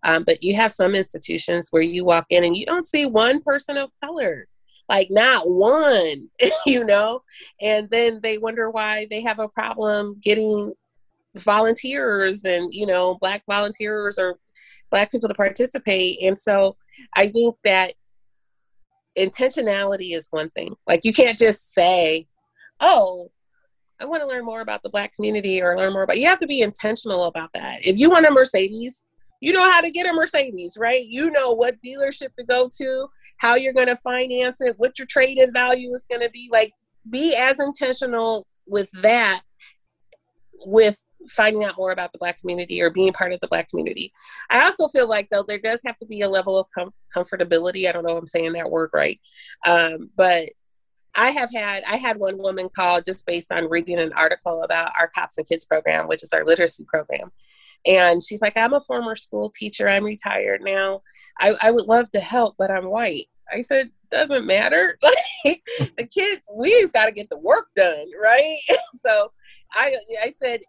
Um, 0.03 0.25
but 0.25 0.43
you 0.43 0.57
have 0.57 0.73
some 0.73 0.95
institutions 0.95 1.69
where 1.71 1.83
you 1.83 2.05
walk 2.05 2.27
in 2.31 2.45
and 2.45 2.57
you 2.57 2.65
don't 2.65 2.87
see 2.87 3.05
one 3.05 3.43
person 3.43 3.77
of 3.77 3.91
color, 4.03 4.47
like 4.89 5.09
not 5.11 5.51
one, 5.51 6.29
you 6.67 6.85
know, 6.85 7.23
and 7.61 7.91
then 7.91 8.21
they 8.23 8.39
wonder 8.39 8.71
why 8.71 9.07
they 9.11 9.21
have 9.21 9.39
a 9.39 9.49
problem 9.49 10.17
getting 10.23 10.73
volunteers 11.37 12.45
and, 12.45 12.73
you 12.73 12.87
know, 12.87 13.17
black 13.21 13.43
volunteers 13.49 14.19
or 14.19 14.39
black 14.91 15.11
people 15.13 15.29
to 15.29 15.35
participate. 15.35 16.19
And 16.23 16.39
so 16.39 16.77
I 17.15 17.29
think 17.29 17.57
that 17.65 17.93
intentionality 19.19 20.15
is 20.15 20.29
one 20.31 20.51
thing. 20.51 20.75
Like 20.87 21.05
you 21.05 21.13
can't 21.13 21.39
just 21.39 21.73
say, 21.73 22.27
oh, 22.81 23.31
I 24.01 24.07
want 24.07 24.23
to 24.23 24.27
learn 24.27 24.45
more 24.45 24.63
about 24.63 24.83
the 24.83 24.91
black 24.91 25.15
community 25.15 25.63
or 25.63 25.77
learn 25.77 25.93
more 25.93 26.03
about 26.03 26.19
you 26.19 26.27
have 26.27 26.39
to 26.39 26.47
be 26.47 26.63
intentional 26.63 27.25
about 27.25 27.53
that. 27.53 27.87
If 27.87 27.99
you 27.99 28.11
want 28.11 28.27
a 28.27 28.31
Mercedes, 28.31 29.05
you 29.41 29.53
know 29.53 29.71
how 29.71 29.81
to 29.81 29.91
get 29.91 30.07
a 30.07 30.13
Mercedes, 30.13 30.77
right? 30.79 31.05
You 31.05 31.31
know 31.31 31.53
what 31.53 31.77
dealership 31.85 32.35
to 32.39 32.45
go 32.45 32.69
to, 32.79 33.07
how 33.37 33.57
you're 33.57 33.73
going 33.73 33.89
to 33.89 33.97
finance 33.97 34.61
it, 34.61 34.75
what 34.79 34.99
your 34.99 35.07
trade-in 35.07 35.53
value 35.53 35.93
is 35.93 36.07
going 36.09 36.23
to 36.23 36.31
be. 36.31 36.49
Like 36.51 36.73
be 37.09 37.35
as 37.37 37.61
intentional 37.61 38.47
with 38.67 38.91
that 39.03 39.43
with 40.67 41.05
finding 41.29 41.65
out 41.65 41.77
more 41.77 41.93
about 41.93 42.13
the 42.13 42.19
black 42.19 42.39
community 42.39 42.81
or 42.81 42.91
being 42.91 43.13
part 43.13 43.33
of 43.33 43.41
the 43.41 43.49
black 43.49 43.69
community. 43.69 44.13
I 44.51 44.63
also 44.63 44.89
feel 44.89 45.09
like 45.09 45.29
though 45.31 45.43
there 45.43 45.59
does 45.59 45.81
have 45.85 45.99
to 45.99 46.07
be 46.07 46.23
a 46.23 46.29
level 46.29 46.59
of 46.59 46.67
com- 46.77 46.95
comfortability. 47.15 47.89
I 47.89 47.93
don't 47.93 48.07
know 48.07 48.15
if 48.15 48.21
I'm 48.21 48.27
saying 48.27 48.53
that 48.53 48.71
word 48.71 48.91
right, 48.93 49.21
um, 49.67 50.11
but 50.17 50.51
I 51.15 51.31
have 51.31 51.51
had 51.53 51.83
I 51.85 51.97
had 51.97 52.19
one 52.19 52.39
woman 52.39 52.69
call 52.75 53.03
just 53.03 53.27
based 53.27 53.53
on 53.53 53.69
reading 53.69 53.99
an 53.99 54.13
article 54.13 54.63
about 54.63 54.93
our 54.99 55.09
Cops 55.09 55.39
and 55.39 55.49
Kids 55.49 55.65
program, 55.65 56.07
which 56.09 56.23
is 56.23 56.33
our 56.33 56.45
literacy 56.45 56.85
program. 56.85 57.33
And 57.87 58.23
she's 58.23 58.43
like, 58.43 58.57
I'm 58.57 58.75
a 58.75 58.81
former 58.81 59.17
school 59.17 59.51
teacher. 59.51 59.89
I'm 59.89 60.05
retired 60.05 60.61
now. 60.63 61.01
I, 61.39 61.55
I 61.63 61.71
would 61.71 61.87
love 61.87 62.11
to 62.11 62.21
help, 62.21 62.57
but 62.59 62.71
I'm 62.71 62.91
white. 62.91 63.27
I 63.51 63.63
said, 63.63 63.91
doesn't 64.11 64.47
matter. 64.47 64.99
The 65.97 66.07
kids, 66.07 66.45
we 66.55 66.79
just 66.83 66.93
got 66.93 67.07
to 67.07 67.13
get 67.13 67.31
the 67.31 67.39
work 67.39 67.69
done, 67.75 68.05
right? 68.23 68.59
so 68.95 69.33
I 69.73 69.95
I 70.23 70.31
said, 70.31 70.61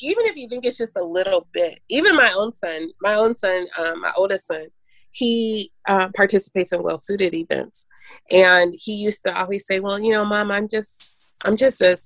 even 0.00 0.26
if 0.26 0.36
you 0.36 0.48
think 0.48 0.64
it's 0.64 0.78
just 0.78 0.96
a 0.96 1.04
little 1.04 1.46
bit, 1.52 1.80
even 1.88 2.16
my 2.16 2.32
own 2.32 2.52
son, 2.52 2.90
my 3.00 3.14
own 3.14 3.36
son, 3.36 3.66
um, 3.78 4.00
my 4.00 4.12
oldest 4.16 4.46
son, 4.46 4.66
he 5.12 5.72
uh, 5.88 6.08
participates 6.14 6.72
in 6.72 6.82
well 6.82 6.98
suited 6.98 7.34
events, 7.34 7.86
and 8.30 8.74
he 8.76 8.94
used 8.94 9.22
to 9.24 9.36
always 9.36 9.66
say, 9.66 9.80
"Well, 9.80 9.98
you 9.98 10.12
know, 10.12 10.24
mom, 10.24 10.50
I'm 10.50 10.68
just." 10.68 11.16
I'm 11.42 11.56
just 11.56 11.80
a, 11.80 11.96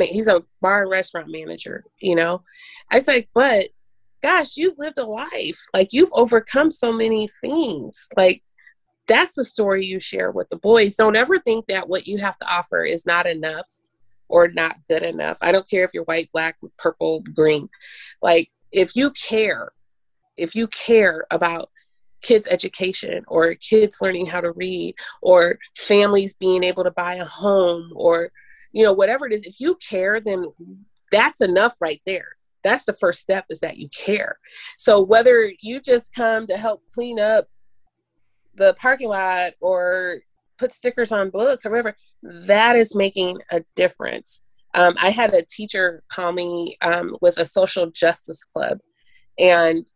he's 0.00 0.28
a 0.28 0.42
bar 0.62 0.80
and 0.80 0.90
restaurant 0.90 1.28
manager, 1.30 1.84
you 2.00 2.14
know. 2.14 2.42
I 2.90 3.00
say, 3.00 3.28
but 3.34 3.66
gosh, 4.22 4.56
you've 4.56 4.78
lived 4.78 4.96
a 4.96 5.04
life. 5.04 5.60
Like 5.74 5.92
you've 5.92 6.12
overcome 6.14 6.70
so 6.70 6.92
many 6.92 7.28
things. 7.40 8.08
Like 8.16 8.42
that's 9.06 9.34
the 9.34 9.44
story 9.44 9.84
you 9.84 10.00
share 10.00 10.30
with 10.30 10.48
the 10.48 10.56
boys. 10.56 10.94
Don't 10.94 11.16
ever 11.16 11.38
think 11.38 11.66
that 11.66 11.88
what 11.88 12.06
you 12.06 12.18
have 12.18 12.36
to 12.38 12.46
offer 12.46 12.84
is 12.84 13.06
not 13.06 13.26
enough 13.26 13.68
or 14.28 14.48
not 14.48 14.76
good 14.88 15.02
enough. 15.02 15.38
I 15.40 15.52
don't 15.52 15.68
care 15.68 15.84
if 15.84 15.90
you're 15.94 16.04
white, 16.04 16.30
black, 16.32 16.56
purple, 16.76 17.20
green. 17.34 17.68
Like 18.22 18.48
if 18.72 18.94
you 18.94 19.10
care, 19.10 19.72
if 20.36 20.54
you 20.54 20.68
care 20.68 21.26
about 21.30 21.70
kids 22.22 22.48
education 22.50 23.24
or 23.28 23.54
kids 23.54 23.98
learning 24.00 24.26
how 24.26 24.40
to 24.40 24.52
read 24.52 24.94
or 25.22 25.58
families 25.76 26.34
being 26.34 26.64
able 26.64 26.84
to 26.84 26.90
buy 26.90 27.14
a 27.14 27.24
home 27.24 27.92
or 27.94 28.30
you 28.72 28.82
know 28.82 28.92
whatever 28.92 29.26
it 29.26 29.32
is 29.32 29.42
if 29.44 29.60
you 29.60 29.76
care 29.76 30.20
then 30.20 30.44
that's 31.12 31.40
enough 31.40 31.76
right 31.80 32.02
there 32.06 32.36
that's 32.64 32.84
the 32.84 32.92
first 32.94 33.20
step 33.20 33.44
is 33.50 33.60
that 33.60 33.78
you 33.78 33.88
care 33.90 34.38
so 34.76 35.00
whether 35.00 35.52
you 35.60 35.80
just 35.80 36.12
come 36.12 36.46
to 36.46 36.56
help 36.56 36.82
clean 36.92 37.20
up 37.20 37.46
the 38.56 38.74
parking 38.74 39.08
lot 39.08 39.52
or 39.60 40.18
put 40.58 40.72
stickers 40.72 41.12
on 41.12 41.30
books 41.30 41.64
or 41.64 41.70
whatever, 41.70 41.96
that 42.22 42.76
is 42.76 42.94
making 42.94 43.38
a 43.50 43.62
difference. 43.76 44.42
Um, 44.74 44.94
I 45.00 45.10
had 45.10 45.34
a 45.34 45.44
teacher 45.44 46.02
call 46.08 46.32
me 46.32 46.76
um, 46.82 47.16
with 47.20 47.38
a 47.38 47.46
social 47.46 47.90
justice 47.90 48.44
club, 48.44 48.78
and 49.38 49.90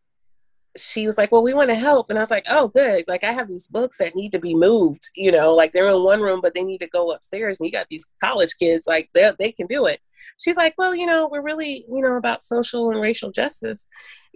she 0.77 1.07
was 1.07 1.19
like, 1.19 1.31
"Well, 1.31 1.43
we 1.43 1.55
want 1.55 1.71
to 1.71 1.77
help," 1.77 2.09
and 2.09 2.19
I 2.19 2.23
was 2.23 2.31
like, 2.31 2.47
"Oh, 2.49 2.69
good! 2.69 3.05
Like 3.07 3.25
I 3.25 3.33
have 3.33 3.49
these 3.49 3.67
books 3.67 3.99
that 3.99 4.17
need 4.17 4.33
to 4.33 4.39
be 4.39 4.55
moved. 4.55 5.11
You 5.15 5.31
know, 5.33 5.55
like 5.55 5.73
they're 5.73 5.89
in 5.89 6.03
one 6.03 6.21
room, 6.21 6.41
but 6.43 6.55
they 6.55 6.63
need 6.63 6.79
to 6.79 6.89
go 6.89 7.11
upstairs, 7.11 7.61
and 7.61 7.67
you 7.67 7.73
got 7.73 7.89
these 7.89 8.07
college 8.23 8.57
kids, 8.59 8.87
like 8.87 9.11
they 9.15 9.31
they 9.39 9.53
can 9.53 9.67
do 9.67 9.87
it." 9.87 10.01
She's 10.39 10.57
like, 10.57 10.75
"Well, 10.79 10.95
you 10.95 11.07
know, 11.07 11.29
we're 11.31 11.43
really 11.43 11.85
you 11.89 12.01
know 12.01 12.17
about 12.17 12.43
social 12.43 12.91
and 12.91 13.01
racial 13.01 13.31
justice," 13.31 13.87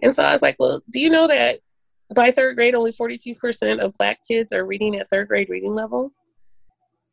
and 0.03 0.13
so 0.13 0.23
I 0.23 0.33
was 0.33 0.41
like, 0.43 0.57
"Well, 0.59 0.81
do 0.91 0.99
you 0.99 1.09
know 1.09 1.27
that 1.27 1.59
by 2.13 2.31
third 2.31 2.55
grade, 2.55 2.75
only 2.75 2.91
42% 2.91 3.79
of 3.79 3.97
black 3.97 4.19
kids 4.27 4.53
are 4.53 4.65
reading 4.65 4.95
at 4.95 5.09
third 5.09 5.27
grade 5.27 5.49
reading 5.49 5.73
level. 5.73 6.11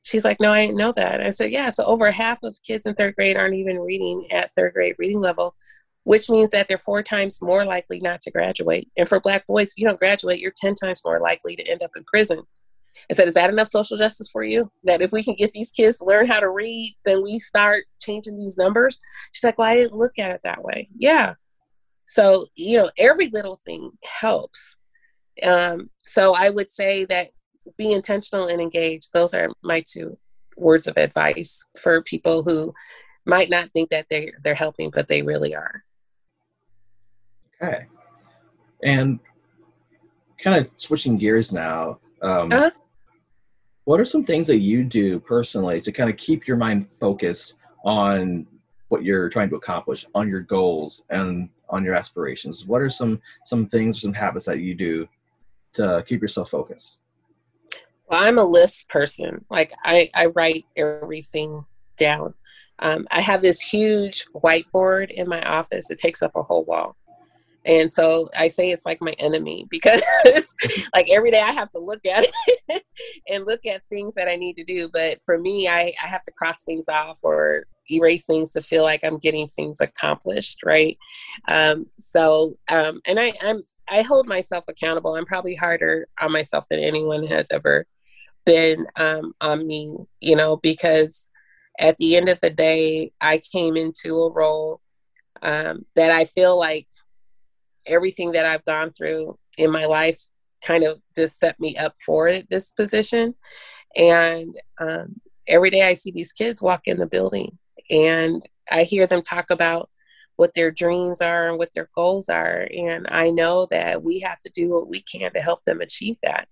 She's 0.02 0.24
like, 0.24 0.38
no, 0.38 0.52
I 0.52 0.66
didn't 0.66 0.78
know 0.78 0.92
that. 0.92 1.22
I 1.22 1.30
said, 1.30 1.50
yeah, 1.50 1.70
so 1.70 1.84
over 1.84 2.10
half 2.10 2.42
of 2.42 2.56
kids 2.62 2.86
in 2.86 2.94
third 2.94 3.16
grade 3.16 3.36
aren't 3.36 3.56
even 3.56 3.78
reading 3.78 4.30
at 4.30 4.52
third 4.52 4.74
grade 4.74 4.96
reading 4.98 5.20
level, 5.20 5.56
which 6.04 6.28
means 6.28 6.50
that 6.50 6.68
they're 6.68 6.78
four 6.78 7.02
times 7.02 7.40
more 7.40 7.64
likely 7.64 8.00
not 8.00 8.20
to 8.22 8.30
graduate. 8.30 8.88
And 8.96 9.08
for 9.08 9.18
black 9.18 9.46
boys, 9.46 9.68
if 9.68 9.78
you 9.78 9.86
don't 9.86 9.98
graduate, 9.98 10.40
you're 10.40 10.52
10 10.54 10.74
times 10.74 11.00
more 11.04 11.20
likely 11.20 11.56
to 11.56 11.66
end 11.66 11.82
up 11.82 11.92
in 11.96 12.04
prison. 12.04 12.42
I 13.10 13.14
said, 13.14 13.28
is 13.28 13.34
that 13.34 13.50
enough 13.50 13.68
social 13.68 13.96
justice 13.96 14.28
for 14.28 14.44
you? 14.44 14.70
That 14.84 15.00
if 15.00 15.10
we 15.10 15.24
can 15.24 15.34
get 15.34 15.52
these 15.52 15.72
kids 15.72 15.98
to 15.98 16.04
learn 16.04 16.26
how 16.26 16.38
to 16.38 16.50
read, 16.50 16.94
then 17.04 17.22
we 17.22 17.38
start 17.38 17.84
changing 18.00 18.38
these 18.38 18.56
numbers? 18.56 19.00
She's 19.32 19.42
like, 19.42 19.58
well, 19.58 19.70
I 19.70 19.76
didn't 19.76 19.98
look 19.98 20.18
at 20.18 20.30
it 20.30 20.42
that 20.44 20.62
way. 20.62 20.88
Yeah. 20.96 21.34
So, 22.06 22.46
you 22.54 22.76
know, 22.76 22.90
every 22.98 23.28
little 23.28 23.58
thing 23.64 23.90
helps. 24.04 24.76
Um, 25.42 25.90
so 26.02 26.34
I 26.34 26.50
would 26.50 26.70
say 26.70 27.04
that 27.06 27.30
be 27.78 27.92
intentional 27.92 28.46
and 28.46 28.60
engage. 28.60 29.08
Those 29.10 29.34
are 29.34 29.48
my 29.62 29.82
two 29.86 30.18
words 30.56 30.86
of 30.86 30.96
advice 30.96 31.64
for 31.78 32.02
people 32.02 32.42
who 32.42 32.72
might 33.26 33.50
not 33.50 33.72
think 33.72 33.90
that 33.90 34.06
they 34.08 34.32
they're 34.42 34.54
helping, 34.54 34.90
but 34.90 35.08
they 35.08 35.22
really 35.22 35.54
are. 35.54 35.82
Okay, 37.62 37.86
and 38.82 39.18
kind 40.42 40.64
of 40.64 40.70
switching 40.76 41.16
gears 41.16 41.52
now. 41.52 41.98
Um, 42.22 42.52
uh-huh. 42.52 42.70
What 43.84 44.00
are 44.00 44.04
some 44.04 44.24
things 44.24 44.46
that 44.46 44.58
you 44.58 44.84
do 44.84 45.20
personally 45.20 45.80
to 45.80 45.92
kind 45.92 46.10
of 46.10 46.16
keep 46.16 46.46
your 46.46 46.56
mind 46.56 46.88
focused 46.88 47.54
on 47.84 48.46
what 48.88 49.04
you're 49.04 49.28
trying 49.28 49.50
to 49.50 49.56
accomplish, 49.56 50.06
on 50.14 50.28
your 50.28 50.40
goals, 50.40 51.02
and 51.10 51.48
on 51.68 51.84
your 51.84 51.94
aspirations? 51.94 52.66
What 52.66 52.82
are 52.82 52.90
some 52.90 53.20
some 53.44 53.66
things, 53.66 54.02
some 54.02 54.12
habits 54.12 54.46
that 54.46 54.60
you 54.60 54.74
do 54.74 55.08
to 55.74 56.04
keep 56.06 56.22
yourself 56.22 56.50
focused? 56.50 57.00
Well, 58.08 58.22
I'm 58.22 58.38
a 58.38 58.44
list 58.44 58.88
person. 58.88 59.44
Like 59.50 59.72
I, 59.84 60.10
I 60.14 60.26
write 60.26 60.66
everything 60.76 61.64
down. 61.96 62.34
Um, 62.80 63.06
I 63.10 63.20
have 63.20 63.40
this 63.40 63.60
huge 63.60 64.26
whiteboard 64.34 65.10
in 65.10 65.28
my 65.28 65.42
office. 65.42 65.90
It 65.90 65.98
takes 65.98 66.22
up 66.22 66.32
a 66.34 66.42
whole 66.42 66.64
wall. 66.64 66.96
And 67.66 67.90
so 67.90 68.28
I 68.38 68.48
say 68.48 68.70
it's 68.70 68.84
like 68.84 69.00
my 69.00 69.12
enemy 69.12 69.66
because 69.70 70.02
like 70.94 71.08
every 71.10 71.30
day 71.30 71.40
I 71.40 71.52
have 71.52 71.70
to 71.70 71.78
look 71.78 72.04
at 72.04 72.26
it 72.68 72.84
and 73.28 73.46
look 73.46 73.64
at 73.64 73.82
things 73.88 74.14
that 74.14 74.28
I 74.28 74.36
need 74.36 74.54
to 74.54 74.64
do. 74.64 74.90
But 74.92 75.18
for 75.24 75.38
me, 75.38 75.68
I, 75.68 75.92
I 76.02 76.06
have 76.06 76.22
to 76.24 76.32
cross 76.32 76.62
things 76.62 76.88
off 76.88 77.20
or 77.22 77.64
erase 77.90 78.26
things 78.26 78.52
to 78.52 78.62
feel 78.62 78.82
like 78.82 79.02
I'm 79.04 79.18
getting 79.18 79.48
things 79.48 79.80
accomplished. 79.80 80.62
Right. 80.64 80.98
Um, 81.48 81.86
so, 81.92 82.54
um, 82.70 83.00
and 83.06 83.18
I, 83.18 83.32
I'm, 83.40 83.62
I 83.88 84.02
hold 84.02 84.26
myself 84.26 84.64
accountable. 84.68 85.14
I'm 85.14 85.26
probably 85.26 85.54
harder 85.54 86.08
on 86.20 86.32
myself 86.32 86.66
than 86.68 86.80
anyone 86.80 87.26
has 87.26 87.48
ever 87.50 87.86
been 88.46 88.86
um, 88.96 89.34
on 89.40 89.66
me, 89.66 89.96
you 90.20 90.36
know, 90.36 90.56
because 90.56 91.30
at 91.78 91.96
the 91.98 92.16
end 92.16 92.28
of 92.28 92.40
the 92.40 92.50
day, 92.50 93.12
I 93.20 93.40
came 93.52 93.76
into 93.76 94.14
a 94.14 94.32
role 94.32 94.80
um, 95.42 95.84
that 95.96 96.10
I 96.10 96.24
feel 96.24 96.58
like 96.58 96.86
everything 97.86 98.32
that 98.32 98.46
I've 98.46 98.64
gone 98.64 98.90
through 98.90 99.38
in 99.58 99.70
my 99.70 99.84
life 99.84 100.20
kind 100.62 100.84
of 100.84 100.98
just 101.16 101.38
set 101.38 101.58
me 101.60 101.76
up 101.76 101.94
for 102.04 102.32
this 102.50 102.72
position. 102.72 103.34
And 103.96 104.56
um, 104.78 105.20
every 105.46 105.70
day 105.70 105.82
I 105.82 105.94
see 105.94 106.10
these 106.10 106.32
kids 106.32 106.62
walk 106.62 106.82
in 106.86 106.98
the 106.98 107.06
building 107.06 107.58
and 107.90 108.42
I 108.70 108.84
hear 108.84 109.06
them 109.06 109.22
talk 109.22 109.50
about 109.50 109.90
what 110.36 110.54
their 110.54 110.70
dreams 110.70 111.20
are 111.20 111.48
and 111.48 111.58
what 111.58 111.72
their 111.74 111.88
goals 111.94 112.28
are. 112.28 112.66
And 112.76 113.06
I 113.10 113.30
know 113.30 113.66
that 113.70 114.02
we 114.02 114.20
have 114.20 114.40
to 114.40 114.50
do 114.54 114.70
what 114.70 114.88
we 114.88 115.00
can 115.02 115.32
to 115.32 115.40
help 115.40 115.62
them 115.62 115.80
achieve 115.80 116.16
that. 116.22 116.48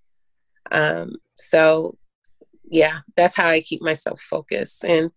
Um, 0.70 1.16
so, 1.36 1.96
yeah, 2.64 3.00
that's 3.16 3.36
how 3.36 3.48
I 3.48 3.60
keep 3.60 3.82
myself 3.82 4.20
focused. 4.20 4.84
And 4.84 5.10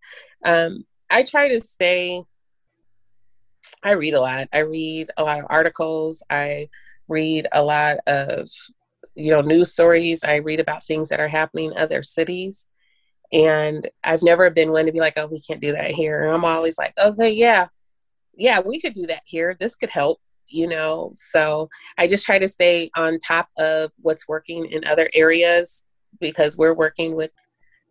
um, 0.44 0.86
I 1.10 1.24
try 1.24 1.50
to 1.50 1.60
stay, 1.60 2.24
I 3.84 3.92
read 3.92 4.16
a 4.16 4.20
lot. 4.20 4.48
I 4.52 4.60
read 4.60 5.12
a 5.18 5.24
lot 5.24 5.40
of 5.40 5.46
articles. 5.50 6.24
I 6.30 6.70
read 7.08 7.48
a 7.52 7.64
lot 7.64 7.98
of, 8.08 8.50
you 9.14 9.32
know, 9.32 9.42
news 9.42 9.72
stories. 9.72 10.24
I 10.24 10.38
read 10.38 10.60
about 10.60 10.84
things 10.84 11.10
that 11.10 11.20
are 11.20 11.28
happening 11.28 11.72
in 11.72 11.78
other 11.78 12.04
cities. 12.04 12.68
And 13.32 13.90
I've 14.04 14.24
never 14.24 14.50
been 14.50 14.72
one 14.72 14.86
to 14.88 14.92
be 14.92 15.00
like, 15.00 15.18
oh, 15.18 15.28
we 15.28 15.40
can't 15.40 15.62
do 15.62 15.72
that 15.74 15.92
here. 15.92 16.24
And 16.24 16.34
I'm 16.34 16.46
always 16.46 16.78
like, 16.78 16.94
okay, 17.02 17.32
yeah, 17.32 17.68
yeah, 18.38 18.60
we 18.60 18.80
could 18.80 18.94
do 18.94 19.06
that 19.08 19.24
here. 19.26 19.56
This 19.60 19.76
could 19.76 19.90
help, 19.90 20.20
you 20.48 20.68
know. 20.68 21.12
So 21.16 21.70
I 21.98 22.08
just 22.08 22.26
try 22.26 22.40
to 22.40 22.48
stay 22.48 22.90
on 22.96 23.20
top 23.20 23.50
of 23.58 23.92
what's 24.02 24.28
working 24.28 24.66
in 24.66 24.88
other 24.88 25.10
areas 25.14 25.86
because 26.20 26.58
we're 26.58 26.74
working 26.74 27.16
with 27.16 27.32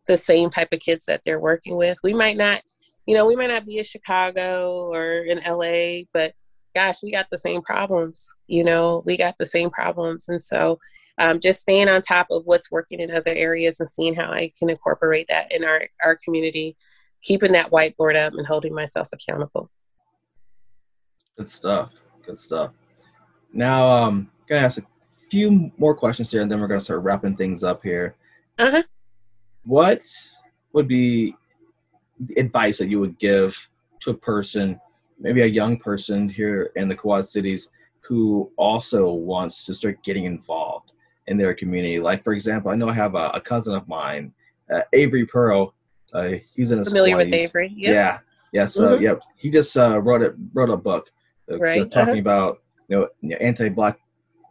the 0.06 0.16
same 0.16 0.50
type 0.50 0.72
of 0.72 0.80
kids 0.80 1.06
that 1.06 1.22
they're 1.24 1.40
working 1.40 1.76
with. 1.76 1.98
We 2.02 2.14
might 2.14 2.36
not, 2.36 2.62
you 3.06 3.14
know, 3.14 3.26
we 3.26 3.36
might 3.36 3.50
not 3.50 3.66
be 3.66 3.78
in 3.78 3.84
Chicago 3.84 4.88
or 4.92 5.24
in 5.24 5.40
LA, 5.46 6.04
but 6.12 6.34
gosh, 6.74 7.02
we 7.02 7.12
got 7.12 7.26
the 7.30 7.38
same 7.38 7.62
problems, 7.62 8.34
you 8.46 8.64
know, 8.64 9.02
we 9.06 9.16
got 9.16 9.36
the 9.38 9.46
same 9.46 9.70
problems. 9.70 10.28
And 10.28 10.40
so 10.40 10.78
um, 11.18 11.38
just 11.38 11.60
staying 11.60 11.88
on 11.88 12.02
top 12.02 12.26
of 12.30 12.42
what's 12.44 12.70
working 12.70 13.00
in 13.00 13.16
other 13.16 13.32
areas 13.32 13.78
and 13.78 13.88
seeing 13.88 14.14
how 14.14 14.32
I 14.32 14.52
can 14.58 14.68
incorporate 14.68 15.26
that 15.28 15.52
in 15.52 15.64
our, 15.64 15.86
our 16.02 16.18
community, 16.24 16.76
keeping 17.22 17.52
that 17.52 17.70
whiteboard 17.70 18.16
up 18.16 18.34
and 18.34 18.46
holding 18.46 18.74
myself 18.74 19.08
accountable. 19.12 19.70
Good 21.36 21.48
stuff. 21.48 21.90
Good 22.24 22.38
stuff. 22.38 22.72
Now, 23.52 23.88
um, 23.88 24.30
gonna 24.48 24.60
ask 24.60 24.78
a 24.78 24.84
few 25.30 25.72
more 25.78 25.94
questions 25.94 26.30
here, 26.30 26.42
and 26.42 26.50
then 26.50 26.60
we're 26.60 26.68
gonna 26.68 26.80
start 26.80 27.02
wrapping 27.02 27.36
things 27.36 27.64
up 27.64 27.82
here. 27.82 28.14
Uh-huh. 28.58 28.82
What 29.64 30.02
would 30.72 30.86
be 30.86 31.34
advice 32.36 32.78
that 32.78 32.88
you 32.88 33.00
would 33.00 33.18
give 33.18 33.68
to 34.00 34.10
a 34.10 34.14
person, 34.14 34.80
maybe 35.18 35.42
a 35.42 35.46
young 35.46 35.76
person 35.76 36.28
here 36.28 36.70
in 36.76 36.88
the 36.88 36.94
Quad 36.94 37.26
Cities, 37.26 37.70
who 38.00 38.52
also 38.56 39.12
wants 39.12 39.66
to 39.66 39.74
start 39.74 40.02
getting 40.04 40.24
involved 40.24 40.92
in 41.26 41.36
their 41.36 41.54
community? 41.54 41.98
Like, 41.98 42.22
for 42.22 42.32
example, 42.32 42.70
I 42.70 42.76
know 42.76 42.88
I 42.88 42.94
have 42.94 43.16
a, 43.16 43.30
a 43.34 43.40
cousin 43.40 43.74
of 43.74 43.88
mine, 43.88 44.32
uh, 44.72 44.82
Avery 44.92 45.26
Pearl. 45.26 45.74
Uh, 46.12 46.34
he's 46.54 46.70
in 46.70 46.78
his 46.78 46.88
familiar 46.88 47.16
20s. 47.16 47.18
with 47.18 47.34
Avery. 47.34 47.72
Yep. 47.76 47.92
Yeah, 47.92 48.18
yeah. 48.52 48.66
So, 48.66 48.94
mm-hmm. 48.94 49.02
yep, 49.02 49.20
he 49.36 49.50
just 49.50 49.76
uh, 49.76 50.00
wrote 50.00 50.22
it 50.22 50.36
wrote 50.52 50.70
a 50.70 50.76
book 50.76 51.10
uh, 51.50 51.58
right. 51.58 51.90
talking 51.90 52.12
uh-huh. 52.12 52.20
about 52.20 52.62
you 52.88 53.08
know 53.20 53.36
anti-black 53.40 53.98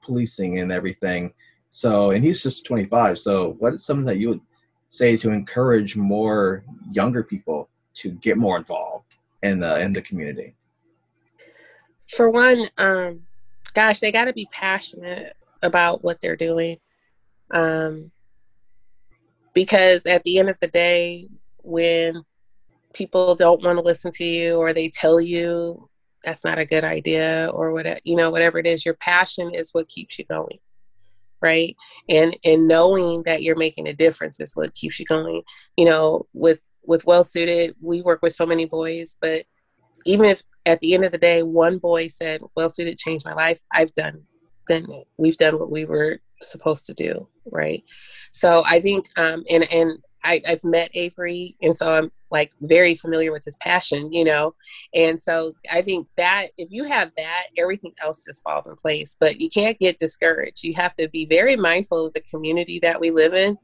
policing 0.01 0.59
and 0.59 0.71
everything. 0.71 1.33
So, 1.71 2.11
and 2.11 2.23
he's 2.23 2.43
just 2.43 2.65
25. 2.65 3.17
So, 3.17 3.55
what 3.59 3.73
is 3.73 3.85
something 3.85 4.05
that 4.05 4.17
you 4.17 4.29
would 4.29 4.41
say 4.89 5.17
to 5.17 5.31
encourage 5.31 5.95
more 5.95 6.63
younger 6.91 7.23
people 7.23 7.69
to 7.95 8.11
get 8.11 8.37
more 8.37 8.57
involved 8.57 9.15
in 9.41 9.59
the 9.59 9.81
in 9.81 9.93
the 9.93 10.01
community? 10.01 10.55
For 12.07 12.29
one, 12.29 12.65
um, 12.77 13.21
gosh, 13.73 13.99
they 13.99 14.11
got 14.11 14.25
to 14.25 14.33
be 14.33 14.47
passionate 14.51 15.35
about 15.63 16.03
what 16.03 16.19
they're 16.19 16.35
doing, 16.35 16.77
um, 17.51 18.11
because 19.53 20.05
at 20.05 20.23
the 20.23 20.37
end 20.37 20.49
of 20.49 20.59
the 20.59 20.67
day, 20.67 21.27
when 21.63 22.23
people 22.93 23.33
don't 23.33 23.63
want 23.63 23.77
to 23.79 23.83
listen 23.83 24.11
to 24.11 24.23
you 24.23 24.57
or 24.57 24.73
they 24.73 24.89
tell 24.89 25.19
you 25.19 25.89
that's 26.23 26.43
not 26.43 26.59
a 26.59 26.65
good 26.65 26.83
idea 26.83 27.49
or 27.53 27.71
whatever 27.71 27.99
you 28.03 28.15
know 28.15 28.29
whatever 28.29 28.57
it 28.57 28.67
is 28.67 28.85
your 28.85 28.95
passion 28.95 29.53
is 29.53 29.73
what 29.73 29.89
keeps 29.89 30.17
you 30.17 30.25
going 30.25 30.59
right? 31.43 31.75
And 32.09 32.35
and 32.43 32.67
knowing 32.67 33.23
that 33.23 33.43
you're 33.43 33.57
making 33.57 33.87
a 33.87 33.93
difference 33.93 34.39
is 34.39 34.55
what 34.55 34.73
keeps 34.73 34.97
you 34.97 35.05
going. 35.05 35.43
You 35.75 35.85
know 35.85 36.25
with 36.33 36.65
with 36.83 37.05
well 37.05 37.23
suited 37.23 37.75
we 37.81 38.01
work 38.01 38.21
with 38.21 38.33
so 38.33 38.45
many 38.45 38.65
boys 38.65 39.17
but 39.21 39.43
even 40.05 40.25
if 40.25 40.41
at 40.65 40.79
the 40.79 40.93
end 40.93 41.05
of 41.05 41.11
the 41.11 41.17
day 41.17 41.43
one 41.43 41.77
boy 41.77 42.07
said 42.07 42.41
well 42.55 42.69
suited 42.69 42.97
changed 42.97 43.25
my 43.25 43.33
life 43.33 43.61
i've 43.71 43.93
done 43.93 44.21
then 44.67 44.85
we've 45.17 45.37
done 45.37 45.57
what 45.57 45.71
we 45.71 45.85
were 45.85 46.19
supposed 46.41 46.85
to 46.85 46.93
do 46.93 47.27
right? 47.51 47.83
So 48.31 48.63
i 48.65 48.79
think 48.81 49.07
um 49.17 49.43
and 49.49 49.71
and 49.71 49.97
I, 50.23 50.41
I've 50.47 50.63
met 50.63 50.89
Avery, 50.93 51.55
and 51.61 51.75
so 51.75 51.93
I'm 51.93 52.11
like 52.31 52.51
very 52.61 52.95
familiar 52.95 53.31
with 53.31 53.45
his 53.45 53.55
passion, 53.57 54.11
you 54.11 54.23
know. 54.23 54.55
And 54.93 55.21
so 55.21 55.53
I 55.71 55.81
think 55.81 56.07
that 56.17 56.47
if 56.57 56.69
you 56.71 56.83
have 56.85 57.11
that, 57.17 57.47
everything 57.57 57.93
else 58.01 58.25
just 58.25 58.43
falls 58.43 58.65
in 58.65 58.75
place. 58.75 59.15
But 59.19 59.39
you 59.39 59.49
can't 59.49 59.77
get 59.79 59.99
discouraged. 59.99 60.63
You 60.63 60.73
have 60.75 60.93
to 60.95 61.07
be 61.09 61.25
very 61.25 61.55
mindful 61.55 62.07
of 62.07 62.13
the 62.13 62.21
community 62.21 62.79
that 62.79 62.99
we 62.99 63.11
live 63.11 63.33
in, 63.33 63.57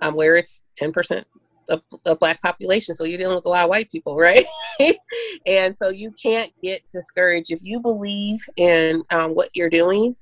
um, 0.00 0.14
where 0.14 0.36
it's 0.36 0.62
10% 0.80 1.24
of 1.68 1.82
the 2.04 2.16
black 2.16 2.40
population. 2.42 2.94
So 2.94 3.04
you're 3.04 3.18
dealing 3.18 3.36
with 3.36 3.46
a 3.46 3.48
lot 3.48 3.64
of 3.64 3.70
white 3.70 3.90
people, 3.90 4.16
right? 4.18 4.44
and 5.46 5.76
so 5.76 5.88
you 5.88 6.12
can't 6.22 6.52
get 6.62 6.82
discouraged. 6.92 7.50
If 7.50 7.60
you 7.62 7.80
believe 7.80 8.40
in 8.56 9.02
um, 9.10 9.32
what 9.32 9.50
you're 9.54 9.70
doing, 9.70 10.16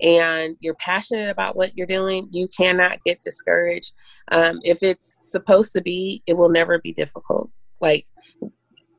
and 0.00 0.56
you're 0.60 0.74
passionate 0.74 1.30
about 1.30 1.56
what 1.56 1.76
you're 1.76 1.86
doing, 1.86 2.28
you 2.30 2.48
cannot 2.48 2.98
get 3.04 3.22
discouraged. 3.22 3.92
Um, 4.32 4.60
if 4.64 4.82
it's 4.82 5.16
supposed 5.20 5.72
to 5.74 5.82
be, 5.82 6.22
it 6.26 6.36
will 6.36 6.48
never 6.48 6.78
be 6.78 6.92
difficult. 6.92 7.50
Like 7.80 8.06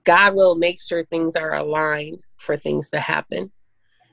God 0.06 0.36
will 0.36 0.56
make 0.56 0.82
sure 0.82 1.04
things 1.06 1.36
are 1.36 1.56
aligned 1.56 2.20
for 2.38 2.56
things 2.56 2.90
to 2.92 3.00
happen. 3.00 3.52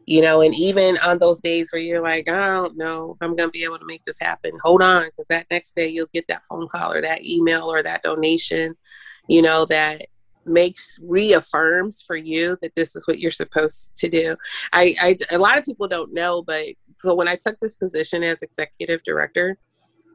You 0.04 0.20
know, 0.20 0.40
and 0.40 0.52
even 0.56 0.98
on 0.98 1.18
those 1.18 1.40
days 1.40 1.70
where 1.72 1.80
you're 1.80 2.02
like, 2.02 2.28
I 2.28 2.48
don't 2.48 2.76
know 2.76 3.12
if 3.12 3.18
I'm 3.22 3.36
going 3.36 3.48
to 3.48 3.52
be 3.52 3.62
able 3.62 3.78
to 3.78 3.86
make 3.86 4.02
this 4.02 4.18
happen, 4.18 4.50
hold 4.60 4.82
on, 4.82 5.04
because 5.04 5.26
that 5.28 5.46
next 5.48 5.76
day 5.76 5.86
you'll 5.86 6.08
get 6.12 6.24
that 6.26 6.44
phone 6.44 6.66
call 6.66 6.92
or 6.92 7.00
that 7.02 7.24
email 7.24 7.70
or 7.72 7.84
that 7.84 8.02
donation, 8.02 8.74
you 9.28 9.42
know, 9.42 9.64
that 9.66 10.06
makes 10.46 10.98
reaffirms 11.02 12.02
for 12.02 12.16
you 12.16 12.56
that 12.62 12.74
this 12.74 12.96
is 12.96 13.06
what 13.06 13.18
you're 13.18 13.30
supposed 13.30 13.96
to 13.96 14.08
do. 14.08 14.36
I, 14.72 14.94
I 15.00 15.18
a 15.30 15.38
lot 15.38 15.58
of 15.58 15.64
people 15.64 15.88
don't 15.88 16.12
know, 16.12 16.42
but 16.42 16.66
so 16.98 17.14
when 17.14 17.28
I 17.28 17.36
took 17.36 17.58
this 17.60 17.74
position 17.74 18.22
as 18.22 18.42
executive 18.42 19.02
director, 19.04 19.58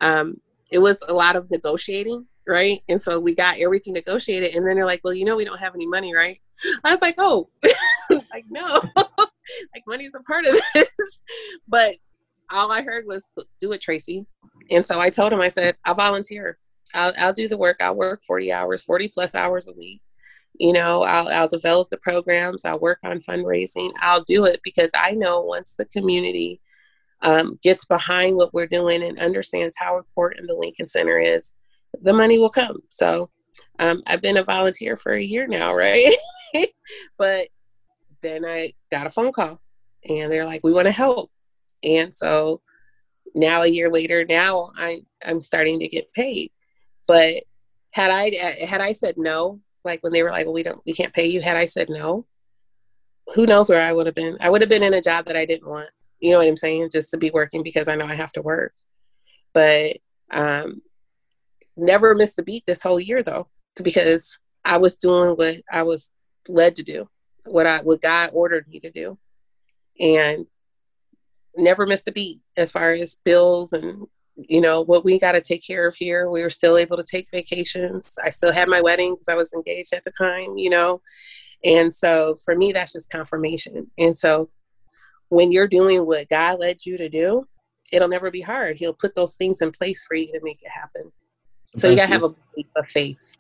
um, 0.02 0.40
it 0.72 0.80
was 0.80 1.02
a 1.08 1.14
lot 1.14 1.36
of 1.36 1.50
negotiating, 1.50 2.26
right? 2.48 2.82
And 2.90 3.02
so 3.02 3.20
we 3.20 3.34
got 3.34 3.60
everything 3.60 3.94
negotiated, 3.94 4.56
and 4.56 4.68
then 4.68 4.76
they're 4.76 4.86
like, 4.86 5.02
"Well, 5.04 5.14
you 5.14 5.26
know, 5.26 5.36
we 5.36 5.46
don't 5.46 5.60
have 5.60 5.76
any 5.76 5.88
money, 5.88 6.14
right?" 6.14 6.40
I 6.84 6.92
was 6.92 7.02
like, 7.02 7.16
"Oh, 7.18 7.50
like 8.10 8.46
no, 8.50 8.82
like 8.96 9.84
money's 9.88 10.16
a 10.16 10.22
part 10.22 10.46
of 10.46 10.60
this," 10.74 11.22
but 11.68 11.96
all 12.50 12.72
I 12.72 12.84
heard 12.84 13.06
was, 13.08 13.28
"Do 13.60 13.72
it, 13.72 13.82
Tracy." 13.82 14.26
And 14.70 14.86
so 14.86 15.00
I 15.00 15.10
told 15.10 15.32
him, 15.32 15.42
I 15.42 15.50
said, 15.50 15.78
"I'll 15.86 15.96
volunteer. 15.96 16.58
I'll, 16.94 17.14
I'll 17.20 17.34
do 17.34 17.50
the 17.50 17.58
work. 17.58 17.78
I'll 17.82 17.96
work 17.96 18.22
40 18.26 18.52
hours, 18.54 18.82
40 18.82 19.10
plus 19.10 19.36
hours 19.36 19.68
a 19.68 19.74
week 19.74 20.02
you 20.60 20.74
know 20.74 21.04
I'll, 21.04 21.28
I'll 21.30 21.48
develop 21.48 21.90
the 21.90 21.98
programs 21.98 22.66
i'll 22.66 22.80
work 22.80 23.00
on 23.04 23.20
fundraising 23.20 23.92
i'll 24.00 24.24
do 24.24 24.46
it 24.46 24.60
because 24.64 24.90
i 24.96 25.12
know 25.12 25.42
once 25.42 25.74
the 25.74 25.86
community 25.86 26.62
um, 27.24 27.58
gets 27.64 27.86
behind 27.86 28.36
what 28.36 28.54
we're 28.54 28.68
doing 28.68 29.02
and 29.02 29.20
understands 29.20 29.76
how 29.78 29.98
important 29.98 30.48
the 30.48 30.56
lincoln 30.56 30.86
center 30.86 31.20
is 31.20 31.56
the 32.02 32.14
money 32.14 32.38
will 32.38 32.50
come. 32.50 32.78
So 32.90 33.30
um, 33.80 34.02
i've 34.08 34.22
been 34.22 34.38
a 34.38 34.44
volunteer 34.44 34.98
for 34.98 35.14
a 35.14 35.24
year 35.24 35.48
now 35.48 35.74
right? 35.74 36.16
But 37.18 37.50
then 38.22 38.46
i 38.46 38.74
got 38.92 39.06
a 39.06 39.12
phone 39.12 39.32
call 39.32 39.62
and 40.08 40.32
they're 40.32 40.46
like 40.46 40.64
we 40.64 40.72
want 40.72 40.88
to 40.88 40.92
help. 40.92 41.30
And 41.84 42.16
so 42.16 42.62
now 43.36 43.62
a 43.62 43.68
year 43.68 43.92
later 43.92 44.26
now 44.26 44.72
I, 44.78 45.04
i'm 45.26 45.42
starting 45.42 45.80
to 45.80 45.88
get 45.88 46.14
paid. 46.14 46.52
But 47.06 47.44
had 47.92 48.12
i 48.12 48.32
had 48.66 48.82
i 48.82 48.94
said 48.94 49.16
no 49.18 49.60
like 49.88 50.04
when 50.04 50.14
they 50.14 50.22
were 50.24 50.32
like, 50.32 50.46
well, 50.46 50.54
we 50.54 50.64
don't, 50.64 50.82
we 50.86 50.94
can't 50.94 51.14
pay 51.14 51.26
you. 51.26 51.42
Had 51.42 51.58
I 51.58 51.66
said 51.66 51.90
no, 51.90 52.26
who 53.34 53.46
knows 53.46 53.70
where 53.70 53.82
I 53.82 53.92
would 53.92 54.06
have 54.06 54.16
been? 54.16 54.38
I 54.40 54.50
would 54.50 54.62
have 54.62 54.70
been 54.70 54.84
in 54.84 54.94
a 54.94 55.02
job 55.02 55.26
that 55.26 55.36
I 55.36 55.46
didn't 55.46 55.68
want. 55.68 55.90
You 56.20 56.32
know 56.32 56.38
what 56.38 56.48
I'm 56.48 56.58
saying? 56.58 56.90
Just 56.92 57.12
to 57.12 57.18
be 57.18 57.32
working 57.32 57.64
because 57.64 57.88
I 57.88 57.96
know 57.96 58.06
I 58.06 58.16
have 58.16 58.32
to 58.34 58.42
work. 58.42 58.74
But 59.54 59.98
um, 60.32 60.82
never 61.76 62.14
missed 62.16 62.40
a 62.40 62.44
beat 62.44 62.66
this 62.66 62.84
whole 62.84 63.00
year 63.00 63.24
though, 63.24 63.48
because 63.82 64.40
I 64.64 64.78
was 64.78 64.96
doing 64.96 65.32
what 65.32 65.62
I 65.72 65.84
was 65.84 66.10
led 66.48 66.76
to 66.78 66.84
do, 66.84 67.10
what 67.46 67.66
I 67.66 67.80
what 67.80 68.02
God 68.02 68.32
ordered 68.34 68.68
me 68.68 68.80
to 68.82 68.92
do, 68.92 69.18
and 70.00 70.46
never 71.56 71.86
missed 71.86 72.08
a 72.08 72.12
beat 72.12 72.40
as 72.56 72.72
far 72.72 72.92
as 72.92 73.18
bills 73.24 73.74
and 73.74 74.08
you 74.38 74.62
know 74.62 74.82
what 74.82 75.04
we 75.04 75.20
got 75.20 75.34
to 75.34 75.42
take 75.42 75.66
care 75.66 75.88
of 75.88 75.96
here. 75.96 76.30
We 76.30 76.42
were 76.42 76.50
still 76.50 76.78
able 76.78 76.98
to 76.98 77.04
take 77.04 77.30
vacations. 77.32 78.18
I 78.24 78.30
still 78.30 78.54
had 78.54 78.68
my 78.68 78.82
wedding 78.82 79.16
because 79.16 79.28
i 79.28 79.36
was 79.36 79.54
engaged 79.54 79.94
at 79.94 80.04
the 80.04 80.12
time 80.12 80.58
you 80.58 80.70
know? 80.70 81.02
And 81.64 81.94
so 81.94 82.36
for 82.46 82.56
me 82.56 82.72
that's 82.72 82.94
just 82.94 83.10
confirmation. 83.10 83.90
And 83.98 84.18
so 84.18 84.50
when 85.30 85.52
you're 85.52 85.68
doing 85.68 86.06
what 86.06 86.30
god 86.30 86.60
led 86.60 86.86
you 86.86 86.98
to 86.98 87.10
do 87.10 87.46
it'll 87.92 88.08
never 88.08 88.32
be 88.32 88.42
hard. 88.42 88.78
He'll 88.78 88.94
put 88.94 89.16
those 89.16 89.36
things 89.36 89.62
in 89.62 89.72
place 89.72 90.06
for 90.06 90.16
you 90.16 90.32
to 90.34 90.40
make 90.44 90.62
it 90.62 90.70
happen. 90.70 91.12
So 91.78 91.90
you 91.90 91.96
gotta 91.96 92.12
have 92.12 92.24
a 92.24 92.30
leap 92.56 92.70
of 92.76 92.88
faith. 92.88 93.38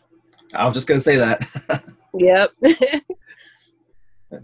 I 0.54 0.66
was 0.66 0.74
just 0.74 0.88
gonna 0.88 1.02
say 1.02 1.18
that. 1.18 1.84
Yep. 2.20 2.52
All 4.32 4.39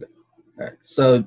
right. 0.57 0.73
So 0.81 1.23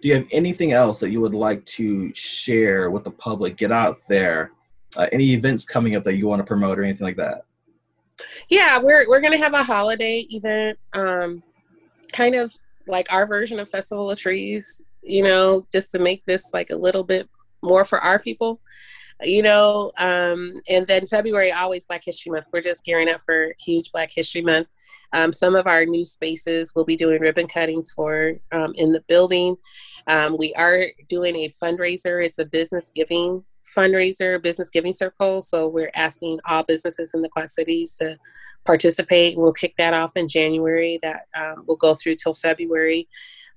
do 0.00 0.08
you 0.08 0.14
have 0.14 0.26
anything 0.30 0.72
else 0.72 1.00
that 1.00 1.10
you 1.10 1.20
would 1.20 1.34
like 1.34 1.64
to 1.66 2.12
share 2.14 2.90
with 2.90 3.04
the 3.04 3.10
public? 3.10 3.56
Get 3.56 3.72
out 3.72 3.98
there. 4.08 4.52
Uh, 4.96 5.06
any 5.12 5.32
events 5.32 5.64
coming 5.64 5.96
up 5.96 6.04
that 6.04 6.16
you 6.16 6.26
want 6.26 6.40
to 6.40 6.44
promote 6.44 6.78
or 6.78 6.84
anything 6.84 7.06
like 7.06 7.16
that? 7.16 7.44
Yeah 8.48 8.78
we're 8.78 9.08
we're 9.08 9.20
gonna 9.20 9.38
have 9.38 9.54
a 9.54 9.62
holiday 9.62 10.20
event 10.30 10.78
um 10.92 11.42
kind 12.12 12.34
of 12.34 12.52
like 12.86 13.12
our 13.12 13.26
version 13.26 13.58
of 13.58 13.68
festival 13.68 14.10
of 14.10 14.18
trees 14.18 14.84
you 15.02 15.22
know 15.22 15.62
just 15.70 15.90
to 15.92 15.98
make 15.98 16.24
this 16.26 16.52
like 16.52 16.70
a 16.70 16.76
little 16.76 17.04
bit 17.04 17.28
more 17.62 17.84
for 17.84 18.00
our 18.00 18.18
people 18.18 18.60
you 19.22 19.42
know 19.42 19.90
um, 19.98 20.60
and 20.68 20.86
then 20.86 21.06
february 21.06 21.52
always 21.52 21.86
black 21.86 22.04
history 22.04 22.30
month. 22.30 22.46
We're 22.52 22.60
just 22.60 22.84
gearing 22.84 23.10
up 23.10 23.20
for 23.20 23.54
huge 23.58 23.90
black 23.92 24.10
history 24.12 24.42
month. 24.42 24.70
Um, 25.12 25.32
some 25.32 25.56
of 25.56 25.66
our 25.66 25.84
new 25.84 26.04
spaces 26.04 26.74
will 26.74 26.84
be 26.84 26.96
doing 26.96 27.20
ribbon 27.20 27.48
cuttings 27.48 27.90
for 27.90 28.34
um, 28.52 28.72
in 28.76 28.92
the 28.92 29.00
building. 29.08 29.56
Um, 30.06 30.36
we 30.38 30.54
are 30.54 30.86
doing 31.08 31.36
a 31.36 31.48
fundraiser. 31.48 32.24
It's 32.24 32.38
a 32.38 32.46
business 32.46 32.90
giving 32.94 33.44
fundraiser 33.76 34.42
business 34.42 34.70
giving 34.70 34.92
circle. 34.92 35.42
So 35.42 35.68
we're 35.68 35.90
asking 35.94 36.40
all 36.46 36.62
businesses 36.62 37.12
in 37.14 37.22
the 37.22 37.28
quad 37.28 37.50
cities 37.50 37.94
to 37.96 38.16
participate. 38.64 39.36
We'll 39.36 39.52
kick 39.52 39.74
that 39.78 39.94
off 39.94 40.16
in 40.16 40.28
january. 40.28 40.98
That 41.02 41.22
um, 41.34 41.64
will 41.66 41.76
go 41.76 41.94
through 41.94 42.16
till 42.16 42.34
february 42.34 43.08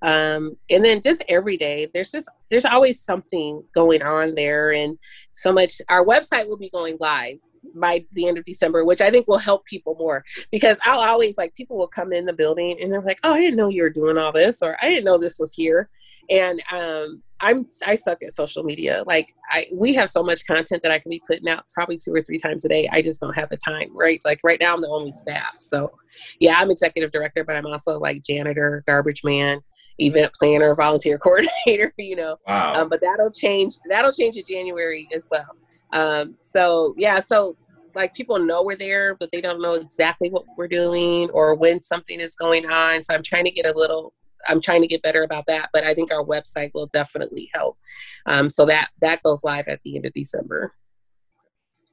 um, 0.02 0.56
and 0.70 0.84
then 0.84 1.02
just 1.02 1.24
every 1.30 1.58
day 1.58 1.88
there's 1.94 2.12
just 2.12 2.30
there's 2.50 2.66
always 2.66 3.02
something 3.02 3.64
going 3.74 4.02
on 4.02 4.36
there. 4.36 4.72
And 4.72 4.98
so 5.32 5.52
much 5.52 5.82
our 5.90 6.06
website 6.06 6.48
will 6.48 6.58
be 6.58 6.70
going 6.70 6.98
live 7.00 7.38
by 7.76 8.04
the 8.14 8.28
end 8.28 8.38
of 8.38 8.44
december 8.44 8.84
which 8.84 9.02
i 9.02 9.12
think 9.12 9.28
will 9.28 9.38
help 9.38 9.64
people 9.66 9.96
more 10.00 10.26
because 10.52 10.80
i'll 10.84 11.00
always 11.00 11.38
like 11.38 11.54
people 11.54 11.78
will 11.78 11.88
come 11.88 12.12
in 12.12 12.26
the 12.26 12.34
building 12.34 12.76
and 12.82 12.92
they're 12.92 13.02
like 13.02 13.20
oh 13.24 13.34
i 13.34 13.40
didn't 13.40 13.56
know 13.56 13.70
you 13.70 13.84
were 13.84 13.90
doing 13.90 14.18
all 14.18 14.32
this 14.32 14.64
or 14.64 14.76
i 14.82 14.90
didn't 14.90 15.06
know 15.06 15.18
this 15.18 15.38
was 15.40 15.54
here. 15.54 15.90
And 16.30 16.62
um, 16.72 17.22
I'm 17.42 17.66
I 17.86 17.96
suck 17.96 18.22
at 18.24 18.34
social 18.34 18.64
media. 18.64 19.04
Like 19.06 19.34
I 19.50 19.66
we 19.74 19.94
have 19.96 20.10
so 20.10 20.24
much 20.24 20.46
content 20.46 20.84
that 20.84 20.92
I 20.92 21.00
can 21.00 21.10
be 21.10 21.22
putting 21.28 21.50
out 21.50 21.66
probably 21.74 21.98
two 21.98 22.14
or 22.14 22.22
three 22.22 22.38
times 22.38 22.64
a 22.66 22.70
day. 22.70 22.88
I 22.92 23.02
just 23.02 23.20
don't 23.20 23.34
have 23.34 23.50
the 23.50 23.58
time, 23.58 23.90
right? 23.96 24.22
Like 24.24 24.40
right 24.44 24.60
now 24.60 24.74
I'm 24.74 24.82
the 24.82 24.90
only 24.90 25.12
staff. 25.12 25.56
So 25.58 25.92
yeah, 26.40 26.56
I'm 26.58 26.70
executive 26.70 27.12
director, 27.12 27.44
but 27.44 27.56
I'm 27.56 27.66
also 27.66 28.00
like 28.00 28.24
janitor, 28.24 28.84
garbage 28.86 29.24
man, 29.24 29.62
event 30.00 30.32
planner, 30.34 30.76
volunteer 30.76 31.18
coordinator, 31.20 31.94
you 31.98 32.16
know. 32.16 32.38
Wow. 32.48 32.82
Um, 32.82 32.90
but 32.90 33.02
that'll 33.02 33.32
change 33.32 33.76
that'll 33.90 34.14
change 34.14 34.38
in 34.38 34.46
January 34.48 35.08
as 35.14 35.28
well. 35.32 35.56
Um, 35.94 36.36
so 36.42 36.94
yeah, 36.98 37.20
so 37.20 37.58
like 37.96 38.14
people 38.14 38.40
know 38.40 38.64
we're 38.64 38.78
there, 38.78 39.16
but 39.16 39.32
they 39.32 39.42
don't 39.42 39.62
know 39.62 39.74
exactly 39.74 40.30
what 40.30 40.46
we're 40.58 40.68
doing 40.68 41.30
or 41.32 41.56
when 41.56 41.82
something 41.82 42.20
is 42.20 42.36
going 42.36 42.66
on. 42.72 43.02
So 43.02 43.14
I'm 43.14 43.24
trying 43.24 43.46
to 43.46 43.52
get 43.52 43.66
a 43.66 43.78
little 43.78 44.14
I'm 44.48 44.62
trying 44.62 44.82
to 44.82 44.88
get 44.88 45.02
better 45.02 45.24
about 45.24 45.46
that, 45.48 45.70
but 45.74 45.86
I 45.86 45.94
think 45.94 46.12
our 46.12 46.24
website 46.24 46.72
will 46.74 46.88
definitely 46.88 47.50
help. 47.54 47.78
Um, 48.26 48.50
so 48.50 48.66
that 48.66 48.90
that 49.02 49.24
goes 49.24 49.44
live 49.44 49.68
at 49.68 49.80
the 49.84 49.96
end 49.96 50.06
of 50.06 50.14
December. 50.14 50.74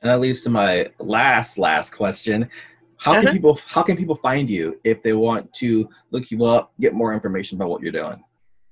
And 0.03 0.11
that 0.11 0.21
leads 0.21 0.43
to 0.43 0.51
my 0.51 0.91
last 0.99 1.59
last 1.59 1.91
question. 1.91 2.49
How 2.97 3.15
can 3.15 3.27
uh-huh. 3.27 3.33
people 3.33 3.61
how 3.67 3.83
can 3.83 3.97
people 3.97 4.17
find 4.17 4.49
you 4.49 4.81
if 4.85 5.03
they 5.03 5.13
want 5.13 5.53
to 5.55 5.89
look 6.11 6.31
you 6.31 6.45
up, 6.45 6.73
get 6.81 6.95
more 6.95 7.13
information 7.13 7.57
about 7.57 7.71
what 7.71 7.83
you're 7.83 7.93
doing? 7.93 8.23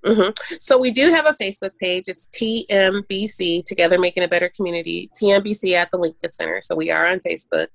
Mm-hmm. 0.05 0.57
So 0.61 0.79
we 0.79 0.93
do 0.93 1.11
have 1.11 1.27
a 1.27 1.33
Facebook 1.33 1.77
page. 1.81 2.05
It's 2.07 2.29
TMBC 2.29 3.65
Together 3.65 3.99
Making 3.99 4.23
a 4.23 4.29
Better 4.29 4.49
Community. 4.55 5.11
TMBC 5.21 5.73
at 5.73 5.91
the 5.91 5.99
Lincoln 5.99 6.31
Center. 6.31 6.61
So 6.63 6.77
we 6.77 6.93
are 6.93 7.07
on 7.07 7.19
Facebook. 7.21 7.67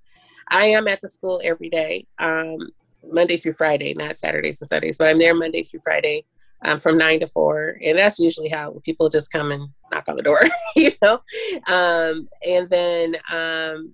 I 0.49 0.65
am 0.65 0.87
at 0.87 1.01
the 1.01 1.09
school 1.09 1.41
every 1.43 1.69
day. 1.69 2.05
Um, 2.19 2.69
Monday 3.03 3.37
through 3.37 3.53
Friday, 3.53 3.93
not 3.93 4.17
Saturdays 4.17 4.61
and 4.61 4.67
Sundays, 4.67 4.97
but 4.97 5.09
I'm 5.09 5.19
there 5.19 5.35
Monday 5.35 5.63
through 5.63 5.81
Friday 5.83 6.25
um, 6.65 6.77
from 6.77 6.97
nine 6.97 7.19
to 7.21 7.27
four. 7.27 7.77
And 7.83 7.97
that's 7.97 8.19
usually 8.19 8.49
how 8.49 8.79
people 8.83 9.09
just 9.09 9.31
come 9.31 9.51
and 9.51 9.69
knock 9.91 10.07
on 10.07 10.15
the 10.15 10.23
door, 10.23 10.41
you 10.75 10.91
know? 11.01 11.19
Um, 11.67 12.27
and 12.47 12.69
then 12.69 13.15
um, 13.31 13.93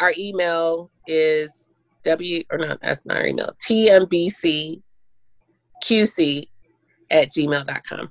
our 0.00 0.12
email 0.16 0.90
is 1.06 1.72
W, 2.04 2.42
or 2.50 2.58
not, 2.58 2.80
that's 2.80 3.06
not 3.06 3.16
our 3.18 3.26
email, 3.26 3.54
TMBCQC 3.68 4.82
at 7.10 7.30
gmail.com. 7.32 8.10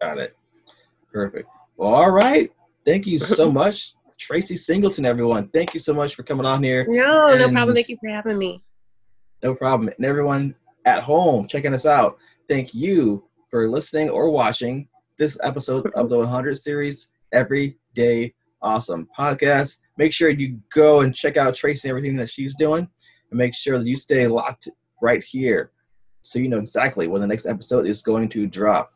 Got 0.00 0.18
it. 0.18 0.36
Perfect. 1.12 1.48
Well, 1.76 1.94
all 1.94 2.10
right. 2.10 2.50
Thank 2.84 3.06
you 3.06 3.18
so 3.18 3.50
much. 3.60 3.94
Tracy 4.20 4.54
Singleton, 4.54 5.06
everyone. 5.06 5.48
Thank 5.48 5.72
you 5.72 5.80
so 5.80 5.94
much 5.94 6.14
for 6.14 6.22
coming 6.22 6.44
on 6.44 6.62
here. 6.62 6.86
No, 6.86 7.30
and 7.30 7.40
no 7.40 7.50
problem. 7.50 7.74
Thank 7.74 7.88
you 7.88 7.96
for 7.98 8.10
having 8.10 8.38
me. 8.38 8.62
No 9.42 9.54
problem. 9.54 9.88
And 9.96 10.04
everyone 10.04 10.54
at 10.84 11.02
home 11.02 11.48
checking 11.48 11.72
us 11.72 11.86
out, 11.86 12.18
thank 12.46 12.74
you 12.74 13.24
for 13.50 13.68
listening 13.68 14.10
or 14.10 14.28
watching 14.28 14.88
this 15.18 15.38
episode 15.42 15.90
of 15.94 16.10
the 16.10 16.18
100 16.18 16.58
series 16.58 17.08
Every 17.32 17.78
Day 17.94 18.34
Awesome 18.60 19.08
podcast. 19.18 19.78
Make 19.96 20.12
sure 20.12 20.28
you 20.28 20.60
go 20.74 21.00
and 21.00 21.14
check 21.14 21.38
out 21.38 21.54
Tracy 21.54 21.88
and 21.88 21.96
everything 21.96 22.16
that 22.16 22.28
she's 22.28 22.54
doing, 22.54 22.86
and 23.30 23.38
make 23.38 23.54
sure 23.54 23.78
that 23.78 23.86
you 23.86 23.96
stay 23.96 24.26
locked 24.26 24.68
right 25.00 25.24
here 25.24 25.72
so 26.20 26.38
you 26.38 26.48
know 26.48 26.58
exactly 26.58 27.06
when 27.06 27.22
the 27.22 27.26
next 27.26 27.46
episode 27.46 27.86
is 27.86 28.02
going 28.02 28.28
to 28.28 28.46
drop. 28.46 28.92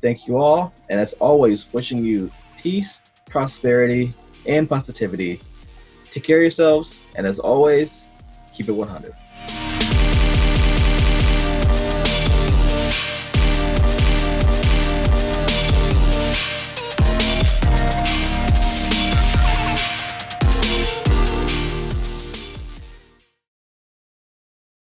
Thank 0.00 0.26
you 0.26 0.38
all, 0.38 0.72
and 0.88 0.98
as 0.98 1.12
always, 1.14 1.70
wishing 1.74 2.02
you 2.02 2.30
peace, 2.56 3.02
prosperity, 3.28 4.12
and 4.46 4.68
positivity. 4.68 5.40
Take 6.04 6.24
care 6.24 6.38
of 6.38 6.42
yourselves, 6.42 7.02
and 7.16 7.26
as 7.26 7.38
always, 7.38 8.04
keep 8.54 8.68
it 8.68 8.72
100. 8.72 9.14